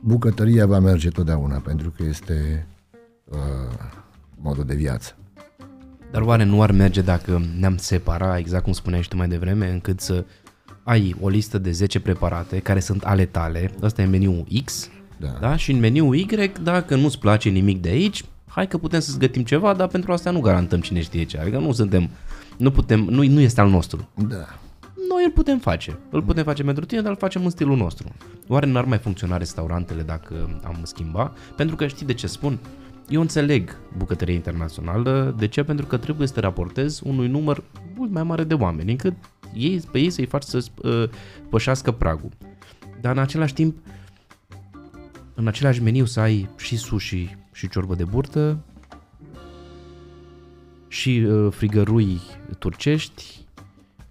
bucătăria 0.00 0.66
va 0.66 0.78
merge 0.78 1.08
totdeauna, 1.08 1.56
pentru 1.56 1.90
că 1.96 2.02
este 2.02 2.66
uh, 3.24 3.38
modul 4.40 4.64
de 4.64 4.74
viață. 4.74 5.16
Dar 6.10 6.22
oare 6.22 6.44
nu 6.44 6.62
ar 6.62 6.72
merge 6.72 7.00
dacă 7.00 7.42
ne-am 7.58 7.76
separa, 7.76 8.38
exact 8.38 8.64
cum 8.64 8.72
spuneai 8.72 9.02
și 9.02 9.08
tu 9.08 9.16
mai 9.16 9.28
devreme, 9.28 9.70
încât 9.70 10.00
să 10.00 10.24
ai 10.82 11.16
o 11.20 11.28
listă 11.28 11.58
de 11.58 11.70
10 11.70 12.00
preparate 12.00 12.58
care 12.58 12.80
sunt 12.80 13.02
ale 13.02 13.24
tale, 13.24 13.70
ăsta 13.82 14.02
e 14.02 14.04
meniul 14.04 14.46
X, 14.64 14.90
da. 15.16 15.36
Da? 15.40 15.56
și 15.56 15.72
în 15.72 15.78
meniul 15.78 16.14
Y, 16.14 16.26
dacă 16.62 16.96
nu-ți 16.96 17.18
place 17.18 17.48
nimic 17.48 17.82
de 17.82 17.88
aici, 17.88 18.24
hai 18.46 18.68
că 18.68 18.78
putem 18.78 19.00
să-ți 19.00 19.18
gătim 19.18 19.42
ceva, 19.42 19.74
dar 19.74 19.88
pentru 19.88 20.12
asta 20.12 20.30
nu 20.30 20.40
garantăm 20.40 20.80
cine 20.80 21.00
știe 21.00 21.24
ce, 21.24 21.38
adică 21.38 21.58
nu 21.58 21.72
suntem, 21.72 22.10
nu 22.56 22.70
putem, 22.70 23.00
nu, 23.00 23.22
nu 23.22 23.40
este 23.40 23.60
al 23.60 23.68
nostru. 23.68 24.08
Da. 24.28 24.58
Noi 25.22 25.30
îl 25.30 25.42
putem 25.42 25.58
face, 25.58 25.98
îl 26.10 26.22
putem 26.22 26.44
face 26.44 26.62
pentru 26.62 26.84
tine, 26.84 27.00
dar 27.00 27.10
îl 27.10 27.16
facem 27.16 27.44
în 27.44 27.50
stilul 27.50 27.76
nostru. 27.76 28.08
Oare 28.48 28.66
n-ar 28.66 28.84
mai 28.84 28.98
funcționa 28.98 29.36
restaurantele 29.36 30.02
dacă 30.02 30.60
am 30.64 30.80
schimba? 30.82 31.32
Pentru 31.56 31.76
că 31.76 31.86
știi 31.86 32.06
de 32.06 32.14
ce 32.14 32.26
spun? 32.26 32.58
Eu 33.08 33.20
înțeleg 33.20 33.76
bucătăria 33.96 34.34
internațională, 34.34 35.34
de 35.38 35.48
ce? 35.48 35.62
Pentru 35.62 35.86
că 35.86 35.96
trebuie 35.96 36.26
să 36.26 36.34
te 36.34 36.40
raportezi 36.40 37.06
unui 37.06 37.28
număr 37.28 37.62
mult 37.94 38.10
mai 38.10 38.22
mare 38.22 38.44
de 38.44 38.54
oameni, 38.54 38.90
încât 38.90 39.14
ei, 39.54 39.80
pe 39.92 39.98
ei 39.98 40.10
să-i 40.10 40.26
faci 40.26 40.42
să 40.42 40.64
uh, 40.82 41.08
pășească 41.48 41.90
pragul. 41.90 42.30
Dar 43.00 43.16
în 43.16 43.22
același 43.22 43.54
timp, 43.54 43.76
în 45.34 45.46
același 45.46 45.82
meniu 45.82 46.04
să 46.04 46.20
ai 46.20 46.48
și 46.56 46.76
sushi 46.76 47.36
și 47.52 47.68
ciorbă 47.68 47.94
de 47.94 48.04
burtă, 48.04 48.58
și 50.88 51.24
uh, 51.26 51.52
frigărui 51.52 52.20
turcești, 52.58 53.41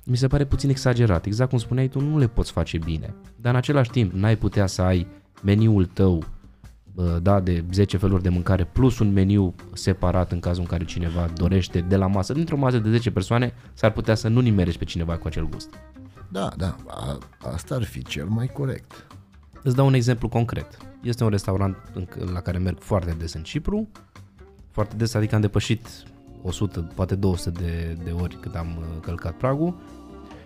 mi 0.06 0.18
se 0.18 0.28
pare 0.28 0.46
puțin 0.46 0.70
exagerat. 0.70 1.26
Exact 1.26 1.50
cum 1.50 1.60
spuneai 1.60 1.88
tu, 1.88 2.00
nu 2.00 2.18
le 2.18 2.28
poți 2.28 2.52
face 2.52 2.78
bine. 2.78 3.14
Dar 3.36 3.52
în 3.52 3.58
același 3.58 3.90
timp, 3.90 4.12
n-ai 4.12 4.38
putea 4.38 4.66
să 4.66 4.82
ai 4.82 5.08
meniul 5.44 5.86
tău 5.86 6.24
da, 7.22 7.40
de 7.40 7.66
10 7.72 7.98
feluri 7.98 8.24
de 8.24 8.30
mâncare 8.30 8.64
plus 8.64 9.00
un 9.00 9.14
meniu 9.14 9.56
separat 9.74 10.32
în 10.32 10.40
cazul 10.40 10.62
în 10.62 10.68
care 10.68 10.84
cineva 10.84 11.26
dorește 11.36 11.82
de 11.82 11.96
la 11.96 12.08
masă. 12.08 12.34
Dintr-o 12.34 12.58
masă 12.58 12.78
de 12.78 12.90
10 12.90 13.12
persoane 13.12 13.54
s-ar 13.74 13.92
putea 13.92 14.16
să 14.16 14.28
nu 14.28 14.40
nimerești 14.40 14.80
pe 14.80 14.86
cineva 14.86 15.18
cu 15.18 15.28
acel 15.28 15.50
gust. 15.50 15.70
Da, 16.30 16.52
da, 16.58 16.76
a, 16.88 17.18
asta 17.54 17.76
ar 17.76 17.84
fi 17.84 18.04
cel 18.04 18.26
mai 18.26 18.48
corect. 18.48 19.08
Îți 19.64 19.76
dau 19.76 19.86
un 19.86 19.94
exemplu 19.94 20.28
concret. 20.28 20.78
Este 21.02 21.24
un 21.24 21.30
restaurant 21.30 21.78
la 22.34 22.40
care 22.40 22.58
merg 22.58 22.80
foarte 22.80 23.16
des 23.18 23.34
în 23.34 23.44
Cipru, 23.44 23.88
foarte 24.72 24.96
des, 24.96 25.14
adică 25.14 25.36
am 25.36 25.42
depășit 25.42 25.88
100, 26.44 26.80
poate 26.96 27.16
200 27.16 27.62
de, 27.64 27.98
de 28.04 28.12
ori 28.12 28.38
cât 28.40 28.56
am 28.56 28.68
uh, 28.78 29.00
călcat 29.02 29.34
pragul. 29.34 29.76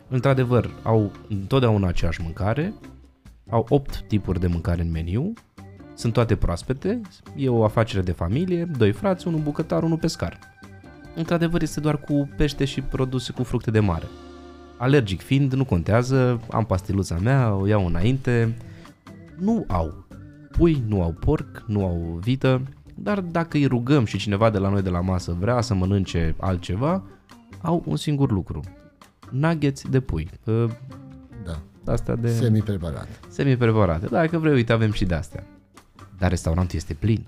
Într-adevăr, 0.08 0.70
au 0.84 1.12
întotdeauna 1.30 1.88
aceeași 1.88 2.22
mâncare, 2.22 2.74
au 3.50 3.66
8 3.70 4.04
tipuri 4.08 4.39
de 4.39 4.48
mâncare 4.48 4.82
în 4.82 4.91
meniu, 4.91 5.34
sunt 5.93 6.14
toate 6.14 6.36
proaspete, 6.36 7.02
e 7.36 7.50
o 7.50 7.64
afacere 7.64 8.02
de 8.02 8.12
familie, 8.12 8.66
doi 8.78 8.91
frați, 8.91 9.28
unul 9.28 9.39
bucătar, 9.39 9.84
unul 9.84 9.98
pescar. 9.98 10.39
Într-adevăr 11.16 11.62
este 11.62 11.80
doar 11.80 11.98
cu 11.98 12.30
pește 12.38 12.66
și 12.66 12.82
produse 12.82 13.32
cu 13.32 13.43
fructe 13.43 13.72
de 13.72 13.80
mare. 13.80 14.06
Alergic 14.78 15.22
fiind, 15.22 15.54
nu 15.54 15.66
contează, 15.66 16.41
am 16.50 16.66
pastiluța 16.66 17.18
mea, 17.18 17.56
o 17.56 17.68
iau 17.68 17.86
înainte. 17.86 18.58
Nu 19.38 19.66
au 19.68 20.06
pui, 20.52 20.84
nu 20.88 21.02
au 21.02 21.12
porc, 21.12 21.64
nu 21.68 21.86
au 21.86 22.20
vită, 22.22 22.62
dar 22.96 23.22
dacă 23.22 23.58
îi 23.58 23.66
rugăm 23.66 24.06
și 24.06 24.18
cineva 24.18 24.50
de 24.50 24.58
la 24.58 24.70
noi 24.70 24.82
de 24.82 24.89
la 24.89 25.02
masă 25.02 25.36
vrea 25.39 25.62
să 25.62 25.74
mănânce 25.74 26.36
altceva, 26.39 27.04
au 27.62 27.84
un 27.86 27.96
singur 27.96 28.32
lucru. 28.32 28.60
Nuggets 29.32 29.89
de 29.89 30.00
pui. 30.00 30.30
Da. 31.43 31.60
Astea 31.86 32.16
de... 32.16 32.30
Semi-preparate. 32.30 33.10
Semi-preparate. 33.28 34.06
Dacă 34.06 34.38
vrei, 34.38 34.54
uite, 34.54 34.74
avem 34.74 34.91
și 34.91 35.06
de 35.06 35.16
astea 35.16 35.43
dar 36.18 36.30
restaurantul 36.30 36.76
este 36.76 36.93
plin. 36.93 37.26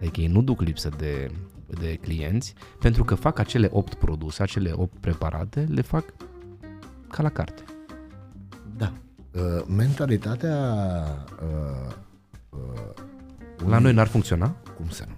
Adică 0.00 0.20
ei 0.20 0.26
nu 0.26 0.42
duc 0.42 0.60
lipsă 0.60 0.88
de 0.96 1.30
de 1.80 1.94
clienți, 1.94 2.54
pentru 2.78 3.04
că 3.04 3.14
fac 3.14 3.38
acele 3.38 3.68
8 3.72 3.94
produse, 3.94 4.42
acele 4.42 4.72
8 4.74 4.96
preparate, 5.00 5.66
le 5.68 5.80
fac 5.80 6.04
ca 7.08 7.22
la 7.22 7.28
carte. 7.28 7.62
Da. 8.76 8.92
Uh, 9.32 9.64
mentalitatea 9.66 10.56
uh, 11.42 11.92
uh, 12.50 13.04
La 13.66 13.78
noi 13.78 13.92
n-ar 13.92 14.06
funcționa? 14.06 14.56
Cum 14.76 14.88
să 14.88 15.04
nu? 15.08 15.14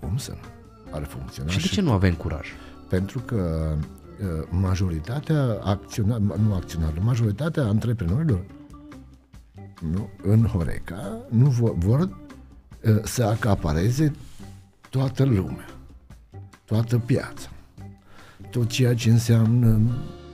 Cum 0.00 0.16
să 0.16 0.30
nu? 0.30 0.48
Ar 0.90 1.04
funcționa 1.04 1.50
Și 1.50 1.60
de 1.60 1.66
ce 1.66 1.80
nu 1.80 1.92
avem 1.92 2.14
curaj? 2.14 2.48
Pentru 2.88 3.18
că 3.18 3.72
uh, 3.76 4.48
majoritatea 4.50 5.58
acționar, 5.62 6.18
nu 6.18 6.54
acționarilor, 6.54 7.04
majoritatea 7.04 7.64
antreprenorilor 7.64 8.44
nu, 9.92 10.08
în 10.22 10.44
Horeca 10.44 11.18
nu 11.28 11.48
vor, 11.48 11.74
vor 11.74 12.00
uh, 12.00 12.98
să 13.02 13.24
acapareze 13.24 14.12
toată 14.90 15.24
lumea, 15.24 15.66
toată 16.64 16.98
piața, 16.98 17.48
tot 18.50 18.68
ceea 18.68 18.94
ce 18.94 19.10
înseamnă 19.10 19.80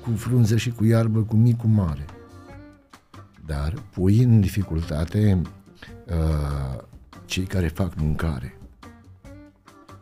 cu 0.03 0.11
frunze 0.17 0.57
și 0.57 0.71
cu 0.71 0.85
iarbă, 0.85 1.21
cu 1.21 1.37
mic, 1.37 1.57
cu 1.57 1.67
mare. 1.67 2.05
Dar 3.47 3.75
pui 3.93 4.23
în 4.23 4.41
dificultate 4.41 5.43
uh, 6.07 6.83
cei 7.25 7.45
care 7.45 7.69
fac 7.69 7.95
mâncare. 7.95 8.59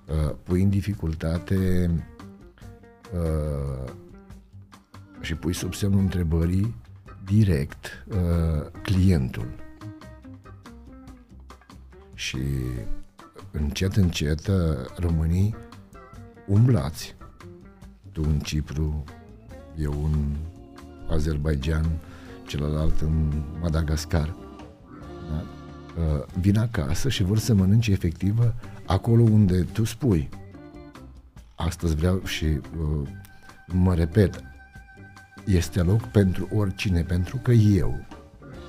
Uh, 0.06 0.34
pui 0.42 0.62
în 0.62 0.68
dificultate 0.68 1.90
uh, 3.14 3.90
și 5.20 5.34
pui 5.34 5.52
sub 5.52 5.74
semnul 5.74 6.00
întrebării 6.00 6.74
direct 7.24 8.04
uh, 8.08 8.66
clientul. 8.82 9.46
Și 12.14 12.38
încet, 13.50 13.96
încet 13.96 14.46
uh, 14.46 14.56
românii 14.98 15.54
umblați. 16.46 17.14
Tu 18.12 18.22
în 18.22 18.38
Cipru, 18.38 19.04
eu 19.78 20.04
în 20.04 20.36
Azerbaijan, 21.10 21.86
celălalt 22.46 23.00
în 23.00 23.42
Madagascar. 23.60 24.34
Da? 25.30 25.61
Uh, 25.98 26.24
vin 26.40 26.58
acasă 26.58 27.08
și 27.08 27.22
vor 27.22 27.38
să 27.38 27.54
mănânce 27.54 27.90
efectivă 27.90 28.54
acolo 28.86 29.22
unde 29.22 29.62
tu 29.62 29.84
spui. 29.84 30.28
Astăzi 31.54 31.94
vreau 31.94 32.20
și 32.24 32.44
uh, 32.44 33.08
mă 33.66 33.94
repet, 33.94 34.44
este 35.44 35.82
loc 35.82 36.00
pentru 36.00 36.48
oricine, 36.54 37.02
pentru 37.02 37.36
că 37.36 37.52
eu 37.52 38.06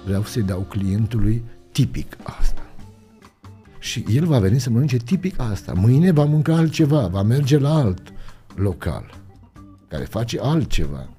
vreau 0.06 0.24
să-i 0.24 0.44
dau 0.44 0.60
clientului 0.60 1.44
tipic 1.72 2.18
asta. 2.24 2.66
Și 3.80 4.06
el 4.10 4.26
va 4.26 4.40
veni 4.40 4.60
să 4.60 4.70
mănânce 4.70 4.98
tipic 4.98 5.40
asta. 5.40 5.74
Mâine 5.74 6.12
va 6.12 6.26
mânca 6.26 6.56
altceva, 6.56 7.08
va 7.08 7.22
merge 7.22 7.58
la 7.58 7.74
alt 7.74 8.14
local 8.56 9.22
care 9.88 10.04
face 10.04 10.40
altceva. 10.40 11.10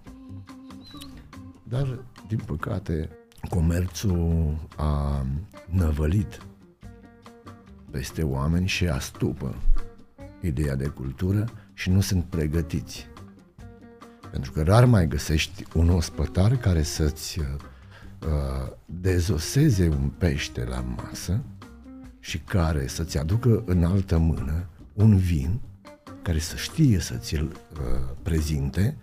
Dar, 1.62 1.98
din 2.28 2.40
păcate, 2.46 3.10
comerțul 3.48 4.56
a 4.76 5.26
năvălit 5.66 6.46
peste 7.90 8.22
oameni 8.22 8.66
și 8.66 8.86
astupă 8.88 9.54
ideea 10.40 10.74
de 10.74 10.86
cultură 10.86 11.44
și 11.72 11.90
nu 11.90 12.00
sunt 12.00 12.24
pregătiți. 12.24 13.06
Pentru 14.30 14.52
că 14.52 14.62
rar 14.62 14.84
mai 14.84 15.08
găsești 15.08 15.64
un 15.74 15.88
ospătar 15.88 16.56
care 16.56 16.82
să-ți 16.82 17.38
uh, 17.38 18.72
dezoseze 18.84 19.88
un 19.88 20.10
pește 20.18 20.64
la 20.64 20.80
masă 20.80 21.40
și 22.20 22.38
care 22.38 22.86
să-ți 22.86 23.18
aducă 23.18 23.62
în 23.66 23.84
altă 23.84 24.18
mână 24.18 24.66
un 24.92 25.16
vin 25.16 25.60
care 26.22 26.38
să 26.38 26.56
știe 26.56 26.98
să 26.98 27.14
ți-l 27.14 27.42
uh, 27.44 28.16
prezinte, 28.22 28.96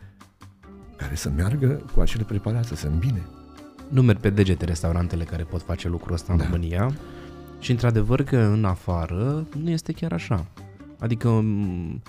care 0.95 1.15
să 1.15 1.29
meargă 1.29 1.67
cu 1.93 1.99
acele 1.99 2.23
preparate, 2.23 2.75
să 2.75 2.87
îmbine. 2.87 3.21
Nu 3.91 4.01
merg 4.01 4.19
pe 4.19 4.29
degete 4.29 4.65
restaurantele 4.65 5.23
care 5.23 5.43
pot 5.43 5.61
face 5.61 5.87
lucrul 5.87 6.13
ăsta 6.13 6.31
în 6.33 6.39
Da. 6.39 6.45
România 6.45 6.93
și 7.59 7.71
într-adevăr 7.71 8.23
că 8.23 8.37
în 8.37 8.65
afară 8.65 9.47
nu 9.61 9.69
este 9.69 9.91
chiar 9.91 10.11
așa. 10.13 10.45
Adică, 10.99 11.29
m, 11.29 12.01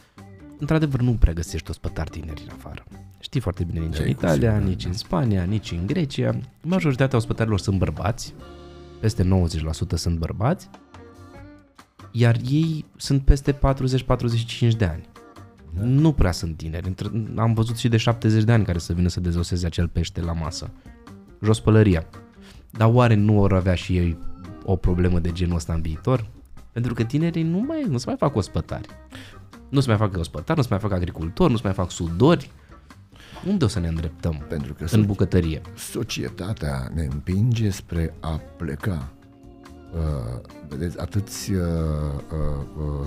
într-adevăr, 0.59 1.01
nu 1.01 1.13
prea 1.13 1.33
găsești 1.33 1.71
ospătari 1.71 2.11
tineri 2.11 2.43
în 2.47 2.53
afară. 2.59 2.85
Știi 3.21 3.41
foarte 3.41 3.65
bine, 3.65 3.79
nici 3.81 3.97
Da, 3.97 4.03
în 4.03 4.09
e 4.09 4.13
cu 4.13 4.19
Italia, 4.19 4.35
siguranță. 4.35 4.69
nici 4.69 4.85
în 4.85 4.93
Spania, 4.93 5.43
nici 5.43 5.71
în 5.71 5.87
Grecia. 5.87 6.39
Majoritatea 6.63 7.19
ospătarilor 7.19 7.61
sunt 7.61 7.79
bărbați, 7.79 8.35
peste 9.01 9.23
90% 9.23 9.95
sunt 9.95 10.19
bărbați, 10.19 10.69
iar 12.11 12.37
ei 12.51 12.85
sunt 12.97 13.23
peste 13.23 13.53
40-45 13.53 14.77
de 14.77 14.85
ani. 14.85 15.09
Da. 15.75 15.85
Nu 15.85 16.13
prea 16.13 16.33
sunt 16.33 16.57
tineri. 16.57 16.87
Între- 16.87 17.11
Am 17.37 17.55
văzut 17.55 17.77
și 17.77 17.89
de 17.89 17.97
70 17.97 18.43
de 18.45 18.53
ani 18.53 18.65
care 18.65 18.79
să 18.79 18.93
vină 18.93 19.09
să 19.09 19.21
dezoseze 19.21 19.67
acel 19.67 19.89
pește 19.89 20.21
la 20.21 20.33
masă. 20.33 20.71
Jos 21.43 21.61
pălăria. 21.61 22.07
Dar 22.71 22.91
oare 22.93 23.15
nu 23.15 23.33
vor 23.33 23.53
avea 23.53 23.75
și 23.75 23.97
ei 23.97 24.19
o 24.65 24.77
problemă 24.77 25.19
de 25.19 25.33
genul 25.33 25.57
ăsta 25.57 25.73
în 25.73 25.81
viitor? 25.81 26.31
Pentru 26.73 26.95
că 26.95 27.03
tinerii 27.03 27.43
nu, 27.43 27.59
mai, 27.59 27.83
nu 27.89 27.99
se 27.99 28.05
mai 28.07 28.17
fac 28.19 28.37
ospătari. 28.37 28.89
Nu 29.69 29.81
se 29.81 29.89
mai 29.89 29.97
fac 29.97 30.17
ospătari, 30.17 30.59
nu 30.59 30.63
se 30.65 30.69
mai 30.71 30.79
fac 30.81 30.93
agricultori, 30.93 31.51
nu 31.51 31.57
se 31.57 31.63
mai 31.65 31.73
fac 31.73 31.91
sudori. 31.91 32.51
Unde 33.47 33.65
o 33.65 33.69
să 33.69 33.79
ne 33.81 33.89
îndreptăm? 33.89 34.45
Pentru 34.49 34.75
că 34.75 34.87
În 34.91 35.07
bucătărie. 35.07 35.61
societatea 35.77 36.91
ne 36.95 37.03
împinge 37.11 37.71
spre 37.71 38.15
a 38.21 38.41
pleca. 38.57 39.13
Uh, 39.95 40.41
vedeți, 40.69 41.01
atâți 41.01 41.53
uh, 41.53 41.61
uh, 41.61 42.67
uh, 42.79 43.07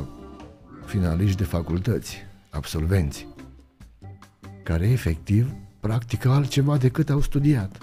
finaliști 0.85 1.37
de 1.37 1.43
facultăți, 1.43 2.17
absolvenți, 2.49 3.27
care 4.63 4.87
efectiv 4.89 5.51
practică 5.79 6.29
altceva 6.29 6.77
decât 6.77 7.09
au 7.09 7.21
studiat. 7.21 7.77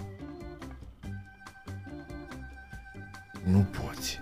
Nu 3.44 3.58
poți 3.58 4.20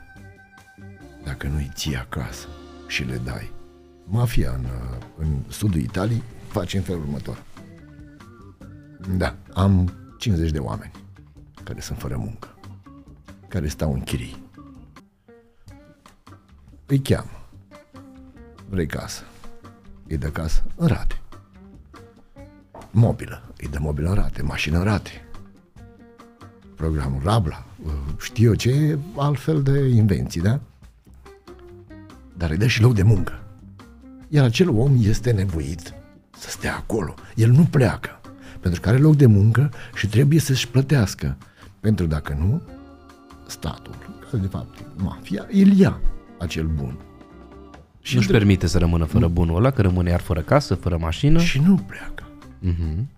dacă 1.25 1.47
nu-i 1.47 1.71
ții 1.75 1.97
acasă 1.97 2.47
și 2.87 3.03
le 3.03 3.17
dai. 3.17 3.53
Mafia 4.05 4.51
în, 4.53 4.65
uh, 4.65 4.99
în 5.19 5.43
sudul 5.49 5.81
Italiei 5.81 6.23
face 6.49 6.77
în 6.77 6.83
felul 6.83 7.01
următor. 7.01 7.43
Da, 9.17 9.37
am 9.53 9.93
50 10.19 10.51
de 10.51 10.59
oameni 10.59 10.93
care 11.65 11.81
sunt 11.81 11.99
fără 11.99 12.17
muncă, 12.17 12.55
care 13.49 13.69
stau 13.69 13.93
în 13.93 14.01
chirii. 14.01 14.43
Îi 16.87 16.99
cheamă. 16.99 17.49
Vrei 18.69 18.87
casă? 18.87 19.23
Îi 20.07 20.17
dă 20.17 20.31
casă 20.31 20.63
în 20.77 20.87
rate. 20.87 21.21
Mobilă. 22.91 23.43
Îi 23.57 23.69
dă 23.69 23.79
mobilă 23.81 24.09
în 24.09 24.15
rate. 24.15 24.43
Mașină 24.43 24.79
în 24.79 24.85
rate. 24.85 25.30
Programul 26.81 27.21
Rabla. 27.25 27.65
Știu 28.21 28.49
eu 28.49 28.55
ce 28.55 28.99
altfel 29.17 29.63
de 29.63 29.89
invenții, 29.89 30.41
da? 30.41 30.61
Dar 32.37 32.51
îi 32.51 32.57
dă 32.57 32.67
și 32.67 32.81
loc 32.81 32.95
de 32.95 33.03
muncă. 33.03 33.43
Iar 34.29 34.45
acel 34.45 34.69
om 34.69 34.93
este 35.01 35.31
nevoit 35.31 35.95
să 36.39 36.51
stea 36.51 36.77
acolo. 36.77 37.15
El 37.35 37.51
nu 37.51 37.63
pleacă. 37.71 38.21
Pentru 38.61 38.81
că 38.81 38.89
are 38.89 38.99
loc 38.99 39.17
de 39.17 39.27
muncă 39.27 39.71
și 39.95 40.07
trebuie 40.09 40.41
să-și 40.41 40.69
plătească. 40.69 41.37
Pentru 41.81 42.07
dacă 42.07 42.37
nu, 42.39 42.63
statul, 43.47 43.95
care 44.31 44.43
de 44.43 44.47
fapt 44.49 44.79
mafia, 44.97 45.47
îl 45.53 45.73
ia 45.73 46.01
acel 46.39 46.67
bun. 46.67 46.97
Și 48.03 48.15
nu-și 48.15 48.27
între- 48.27 48.39
permite 48.39 48.67
să 48.67 48.79
rămână 48.79 49.05
fără 49.05 49.29
bunul 49.29 49.57
ăla, 49.57 49.71
că 49.71 49.83
rămâne 49.83 50.11
iar 50.11 50.21
fără 50.21 50.41
casă, 50.41 50.75
fără 50.75 50.97
mașină. 51.01 51.39
și 51.41 51.61
nu 51.61 51.75
pleacă. 51.75 52.25
Mhm. 52.59 53.09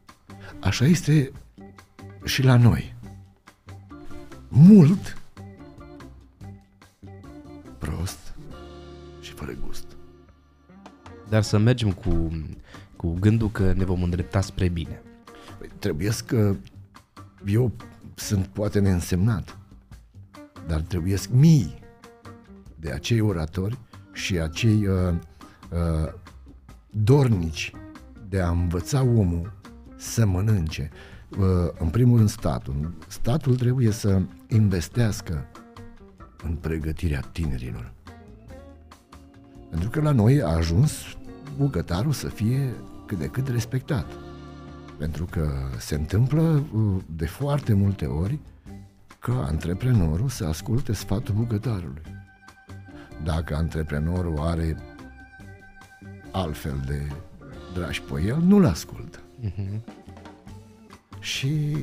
Așa 0.60 0.84
este 0.84 1.32
și 2.24 2.42
la 2.42 2.56
noi. 2.56 2.94
Mult 4.54 5.18
prost 7.78 8.34
și 9.20 9.32
fără 9.32 9.56
gust. 9.66 9.84
Dar 11.28 11.42
să 11.42 11.58
mergem 11.58 11.92
cu, 11.92 12.32
cu 12.96 13.16
gândul 13.20 13.50
că 13.50 13.72
ne 13.72 13.84
vom 13.84 14.02
îndrepta 14.02 14.40
spre 14.40 14.68
bine. 14.68 15.02
Păi, 15.58 15.68
trebuie 15.78 16.10
că 16.26 16.56
eu 17.46 17.72
sunt 18.14 18.46
poate 18.46 18.78
neînsemnat, 18.80 19.58
dar 20.66 20.80
trebuie 20.80 21.16
mii 21.30 21.78
de 22.80 22.90
acei 22.90 23.20
oratori 23.20 23.78
și 24.12 24.38
acei 24.38 24.86
uh, 24.86 25.14
uh, 25.70 26.12
dornici 26.90 27.72
de 28.28 28.40
a 28.40 28.50
învăța 28.50 29.02
omul 29.02 29.52
să 29.96 30.26
mănânce. 30.26 30.90
Uh, 31.38 31.68
în 31.78 31.88
primul 31.88 32.16
rând 32.16 32.28
statul. 32.28 32.92
Statul 33.08 33.56
trebuie 33.56 33.90
să 33.90 34.22
investească 34.48 35.46
în 36.44 36.54
pregătirea 36.54 37.20
tinerilor. 37.20 37.92
Pentru 39.70 39.88
că 39.88 40.00
la 40.00 40.10
noi 40.10 40.42
a 40.42 40.48
ajuns 40.48 40.92
bucătarul 41.56 42.12
să 42.12 42.28
fie 42.28 42.74
cât 43.06 43.18
de 43.18 43.26
cât 43.26 43.48
respectat. 43.48 44.06
Pentru 44.98 45.24
că 45.24 45.50
se 45.78 45.94
întâmplă 45.94 46.64
uh, 46.74 47.02
de 47.16 47.26
foarte 47.26 47.74
multe 47.74 48.06
ori 48.06 48.38
ca 49.18 49.44
antreprenorul 49.44 50.28
să 50.28 50.44
asculte 50.44 50.92
sfatul 50.92 51.34
bucătarului. 51.34 52.02
Dacă 53.24 53.56
antreprenorul 53.56 54.38
are 54.38 54.76
altfel 56.30 56.82
de 56.86 57.06
dragi 57.74 58.02
pe 58.02 58.22
el, 58.22 58.38
nu-l 58.40 58.64
ascultă. 58.64 59.18
Uh-huh. 59.44 60.01
Și 61.22 61.76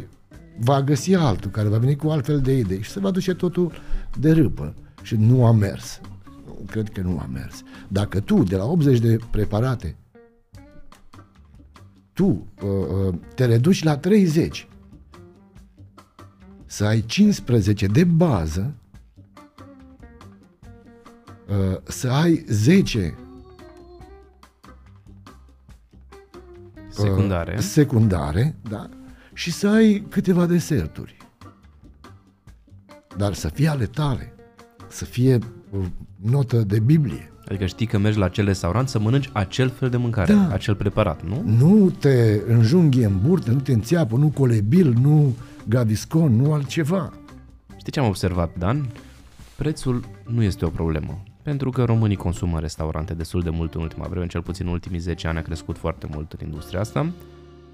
va 0.59 0.81
găsi 0.81 1.15
altul 1.15 1.51
care 1.51 1.67
va 1.67 1.77
veni 1.77 1.95
cu 1.95 2.07
altfel 2.07 2.41
de 2.41 2.57
idei 2.57 2.81
și 2.81 2.89
se 2.89 2.99
va 2.99 3.11
duce 3.11 3.33
totul 3.33 3.71
de 4.19 4.31
râpă. 4.31 4.73
Și 5.01 5.15
nu 5.15 5.45
a 5.45 5.51
mers. 5.51 6.01
Cred 6.65 6.89
că 6.89 7.01
nu 7.01 7.19
a 7.19 7.29
mers. 7.31 7.63
Dacă 7.87 8.19
tu, 8.19 8.43
de 8.43 8.55
la 8.55 8.65
80 8.65 8.99
de 8.99 9.17
preparate, 9.31 9.95
tu 12.13 12.25
uh, 12.25 13.07
uh, 13.07 13.15
te 13.35 13.45
reduci 13.45 13.83
la 13.83 13.97
30, 13.97 14.67
să 16.65 16.85
ai 16.85 17.01
15 17.05 17.85
de 17.85 18.03
bază, 18.03 18.73
uh, 21.47 21.77
să 21.83 22.09
ai 22.09 22.45
10 22.47 23.17
secundare, 26.89 27.53
uh, 27.57 27.59
secundare 27.59 28.55
da? 28.69 28.89
Și 29.39 29.51
să 29.51 29.67
ai 29.67 30.05
câteva 30.09 30.45
deserturi. 30.45 31.17
Dar 33.17 33.33
să 33.33 33.47
fie 33.47 33.67
ale 33.67 33.85
tale, 33.85 34.33
să 34.87 35.05
fie 35.05 35.35
uh, 35.35 35.85
notă 36.15 36.57
de 36.57 36.79
Biblie. 36.79 37.31
Adică 37.47 37.65
știi 37.65 37.85
că 37.85 37.97
mergi 37.97 38.17
la 38.17 38.25
acel 38.25 38.45
restaurant 38.45 38.89
să 38.89 38.99
mănânci 38.99 39.29
acel 39.33 39.69
fel 39.69 39.89
de 39.89 39.97
mâncare, 39.97 40.33
da. 40.33 40.49
acel 40.51 40.75
preparat, 40.75 41.23
nu? 41.23 41.43
Nu 41.45 41.89
te 41.89 42.41
înjunghi 42.47 43.03
în 43.03 43.19
burtă, 43.21 43.51
nu 43.51 43.59
te 43.59 43.73
înțeapă, 43.73 44.15
nu 44.15 44.27
colebil, 44.29 44.93
nu 45.01 45.35
gaviscon, 45.67 46.35
nu 46.35 46.53
altceva. 46.53 47.13
Știi 47.77 47.91
ce 47.91 47.99
am 47.99 48.07
observat, 48.07 48.57
Dan? 48.57 48.89
Prețul 49.55 50.03
nu 50.25 50.43
este 50.43 50.65
o 50.65 50.69
problemă. 50.69 51.23
Pentru 51.41 51.69
că 51.69 51.83
românii 51.83 52.15
consumă 52.15 52.55
în 52.55 52.61
restaurante 52.61 53.13
destul 53.13 53.41
de 53.41 53.49
mult 53.49 53.73
în 53.73 53.81
ultima 53.81 54.07
vreme, 54.07 54.27
cel 54.27 54.41
puțin 54.41 54.65
în 54.65 54.71
ultimii 54.71 54.99
10 54.99 55.27
ani 55.27 55.37
a 55.37 55.41
crescut 55.41 55.77
foarte 55.77 56.07
mult 56.11 56.31
în 56.31 56.47
industria 56.47 56.79
asta. 56.79 57.11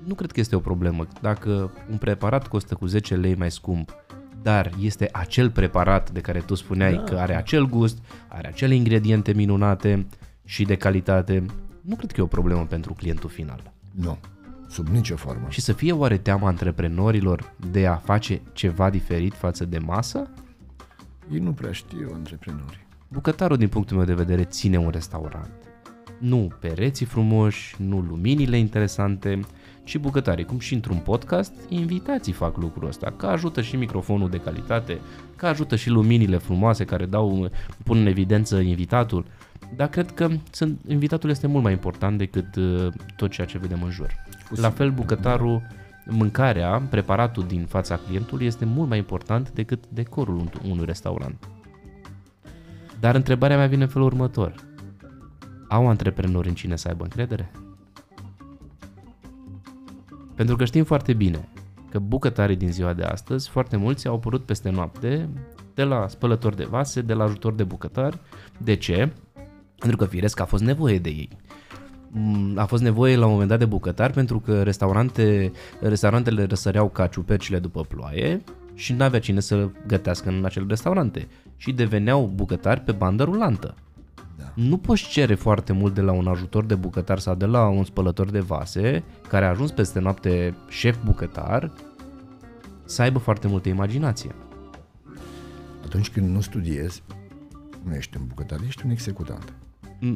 Nu 0.06 0.14
cred 0.14 0.32
că 0.32 0.40
este 0.40 0.56
o 0.56 0.60
problemă. 0.60 1.08
Dacă 1.22 1.72
un 1.92 1.98
preparat 1.98 2.48
costă 2.48 2.76
cu 2.76 2.86
10 2.86 3.16
lei 3.16 3.36
mai 3.36 3.52
scump, 3.52 3.96
dar 4.42 4.72
este 4.82 5.10
acel 5.12 5.52
preparat 5.52 6.12
de 6.12 6.22
care 6.22 6.40
tu 6.40 6.56
spuneai 6.56 6.94
da. 6.94 7.04
că 7.04 7.16
are 7.16 7.36
acel 7.36 7.66
gust, 7.70 7.98
are 8.28 8.48
acele 8.48 8.76
ingrediente 8.76 9.34
minunate 9.34 10.08
și 10.44 10.64
de 10.64 10.76
calitate, 10.76 11.46
nu 11.82 11.96
cred 11.96 12.12
că 12.12 12.20
e 12.20 12.24
o 12.24 12.28
problemă 12.28 12.66
pentru 12.66 12.94
clientul 12.94 13.30
final. 13.30 13.74
Nu, 13.92 14.18
sub 14.68 14.88
nicio 14.88 15.16
formă. 15.16 15.46
Și 15.50 15.62
să 15.62 15.74
fie 15.74 15.92
oare 15.92 16.18
teama 16.18 16.48
antreprenorilor 16.48 17.54
de 17.72 17.86
a 17.88 17.96
face 17.96 18.42
ceva 18.54 18.90
diferit 18.90 19.34
față 19.34 19.66
de 19.66 19.78
masă? 19.78 20.30
Ei 21.32 21.40
nu 21.40 21.52
prea 21.52 21.72
știu 21.72 22.12
antreprenorii. 22.14 22.86
Bucătarul, 23.08 23.58
din 23.58 23.68
punctul 23.68 23.98
meu 23.98 24.06
de 24.06 24.14
vedere, 24.14 24.44
ține 24.44 24.78
un 24.78 24.90
restaurant. 24.90 25.52
Nu 26.20 26.52
pereții 26.60 27.06
frumoși, 27.06 27.76
nu 27.80 28.00
luminile 28.00 28.58
interesante, 28.58 29.40
ci 29.86 29.98
bucătarii. 29.98 30.46
Cum 30.46 30.60
și 30.60 30.74
într-un 30.74 30.98
podcast, 30.98 31.52
invitații 31.70 32.34
fac 32.34 32.58
lucrul 32.58 32.88
ăsta, 32.88 33.14
că 33.18 33.26
ajută 33.26 33.62
și 33.62 33.76
microfonul 33.76 34.30
de 34.30 34.38
calitate, 34.38 35.00
că 35.36 35.46
ajută 35.46 35.76
și 35.76 35.90
luminile 35.90 36.38
frumoase 36.38 36.86
care 36.86 37.06
dau, 37.06 37.50
pun 37.84 37.98
în 37.98 38.06
evidență 38.06 38.60
invitatul. 38.60 39.26
Dar 39.76 39.88
cred 39.88 40.12
că 40.12 40.30
sunt, 40.52 40.80
invitatul 40.88 41.30
este 41.30 41.48
mult 41.48 41.64
mai 41.64 41.72
important 41.72 42.18
decât 42.18 42.56
uh, 42.56 42.88
tot 43.16 43.32
ceea 43.32 43.48
ce 43.48 43.58
vedem 43.58 43.84
în 43.84 43.90
jur. 43.90 44.14
La 44.56 44.70
fel, 44.70 44.92
bucătarul, 44.92 45.62
mâncarea, 46.06 46.82
preparatul 46.90 47.44
din 47.48 47.66
fața 47.66 47.96
clientului 47.96 48.46
este 48.46 48.66
mult 48.66 48.90
mai 48.90 48.98
important 48.98 49.52
decât 49.52 49.84
decorul 49.88 50.50
unui 50.70 50.86
restaurant. 50.86 51.50
Dar 53.00 53.16
întrebarea 53.16 53.58
mea 53.58 53.68
vine 53.68 53.84
în 53.84 53.90
felul 53.90 54.08
următor. 54.08 54.54
Au 55.70 55.88
antreprenori 55.88 56.48
în 56.48 56.54
cine 56.54 56.76
să 56.76 56.88
aibă 56.88 57.04
încredere? 57.04 57.52
Pentru 60.36 60.56
că 60.56 60.66
știm 60.66 60.84
foarte 60.84 61.14
bine 61.14 61.48
că 61.90 62.00
bucătarii 62.00 62.56
din 62.56 62.72
ziua 62.72 62.94
de 62.94 63.04
astăzi, 63.04 63.50
foarte 63.50 63.78
mulți 63.78 64.08
au 64.08 64.16
apărut 64.16 64.46
peste 64.46 64.70
noapte 64.70 65.30
de 65.74 65.84
la 65.84 66.08
spălători 66.08 66.56
de 66.56 66.64
vase, 66.64 67.02
de 67.02 67.14
la 67.14 67.24
ajutor 67.24 67.54
de 67.54 67.64
bucătari. 67.64 68.20
De 68.58 68.76
ce? 68.76 69.14
Pentru 69.80 69.98
că 69.98 70.06
firesc 70.06 70.40
a 70.40 70.46
fost 70.46 70.64
nevoie 70.64 71.00
de 71.00 71.10
ei. 71.10 71.30
Mm, 72.10 72.58
a 72.58 72.66
fost 72.66 72.84
nevoie 72.84 73.16
la 73.16 73.26
un 73.26 73.32
moment 73.32 73.50
dat 73.50 73.60
de 73.60 73.66
bucătari 73.66 74.14
pentru 74.14 74.40
că 74.40 74.64
restaurante, 74.64 75.52
restaurantele 75.82 76.44
răsăreau 76.44 76.90
ca 76.90 77.08
ciupercile 77.08 77.60
după 77.60 77.82
ploaie 77.82 78.44
și 78.74 78.94
nu 78.94 79.04
avea 79.04 79.20
cine 79.20 79.40
să 79.40 79.70
gătească 79.88 80.30
în 80.30 80.46
acele 80.46 80.66
restaurante 80.68 81.28
și 81.58 81.72
deveneau 81.72 82.32
bucătari 82.36 82.80
pe 82.80 82.92
bandă 82.92 83.24
rulantă. 83.24 83.76
Da. 84.38 84.52
Nu 84.54 84.78
poți 84.78 85.10
cere 85.10 85.36
foarte 85.36 85.74
mult 85.74 85.94
de 85.94 86.02
la 86.02 86.12
un 86.12 86.28
ajutor 86.28 86.66
de 86.66 86.76
bucătar 86.76 87.20
sau 87.20 87.36
de 87.36 87.46
la 87.46 87.68
un 87.68 87.84
spălător 87.84 88.30
de 88.30 88.40
vase 88.40 89.04
care 89.28 89.46
a 89.46 89.50
ajuns 89.50 89.72
peste 89.72 90.00
noapte 90.00 90.56
șef 90.70 90.98
bucătar 91.04 91.72
să 92.86 93.02
aibă 93.02 93.20
foarte 93.20 93.48
multă 93.48 93.70
imaginație. 93.70 94.36
Atunci 95.84 96.10
când 96.10 96.30
nu 96.30 96.42
studiezi, 96.42 97.04
nu 97.84 97.96
ești 97.96 98.18
un 98.18 98.24
bucătar, 98.28 98.60
ești 98.68 98.82
un 98.86 98.92
executant. 98.92 99.54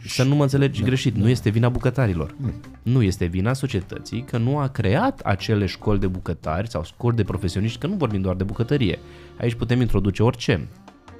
Să 0.05 0.23
nu 0.23 0.35
mă 0.35 0.43
înțelegi 0.43 0.79
da, 0.79 0.85
greșit, 0.87 1.13
da. 1.13 1.19
nu 1.19 1.29
este 1.29 1.49
vina 1.49 1.69
bucătarilor. 1.69 2.35
Nu. 2.37 2.53
nu 2.83 3.01
este 3.01 3.25
vina 3.25 3.53
societății 3.53 4.21
că 4.23 4.37
nu 4.37 4.57
a 4.57 4.67
creat 4.67 5.19
acele 5.19 5.65
școli 5.65 5.99
de 5.99 6.07
bucătari 6.07 6.69
sau 6.69 6.83
școli 6.83 7.15
de 7.15 7.23
profesioniști, 7.23 7.79
că 7.79 7.87
nu 7.87 7.95
vorbim 7.95 8.21
doar 8.21 8.35
de 8.35 8.43
bucătărie. 8.43 8.99
Aici 9.39 9.53
putem 9.53 9.81
introduce 9.81 10.23
orice. 10.23 10.67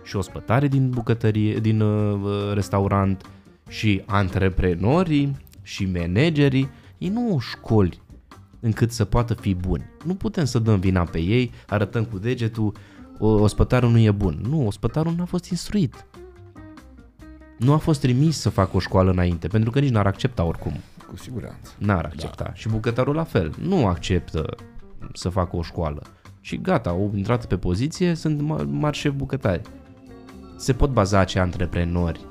Și 0.10 0.16
ospătare 0.16 0.68
din 0.68 0.89
bucătărie, 0.89 1.60
din 1.60 1.82
uh, 1.82 2.53
restaurant, 2.53 3.26
și 3.68 4.01
antreprenorii, 4.05 5.38
și 5.62 5.86
managerii. 5.86 6.70
Ei 6.97 7.10
nu 7.10 7.32
au 7.32 7.39
școli 7.39 8.01
încât 8.60 8.91
să 8.91 9.05
poată 9.05 9.34
fi 9.34 9.55
buni. 9.55 9.84
Nu 10.05 10.16
putem 10.16 10.45
să 10.45 10.60
dăm 10.60 10.80
vina 10.80 11.03
pe 11.03 11.20
ei, 11.20 11.51
arătăm 11.68 12.05
cu 12.05 12.18
degetul, 12.18 12.74
ospătarul 13.20 13.91
nu 13.91 13.99
e 13.99 14.12
bun. 14.12 14.39
Nu, 14.49 14.68
ospătarul 14.68 15.14
nu 15.16 15.22
a 15.22 15.26
fost 15.26 15.49
instruit 15.49 16.05
nu 17.60 17.74
a 17.74 17.78
fost 17.78 17.99
trimis 18.01 18.39
să 18.39 18.49
facă 18.49 18.76
o 18.76 18.80
școală 18.80 19.12
înainte, 19.12 19.47
pentru 19.47 19.72
că 19.72 19.80
nici 19.80 19.89
n-ar 19.89 20.05
accepta 20.05 20.43
oricum. 20.43 20.74
Cu 21.07 21.18
siguranță. 21.18 21.72
N-ar 21.78 22.05
accepta. 22.05 22.43
Da. 22.43 22.53
Și 22.53 22.70
bucătarul 22.70 23.16
la 23.16 23.24
fel. 23.24 23.53
Nu 23.62 23.88
acceptă 23.88 24.55
să 25.14 25.30
facă 25.30 25.55
o 25.55 25.62
școală. 25.62 26.01
Și 26.41 26.62
gata, 26.62 26.89
au 26.89 27.12
intrat 27.16 27.45
pe 27.45 27.57
poziție, 27.57 28.14
sunt 28.16 28.41
mari 28.68 28.97
șef 28.97 29.14
bucătari. 29.14 29.62
Se 30.60 30.74
pot 30.74 30.89
baza 30.89 31.20
acei 31.20 31.41
antreprenori 31.41 32.26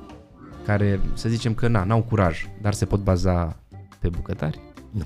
care, 0.65 1.01
să 1.15 1.29
zicem 1.29 1.55
că 1.55 1.69
na, 1.69 1.85
n-au 1.85 2.03
curaj, 2.03 2.47
dar 2.63 2.75
se 2.75 2.85
pot 2.85 3.01
baza 3.01 3.57
pe 3.99 4.09
bucătari? 4.09 4.61
Nu. 4.91 5.05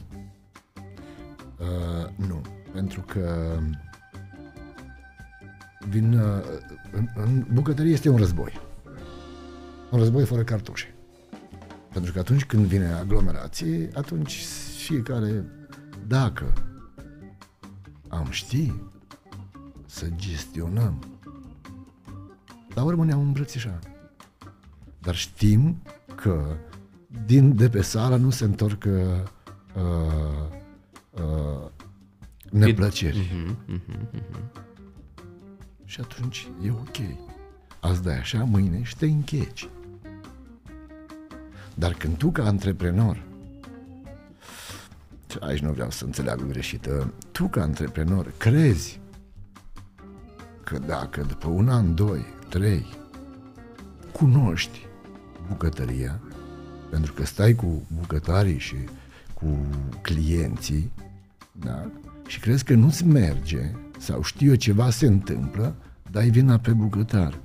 Uh, 1.59 2.27
nu, 2.29 2.41
pentru 2.73 3.01
că 3.01 3.59
vin, 5.89 6.13
uh, 6.13 6.43
în, 6.93 7.09
în 7.15 7.47
bucătărie 7.53 7.93
este 7.93 8.09
un 8.09 8.17
război 8.17 8.71
un 9.93 9.99
război 9.99 10.25
fără 10.25 10.43
cartușe. 10.43 10.95
Pentru 11.93 12.13
că 12.13 12.19
atunci 12.19 12.45
când 12.45 12.67
vine 12.67 12.93
aglomerație, 12.93 13.91
atunci 13.95 14.45
fiecare, 14.77 15.45
dacă 16.07 16.53
am 18.09 18.27
ști 18.31 18.73
să 19.87 20.07
gestionăm, 20.17 21.12
la 22.75 22.83
urmă 22.83 23.05
ne-am 23.05 23.21
îmbrățișat. 23.21 23.91
Dar 24.99 25.15
știm 25.15 25.83
că 26.15 26.57
din 27.27 27.57
de 27.57 27.69
pe 27.69 27.83
sală 27.83 28.17
nu 28.17 28.31
se 28.31 28.45
întorc 28.45 28.85
uh, 28.85 28.93
uh, 31.13 31.71
neplăceri. 32.51 33.19
Uh-huh, 33.19 33.75
uh-huh, 33.75 34.19
uh-huh. 34.19 34.63
Și 35.85 36.01
atunci 36.01 36.49
e 36.65 36.71
ok. 36.71 36.97
Azi 37.81 38.03
dai 38.03 38.19
așa, 38.19 38.45
mâine 38.45 38.83
și 38.83 38.97
te 38.97 39.07
încheci. 39.07 39.69
Dar 41.75 41.93
când 41.93 42.17
tu 42.17 42.31
ca 42.31 42.45
antreprenor, 42.45 43.23
aici 45.41 45.61
nu 45.61 45.73
vreau 45.73 45.91
să 45.91 46.05
înțeleagă 46.05 46.45
greșit, 46.45 46.89
tu 47.33 47.49
ca 47.49 47.63
antreprenor 47.63 48.33
crezi 48.37 49.01
că 50.65 50.79
dacă 50.79 51.23
după 51.23 51.49
un 51.49 51.69
an, 51.69 51.95
doi, 51.95 52.25
trei, 52.53 52.87
cunoști 54.13 54.87
bucătăria, 55.49 56.21
pentru 56.91 57.13
că 57.13 57.25
stai 57.25 57.55
cu 57.55 57.83
bucătarii 58.01 58.59
și 58.59 58.77
cu 59.35 59.67
clienții, 60.03 60.93
da? 61.53 61.91
și 62.27 62.41
crezi 62.41 62.65
că 62.65 62.75
nu-ți 62.75 63.07
merge 63.07 63.71
sau 63.99 64.23
știu 64.23 64.51
eu 64.51 64.55
ceva 64.55 64.91
se 64.91 65.07
întâmplă, 65.07 65.75
dai 66.11 66.29
vina 66.29 66.59
pe 66.59 66.71
bucătar. 66.71 67.39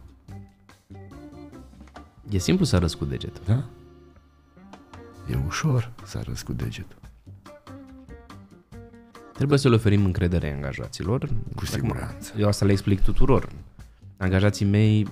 E 2.30 2.38
simplu 2.38 2.66
să 2.66 2.76
arăți 2.76 2.98
cu 2.98 3.06
degetul. 3.06 3.44
Da? 3.46 3.64
E 5.32 5.40
ușor 5.46 5.92
să 6.04 6.18
arăți 6.18 6.46
cu 6.46 6.54
degetul. 6.54 7.00
Trebuie 9.34 9.60
să 9.60 9.70
le 9.70 9.76
oferim 9.76 10.06
încredere 10.06 10.54
angajaților. 10.54 11.30
Cu 11.56 11.66
siguranță. 11.66 12.34
Eu 12.38 12.48
asta 12.48 12.66
le 12.66 12.72
explic 12.72 13.02
tuturor. 13.02 13.50
Angajații 14.18 14.66
mei 14.66 15.08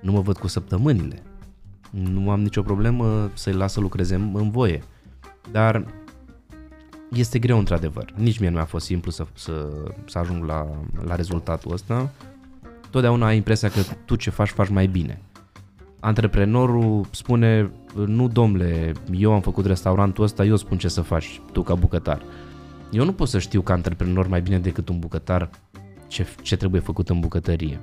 nu 0.00 0.12
mă 0.12 0.20
văd 0.20 0.38
cu 0.38 0.46
săptămânile. 0.46 1.22
Nu 1.90 2.30
am 2.30 2.40
nicio 2.40 2.62
problemă 2.62 3.30
să-i 3.34 3.52
las 3.52 3.72
să 3.72 3.80
lucreze 3.80 4.14
în 4.14 4.50
voie. 4.50 4.82
Dar 5.50 5.84
este 7.12 7.38
greu 7.38 7.58
într-adevăr. 7.58 8.12
Nici 8.16 8.38
mie 8.38 8.48
nu 8.48 8.54
mi-a 8.54 8.64
fost 8.64 8.86
simplu 8.86 9.10
să, 9.10 9.26
să, 9.34 9.68
să 10.08 10.18
ajung 10.18 10.44
la, 10.44 10.66
la 11.04 11.14
rezultatul 11.14 11.72
ăsta. 11.72 12.10
Totdeauna 12.90 13.26
ai 13.26 13.36
impresia 13.36 13.68
că 13.68 13.80
tu 14.04 14.16
ce 14.16 14.30
faci, 14.30 14.48
faci 14.48 14.68
mai 14.68 14.86
bine. 14.86 15.22
Antreprenorul 16.00 17.06
spune, 17.10 17.70
nu 18.06 18.28
domnule, 18.28 18.92
eu 19.12 19.32
am 19.32 19.40
făcut 19.40 19.66
restaurantul 19.66 20.24
ăsta, 20.24 20.44
eu 20.44 20.56
spun 20.56 20.78
ce 20.78 20.88
să 20.88 21.00
faci 21.00 21.40
tu 21.52 21.62
ca 21.62 21.74
bucătar. 21.74 22.22
Eu 22.90 23.04
nu 23.04 23.12
pot 23.12 23.28
să 23.28 23.38
știu 23.38 23.60
ca 23.60 23.72
antreprenor 23.72 24.26
mai 24.28 24.40
bine 24.40 24.58
decât 24.58 24.88
un 24.88 24.98
bucătar 24.98 25.50
ce, 26.06 26.26
ce 26.42 26.56
trebuie 26.56 26.80
făcut 26.80 27.08
în 27.08 27.20
bucătărie. 27.20 27.80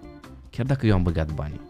Chiar 0.50 0.66
dacă 0.66 0.86
eu 0.86 0.94
am 0.96 1.04
băgat 1.04 1.34
banii. 1.34 1.62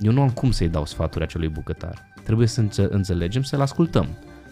Eu 0.00 0.12
nu 0.12 0.22
am 0.22 0.30
cum 0.30 0.50
să-i 0.50 0.68
dau 0.68 0.86
sfaturi 0.86 1.24
acelui 1.24 1.48
bucătar. 1.48 2.12
Trebuie 2.24 2.46
să 2.46 2.64
înțelegem, 2.90 3.42
să-l 3.42 3.60
ascultăm 3.60 4.08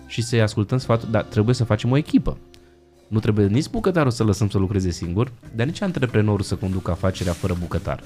și 0.07 0.23
să-i 0.23 0.43
ascultăm 0.43 0.79
sfatul, 0.79 1.09
dar 1.11 1.23
trebuie 1.23 1.55
să 1.55 1.65
facem 1.65 1.91
o 1.91 1.97
echipă. 1.97 2.39
Nu 3.09 3.19
trebuie 3.19 3.47
nici 3.47 3.69
bucătarul 3.69 4.11
să 4.11 4.25
lăsăm 4.25 4.49
să 4.49 4.59
lucreze 4.59 4.91
singur, 4.91 5.33
dar 5.55 5.67
nici 5.67 5.81
antreprenorul 5.81 6.45
să 6.45 6.57
conducă 6.57 6.91
afacerea 6.91 7.33
fără 7.33 7.57
bucătar. 7.61 8.03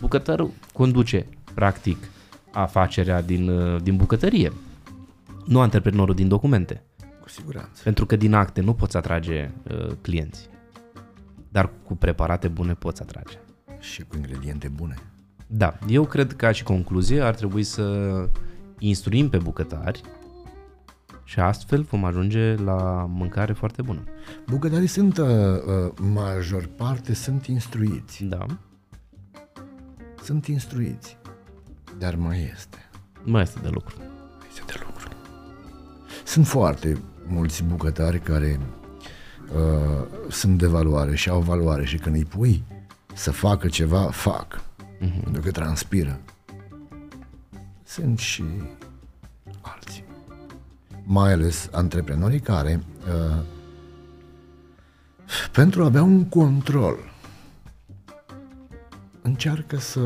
Bucătarul 0.00 0.50
conduce, 0.72 1.26
practic, 1.54 1.96
afacerea 2.52 3.22
din, 3.22 3.48
uh, 3.48 3.82
din 3.82 3.96
bucătărie, 3.96 4.52
nu 5.46 5.60
antreprenorul 5.60 6.14
din 6.14 6.28
documente. 6.28 6.82
Cu 7.20 7.28
siguranță. 7.28 7.82
Pentru 7.82 8.06
că 8.06 8.16
din 8.16 8.34
acte 8.34 8.60
nu 8.60 8.74
poți 8.74 8.96
atrage 8.96 9.50
uh, 9.70 9.92
clienți, 10.00 10.48
dar 11.48 11.70
cu 11.84 11.94
preparate 11.96 12.48
bune 12.48 12.72
poți 12.74 13.02
atrage. 13.02 13.38
Și 13.92 14.02
cu 14.02 14.16
ingrediente 14.16 14.68
bune. 14.68 14.94
Da, 15.46 15.78
eu 15.88 16.04
cred 16.04 16.32
că 16.32 16.52
și 16.52 16.62
concluzie 16.62 17.20
ar 17.20 17.34
trebui 17.34 17.62
să 17.62 18.28
instruim 18.78 19.28
pe 19.28 19.38
bucătari 19.38 20.00
și 21.24 21.40
astfel 21.40 21.82
vom 21.82 22.04
ajunge 22.04 22.54
la 22.54 23.06
mâncare 23.08 23.52
foarte 23.52 23.82
bună. 23.82 24.02
Bucătarii 24.46 24.86
sunt, 24.86 25.18
uh, 25.18 25.26
uh, 25.26 25.92
major 26.00 26.68
parte, 26.76 27.14
sunt 27.14 27.46
instruiți. 27.46 28.24
Da. 28.24 28.46
Sunt 30.22 30.46
instruiți. 30.46 31.18
Dar 31.98 32.14
mai 32.14 32.50
este. 32.54 32.78
Mai 33.24 33.42
este 33.42 33.58
de 33.62 33.68
lucru. 33.68 33.96
Este 34.48 34.62
de 34.66 34.84
lucru. 34.86 35.08
Sunt 36.24 36.46
foarte 36.46 37.02
mulți 37.26 37.64
bucătari 37.64 38.18
care 38.20 38.60
uh, 39.54 40.06
sunt 40.28 40.58
de 40.58 40.66
valoare 40.66 41.14
și 41.14 41.28
au 41.28 41.40
valoare 41.40 41.84
și 41.84 41.96
când 41.96 42.14
îi 42.14 42.24
pui 42.24 42.64
să 43.16 43.30
facă 43.30 43.68
ceva, 43.68 44.10
fac. 44.10 44.60
Uh-huh. 44.60 45.22
Pentru 45.22 45.42
că 45.42 45.50
transpiră. 45.50 46.20
Sunt 47.84 48.18
și 48.18 48.44
alții 49.60 50.04
mai 51.06 51.32
ales 51.32 51.68
antreprenorii 51.72 52.40
care, 52.40 52.82
uh, 53.08 53.42
pentru 55.52 55.82
a 55.82 55.84
avea 55.84 56.02
un 56.02 56.24
control, 56.24 56.98
încearcă 59.22 59.76
să 59.76 60.00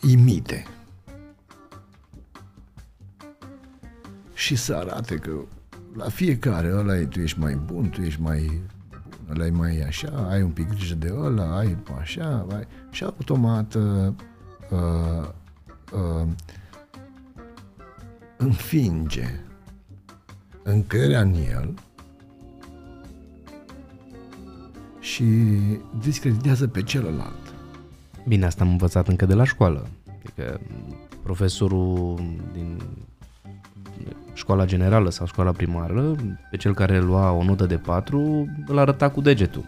imite 0.00 0.66
și 4.34 4.56
să 4.56 4.74
arate 4.74 5.14
că 5.14 5.30
la 5.96 6.08
fiecare 6.08 6.72
ăla 6.74 6.96
e, 6.96 7.06
tu 7.06 7.20
ești 7.20 7.38
mai 7.38 7.54
bun, 7.54 7.90
tu 7.90 8.00
ești 8.00 8.20
mai 8.20 8.62
bun, 9.32 9.40
ăla 9.40 9.46
e 9.46 9.50
mai 9.50 9.80
așa, 9.80 10.26
ai 10.30 10.42
un 10.42 10.50
pic 10.50 10.68
grijă 10.68 10.94
de 10.94 11.12
ăla, 11.16 11.56
ai 11.58 11.76
așa, 12.00 12.46
ai... 12.54 12.66
și 12.90 13.04
automat 13.04 13.74
uh, 13.74 14.12
uh, 14.70 15.28
uh, 15.92 16.28
înfinge 18.36 19.40
încrederea 20.62 21.20
în 21.20 21.34
el 21.34 21.74
și 25.00 25.24
discreditează 26.00 26.68
pe 26.68 26.82
celălalt. 26.82 27.54
Bine, 28.26 28.44
asta 28.44 28.64
am 28.64 28.70
învățat 28.70 29.08
încă 29.08 29.26
de 29.26 29.34
la 29.34 29.44
școală. 29.44 29.88
Adică 30.18 30.60
profesorul 31.22 32.20
din 32.52 32.82
școala 34.32 34.64
generală 34.64 35.10
sau 35.10 35.26
școala 35.26 35.52
primară, 35.52 36.16
pe 36.50 36.56
cel 36.56 36.74
care 36.74 37.00
lua 37.00 37.30
o 37.30 37.44
notă 37.44 37.66
de 37.66 37.76
4, 37.76 38.46
îl 38.66 38.78
arăta 38.78 39.10
cu 39.10 39.20
degetul. 39.20 39.64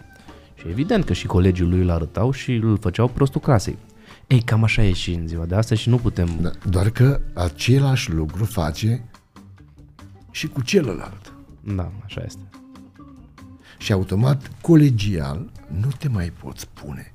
Și 0.54 0.68
evident 0.68 1.04
că 1.04 1.12
și 1.12 1.26
colegii 1.26 1.64
lui 1.64 1.80
îl 1.80 1.90
arătau 1.90 2.30
și 2.30 2.52
îl 2.52 2.78
făceau 2.78 3.08
prostul 3.08 3.40
clasei. 3.40 3.76
Ei, 4.26 4.42
cam 4.42 4.62
așa 4.62 4.82
e 4.82 4.92
și 4.92 5.12
în 5.12 5.26
ziua 5.26 5.44
de 5.44 5.54
astăzi 5.54 5.80
și 5.80 5.88
nu 5.88 5.96
putem... 5.96 6.28
Da, 6.40 6.50
doar 6.70 6.90
că 6.90 7.20
același 7.34 8.12
lucru 8.12 8.44
face 8.44 9.04
și 10.30 10.48
cu 10.48 10.62
celălalt. 10.62 11.32
Da, 11.60 11.92
așa 12.04 12.22
este. 12.24 12.42
Și 13.78 13.92
automat, 13.92 14.50
colegial, 14.60 15.50
nu 15.80 15.88
te 15.98 16.08
mai 16.08 16.32
poți 16.42 16.68
pune 16.68 17.14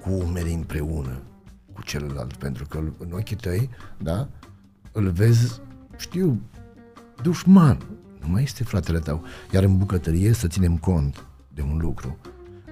cu 0.00 0.10
umeri 0.10 0.52
împreună 0.52 1.22
cu 1.72 1.82
celălalt, 1.82 2.36
pentru 2.36 2.66
că 2.68 2.78
în 2.98 3.08
ochii 3.12 3.36
tăi, 3.36 3.70
da, 3.98 4.28
îl 4.94 5.10
vezi, 5.10 5.60
știu, 5.96 6.40
dușman. 7.22 7.78
Nu 8.20 8.28
mai 8.28 8.42
este 8.42 8.64
fratele 8.64 8.98
tău. 8.98 9.24
Iar 9.52 9.62
în 9.62 9.78
bucătărie 9.78 10.32
să 10.32 10.46
ținem 10.46 10.76
cont 10.76 11.26
de 11.54 11.62
un 11.62 11.78
lucru. 11.78 12.18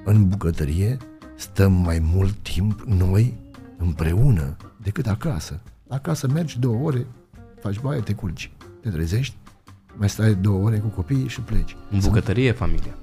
În 0.05 0.29
bucătărie 0.29 0.97
stăm 1.37 1.73
mai 1.73 1.99
mult 1.99 2.35
timp 2.35 2.81
noi 2.81 3.35
împreună 3.79 4.57
decât 4.83 5.07
acasă. 5.07 5.61
Acasă 5.89 6.29
mergi 6.29 6.59
două 6.59 6.87
ore, 6.87 7.07
faci 7.61 7.81
baie, 7.81 8.01
te 8.01 8.15
culci, 8.15 8.53
te 8.81 8.91
trezești, 8.91 9.37
mai 9.97 10.09
stai 10.09 10.35
două 10.35 10.65
ore 10.65 10.79
cu 10.79 10.89
copiii 10.89 11.29
și 11.29 11.41
pleci. 11.41 11.77
În 11.91 11.99
bucătărie 11.99 12.47
e 12.49 12.53
familia. 12.53 12.95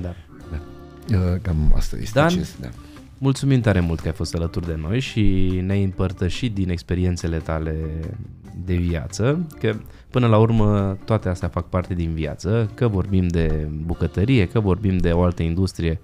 Da. 0.00 0.14
da. 0.50 1.38
Cam 1.42 1.72
asta 1.76 1.96
este. 1.96 2.18
Dan, 2.18 2.28
ce, 2.28 2.46
da. 2.60 2.68
Mulțumim 3.20 3.60
tare 3.60 3.80
mult 3.80 4.00
că 4.00 4.06
ai 4.06 4.14
fost 4.14 4.34
alături 4.34 4.66
de 4.66 4.78
noi 4.80 5.00
și 5.00 5.22
ne-ai 5.64 5.82
împărtășit 5.82 6.54
din 6.54 6.70
experiențele 6.70 7.36
tale 7.36 7.76
de 8.64 8.74
viață, 8.74 9.46
că 9.60 9.74
până 10.10 10.26
la 10.26 10.38
urmă 10.38 10.98
toate 11.04 11.28
astea 11.28 11.48
fac 11.48 11.68
parte 11.68 11.94
din 11.94 12.10
viață, 12.14 12.70
că 12.74 12.88
vorbim 12.88 13.26
de 13.26 13.68
bucătărie, 13.84 14.46
că 14.46 14.60
vorbim 14.60 14.96
de 14.96 15.10
o 15.10 15.22
altă 15.22 15.42
industrie, 15.42 16.00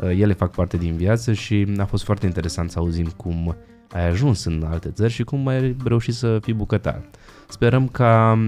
uh, 0.00 0.18
ele 0.18 0.32
fac 0.32 0.54
parte 0.54 0.76
din 0.76 0.96
viață 0.96 1.32
și 1.32 1.66
a 1.78 1.84
fost 1.84 2.04
foarte 2.04 2.26
interesant 2.26 2.70
să 2.70 2.78
auzim 2.78 3.06
cum 3.16 3.56
ai 3.92 4.08
ajuns 4.08 4.44
în 4.44 4.64
alte 4.70 4.90
țări 4.90 5.12
și 5.12 5.22
cum 5.22 5.46
ai 5.46 5.76
reușit 5.84 6.14
să 6.14 6.38
fii 6.42 6.54
bucătar. 6.54 7.02
Sperăm 7.48 7.88
ca 7.88 8.38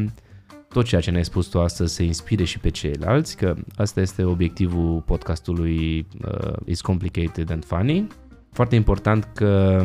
tot 0.75 0.85
ceea 0.85 1.01
ce 1.01 1.11
ne-ai 1.11 1.25
spus 1.25 1.47
tu 1.47 1.61
astăzi 1.61 1.95
să 1.95 2.03
inspire 2.03 2.45
și 2.45 2.59
pe 2.59 2.69
ceilalți, 2.69 3.37
că 3.37 3.55
asta 3.77 4.01
este 4.01 4.25
obiectivul 4.25 5.01
podcastului 5.07 6.07
uh, 6.25 6.53
Is 6.65 6.81
Complicated 6.81 7.51
and 7.51 7.65
Funny. 7.65 8.07
Foarte 8.53 8.75
important 8.75 9.29
că 9.35 9.85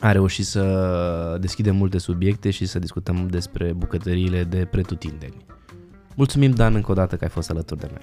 a 0.00 0.12
reușit 0.12 0.46
să 0.46 1.36
deschidem 1.40 1.76
multe 1.76 1.98
subiecte 1.98 2.50
și 2.50 2.66
să 2.66 2.78
discutăm 2.78 3.28
despre 3.30 3.72
bucătăriile 3.76 4.44
de 4.44 4.68
pretutindeni. 4.70 5.44
Mulțumim, 6.14 6.50
Dan, 6.50 6.74
încă 6.74 6.90
o 6.90 6.94
dată 6.94 7.16
că 7.16 7.24
ai 7.24 7.30
fost 7.30 7.50
alături 7.50 7.80
de 7.80 7.90
noi. 7.90 8.02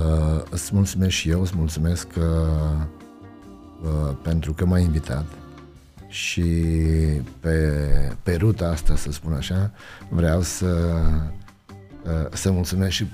Uh, 0.00 0.42
îți 0.50 0.74
mulțumesc 0.74 1.10
și 1.10 1.30
eu, 1.30 1.40
îți 1.40 1.56
mulțumesc 1.56 2.08
uh, 2.16 2.24
uh, 3.82 4.16
pentru 4.22 4.52
că 4.52 4.66
m-ai 4.66 4.82
invitat 4.82 5.24
și 6.08 6.42
pe, 7.40 7.82
pe 8.22 8.34
ruta 8.34 8.68
asta, 8.68 8.96
să 8.96 9.12
spun 9.12 9.32
așa, 9.32 9.72
vreau 10.08 10.42
să, 10.42 11.00
uh, 12.04 12.32
să 12.32 12.50
mulțumesc 12.50 12.92
și 12.92 13.06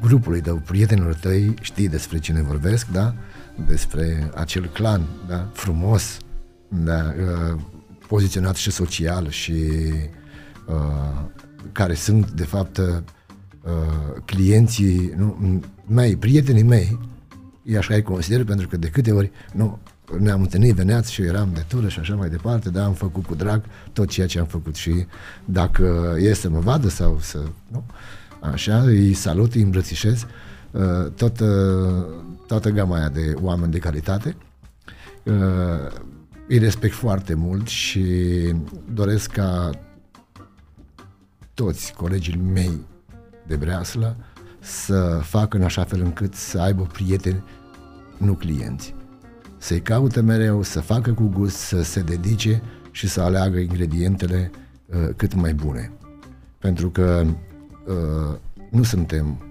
grupului 0.00 0.40
tău, 0.40 0.56
prietenilor 0.56 1.14
tăi, 1.14 1.54
știi 1.60 1.88
despre 1.88 2.18
cine 2.18 2.42
vorbesc, 2.42 2.86
da? 2.86 3.14
Despre 3.66 4.30
acel 4.34 4.66
clan, 4.66 5.02
da? 5.28 5.50
Frumos, 5.52 6.18
da, 6.68 7.14
uh, 7.18 7.60
poziționat 8.06 8.56
și 8.56 8.70
social 8.70 9.28
și 9.28 9.52
uh, 10.66 11.24
care 11.72 11.94
sunt, 11.94 12.30
de 12.30 12.44
fapt, 12.44 12.76
uh, 12.76 13.02
clienții 14.24 15.12
nu, 15.16 15.60
mei, 15.86 16.16
prietenii 16.16 16.62
mei, 16.62 16.98
e 17.62 17.78
așa 17.78 17.94
îi 17.94 18.02
consider, 18.02 18.44
pentru 18.44 18.68
că 18.68 18.76
de 18.76 18.88
câte 18.88 19.12
ori, 19.12 19.30
nu, 19.52 19.78
ne-am 20.18 20.40
întâlnit, 20.40 20.74
veneați 20.74 21.12
și 21.12 21.22
eram 21.22 21.50
de 21.54 21.64
tură 21.68 21.88
și 21.88 21.98
așa 21.98 22.14
mai 22.14 22.28
departe, 22.28 22.70
dar 22.70 22.84
am 22.84 22.92
făcut 22.92 23.26
cu 23.26 23.34
drag 23.34 23.62
tot 23.92 24.08
ceea 24.08 24.26
ce 24.26 24.38
am 24.38 24.46
făcut 24.46 24.74
și 24.74 25.06
dacă 25.44 26.16
e 26.18 26.34
să 26.34 26.48
mă 26.48 26.58
vadă 26.58 26.88
sau 26.88 27.18
să, 27.20 27.38
nu, 27.68 27.84
așa, 28.40 28.80
îi 28.80 29.14
salut, 29.14 29.54
îi 29.54 29.62
îmbrățișez, 29.62 30.26
uh, 30.70 31.10
tot, 31.16 31.40
toată 32.46 32.70
gama 32.70 32.96
aia 32.96 33.08
de 33.08 33.34
oameni 33.40 33.72
de 33.72 33.78
calitate, 33.78 34.36
îi 36.48 36.58
respect 36.58 36.94
foarte 36.94 37.34
mult 37.34 37.66
și 37.66 38.04
doresc 38.92 39.30
ca 39.30 39.70
toți 41.54 41.92
colegii 41.92 42.36
mei 42.52 42.80
de 43.46 43.56
breaslă 43.56 44.16
să 44.60 45.20
facă 45.22 45.56
în 45.56 45.62
așa 45.62 45.84
fel 45.84 46.00
încât 46.00 46.34
să 46.34 46.60
aibă 46.60 46.82
prieteni, 46.82 47.44
nu 48.16 48.32
clienți. 48.32 48.94
Să-i 49.60 49.80
caute 49.80 50.20
mereu, 50.20 50.62
să 50.62 50.80
facă 50.80 51.12
cu 51.12 51.24
gust, 51.24 51.56
să 51.56 51.82
se 51.82 52.00
dedice 52.00 52.62
și 52.90 53.08
să 53.08 53.20
aleagă 53.20 53.58
ingredientele 53.58 54.50
uh, 54.86 55.08
cât 55.16 55.34
mai 55.34 55.54
bune. 55.54 55.92
Pentru 56.58 56.90
că 56.90 57.24
uh, 57.86 58.38
nu 58.70 58.82
suntem 58.82 59.42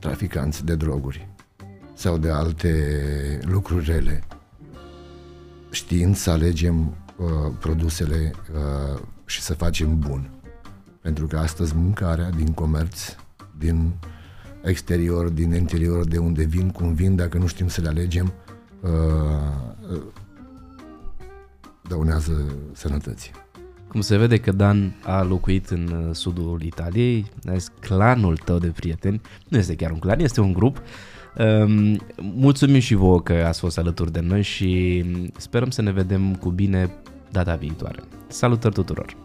traficanți 0.00 0.64
de 0.64 0.74
droguri 0.74 1.28
sau 1.94 2.18
de 2.18 2.30
alte 2.30 2.72
lucruri 3.42 3.84
rele. 3.84 4.22
Știind 5.70 6.16
să 6.16 6.30
alegem 6.30 6.96
uh, 7.16 7.52
produsele 7.60 8.32
uh, 8.54 9.00
și 9.24 9.40
să 9.40 9.54
facem 9.54 9.98
bun. 9.98 10.30
Pentru 11.00 11.26
că 11.26 11.36
astăzi 11.36 11.76
mâncarea 11.76 12.30
din 12.30 12.52
comerț, 12.52 13.16
din 13.58 13.92
exterior, 14.62 15.28
din 15.28 15.52
interior, 15.52 16.04
de 16.04 16.18
unde 16.18 16.44
vin, 16.44 16.70
cum 16.70 16.94
vin, 16.94 17.16
dacă 17.16 17.38
nu 17.38 17.46
știm 17.46 17.68
să 17.68 17.80
le 17.80 17.88
alegem, 17.88 18.32
uh, 18.84 19.92
uh, 19.92 20.02
dăunează 21.88 22.54
sănătății. 22.72 23.30
Cum 23.88 24.00
se 24.00 24.16
vede 24.16 24.38
că 24.38 24.52
Dan 24.52 24.94
a 25.04 25.22
locuit 25.22 25.68
în 25.68 25.86
uh, 25.86 26.14
sudul 26.14 26.62
Italiei, 26.62 27.26
clanul 27.80 28.36
tău 28.36 28.58
de 28.58 28.66
prieteni, 28.66 29.20
nu 29.48 29.58
este 29.58 29.74
chiar 29.74 29.90
un 29.90 29.98
clan, 29.98 30.20
este 30.20 30.40
un 30.40 30.52
grup. 30.52 30.82
Um, 31.38 32.00
mulțumim 32.18 32.80
și 32.80 32.94
vouă 32.94 33.20
că 33.20 33.32
ați 33.32 33.60
fost 33.60 33.78
alături 33.78 34.12
de 34.12 34.20
noi 34.20 34.42
și 34.42 35.04
sperăm 35.36 35.70
să 35.70 35.82
ne 35.82 35.92
vedem 35.92 36.34
cu 36.34 36.50
bine 36.50 36.90
data 37.30 37.54
viitoare. 37.54 38.02
Salutări 38.28 38.74
tuturor! 38.74 39.16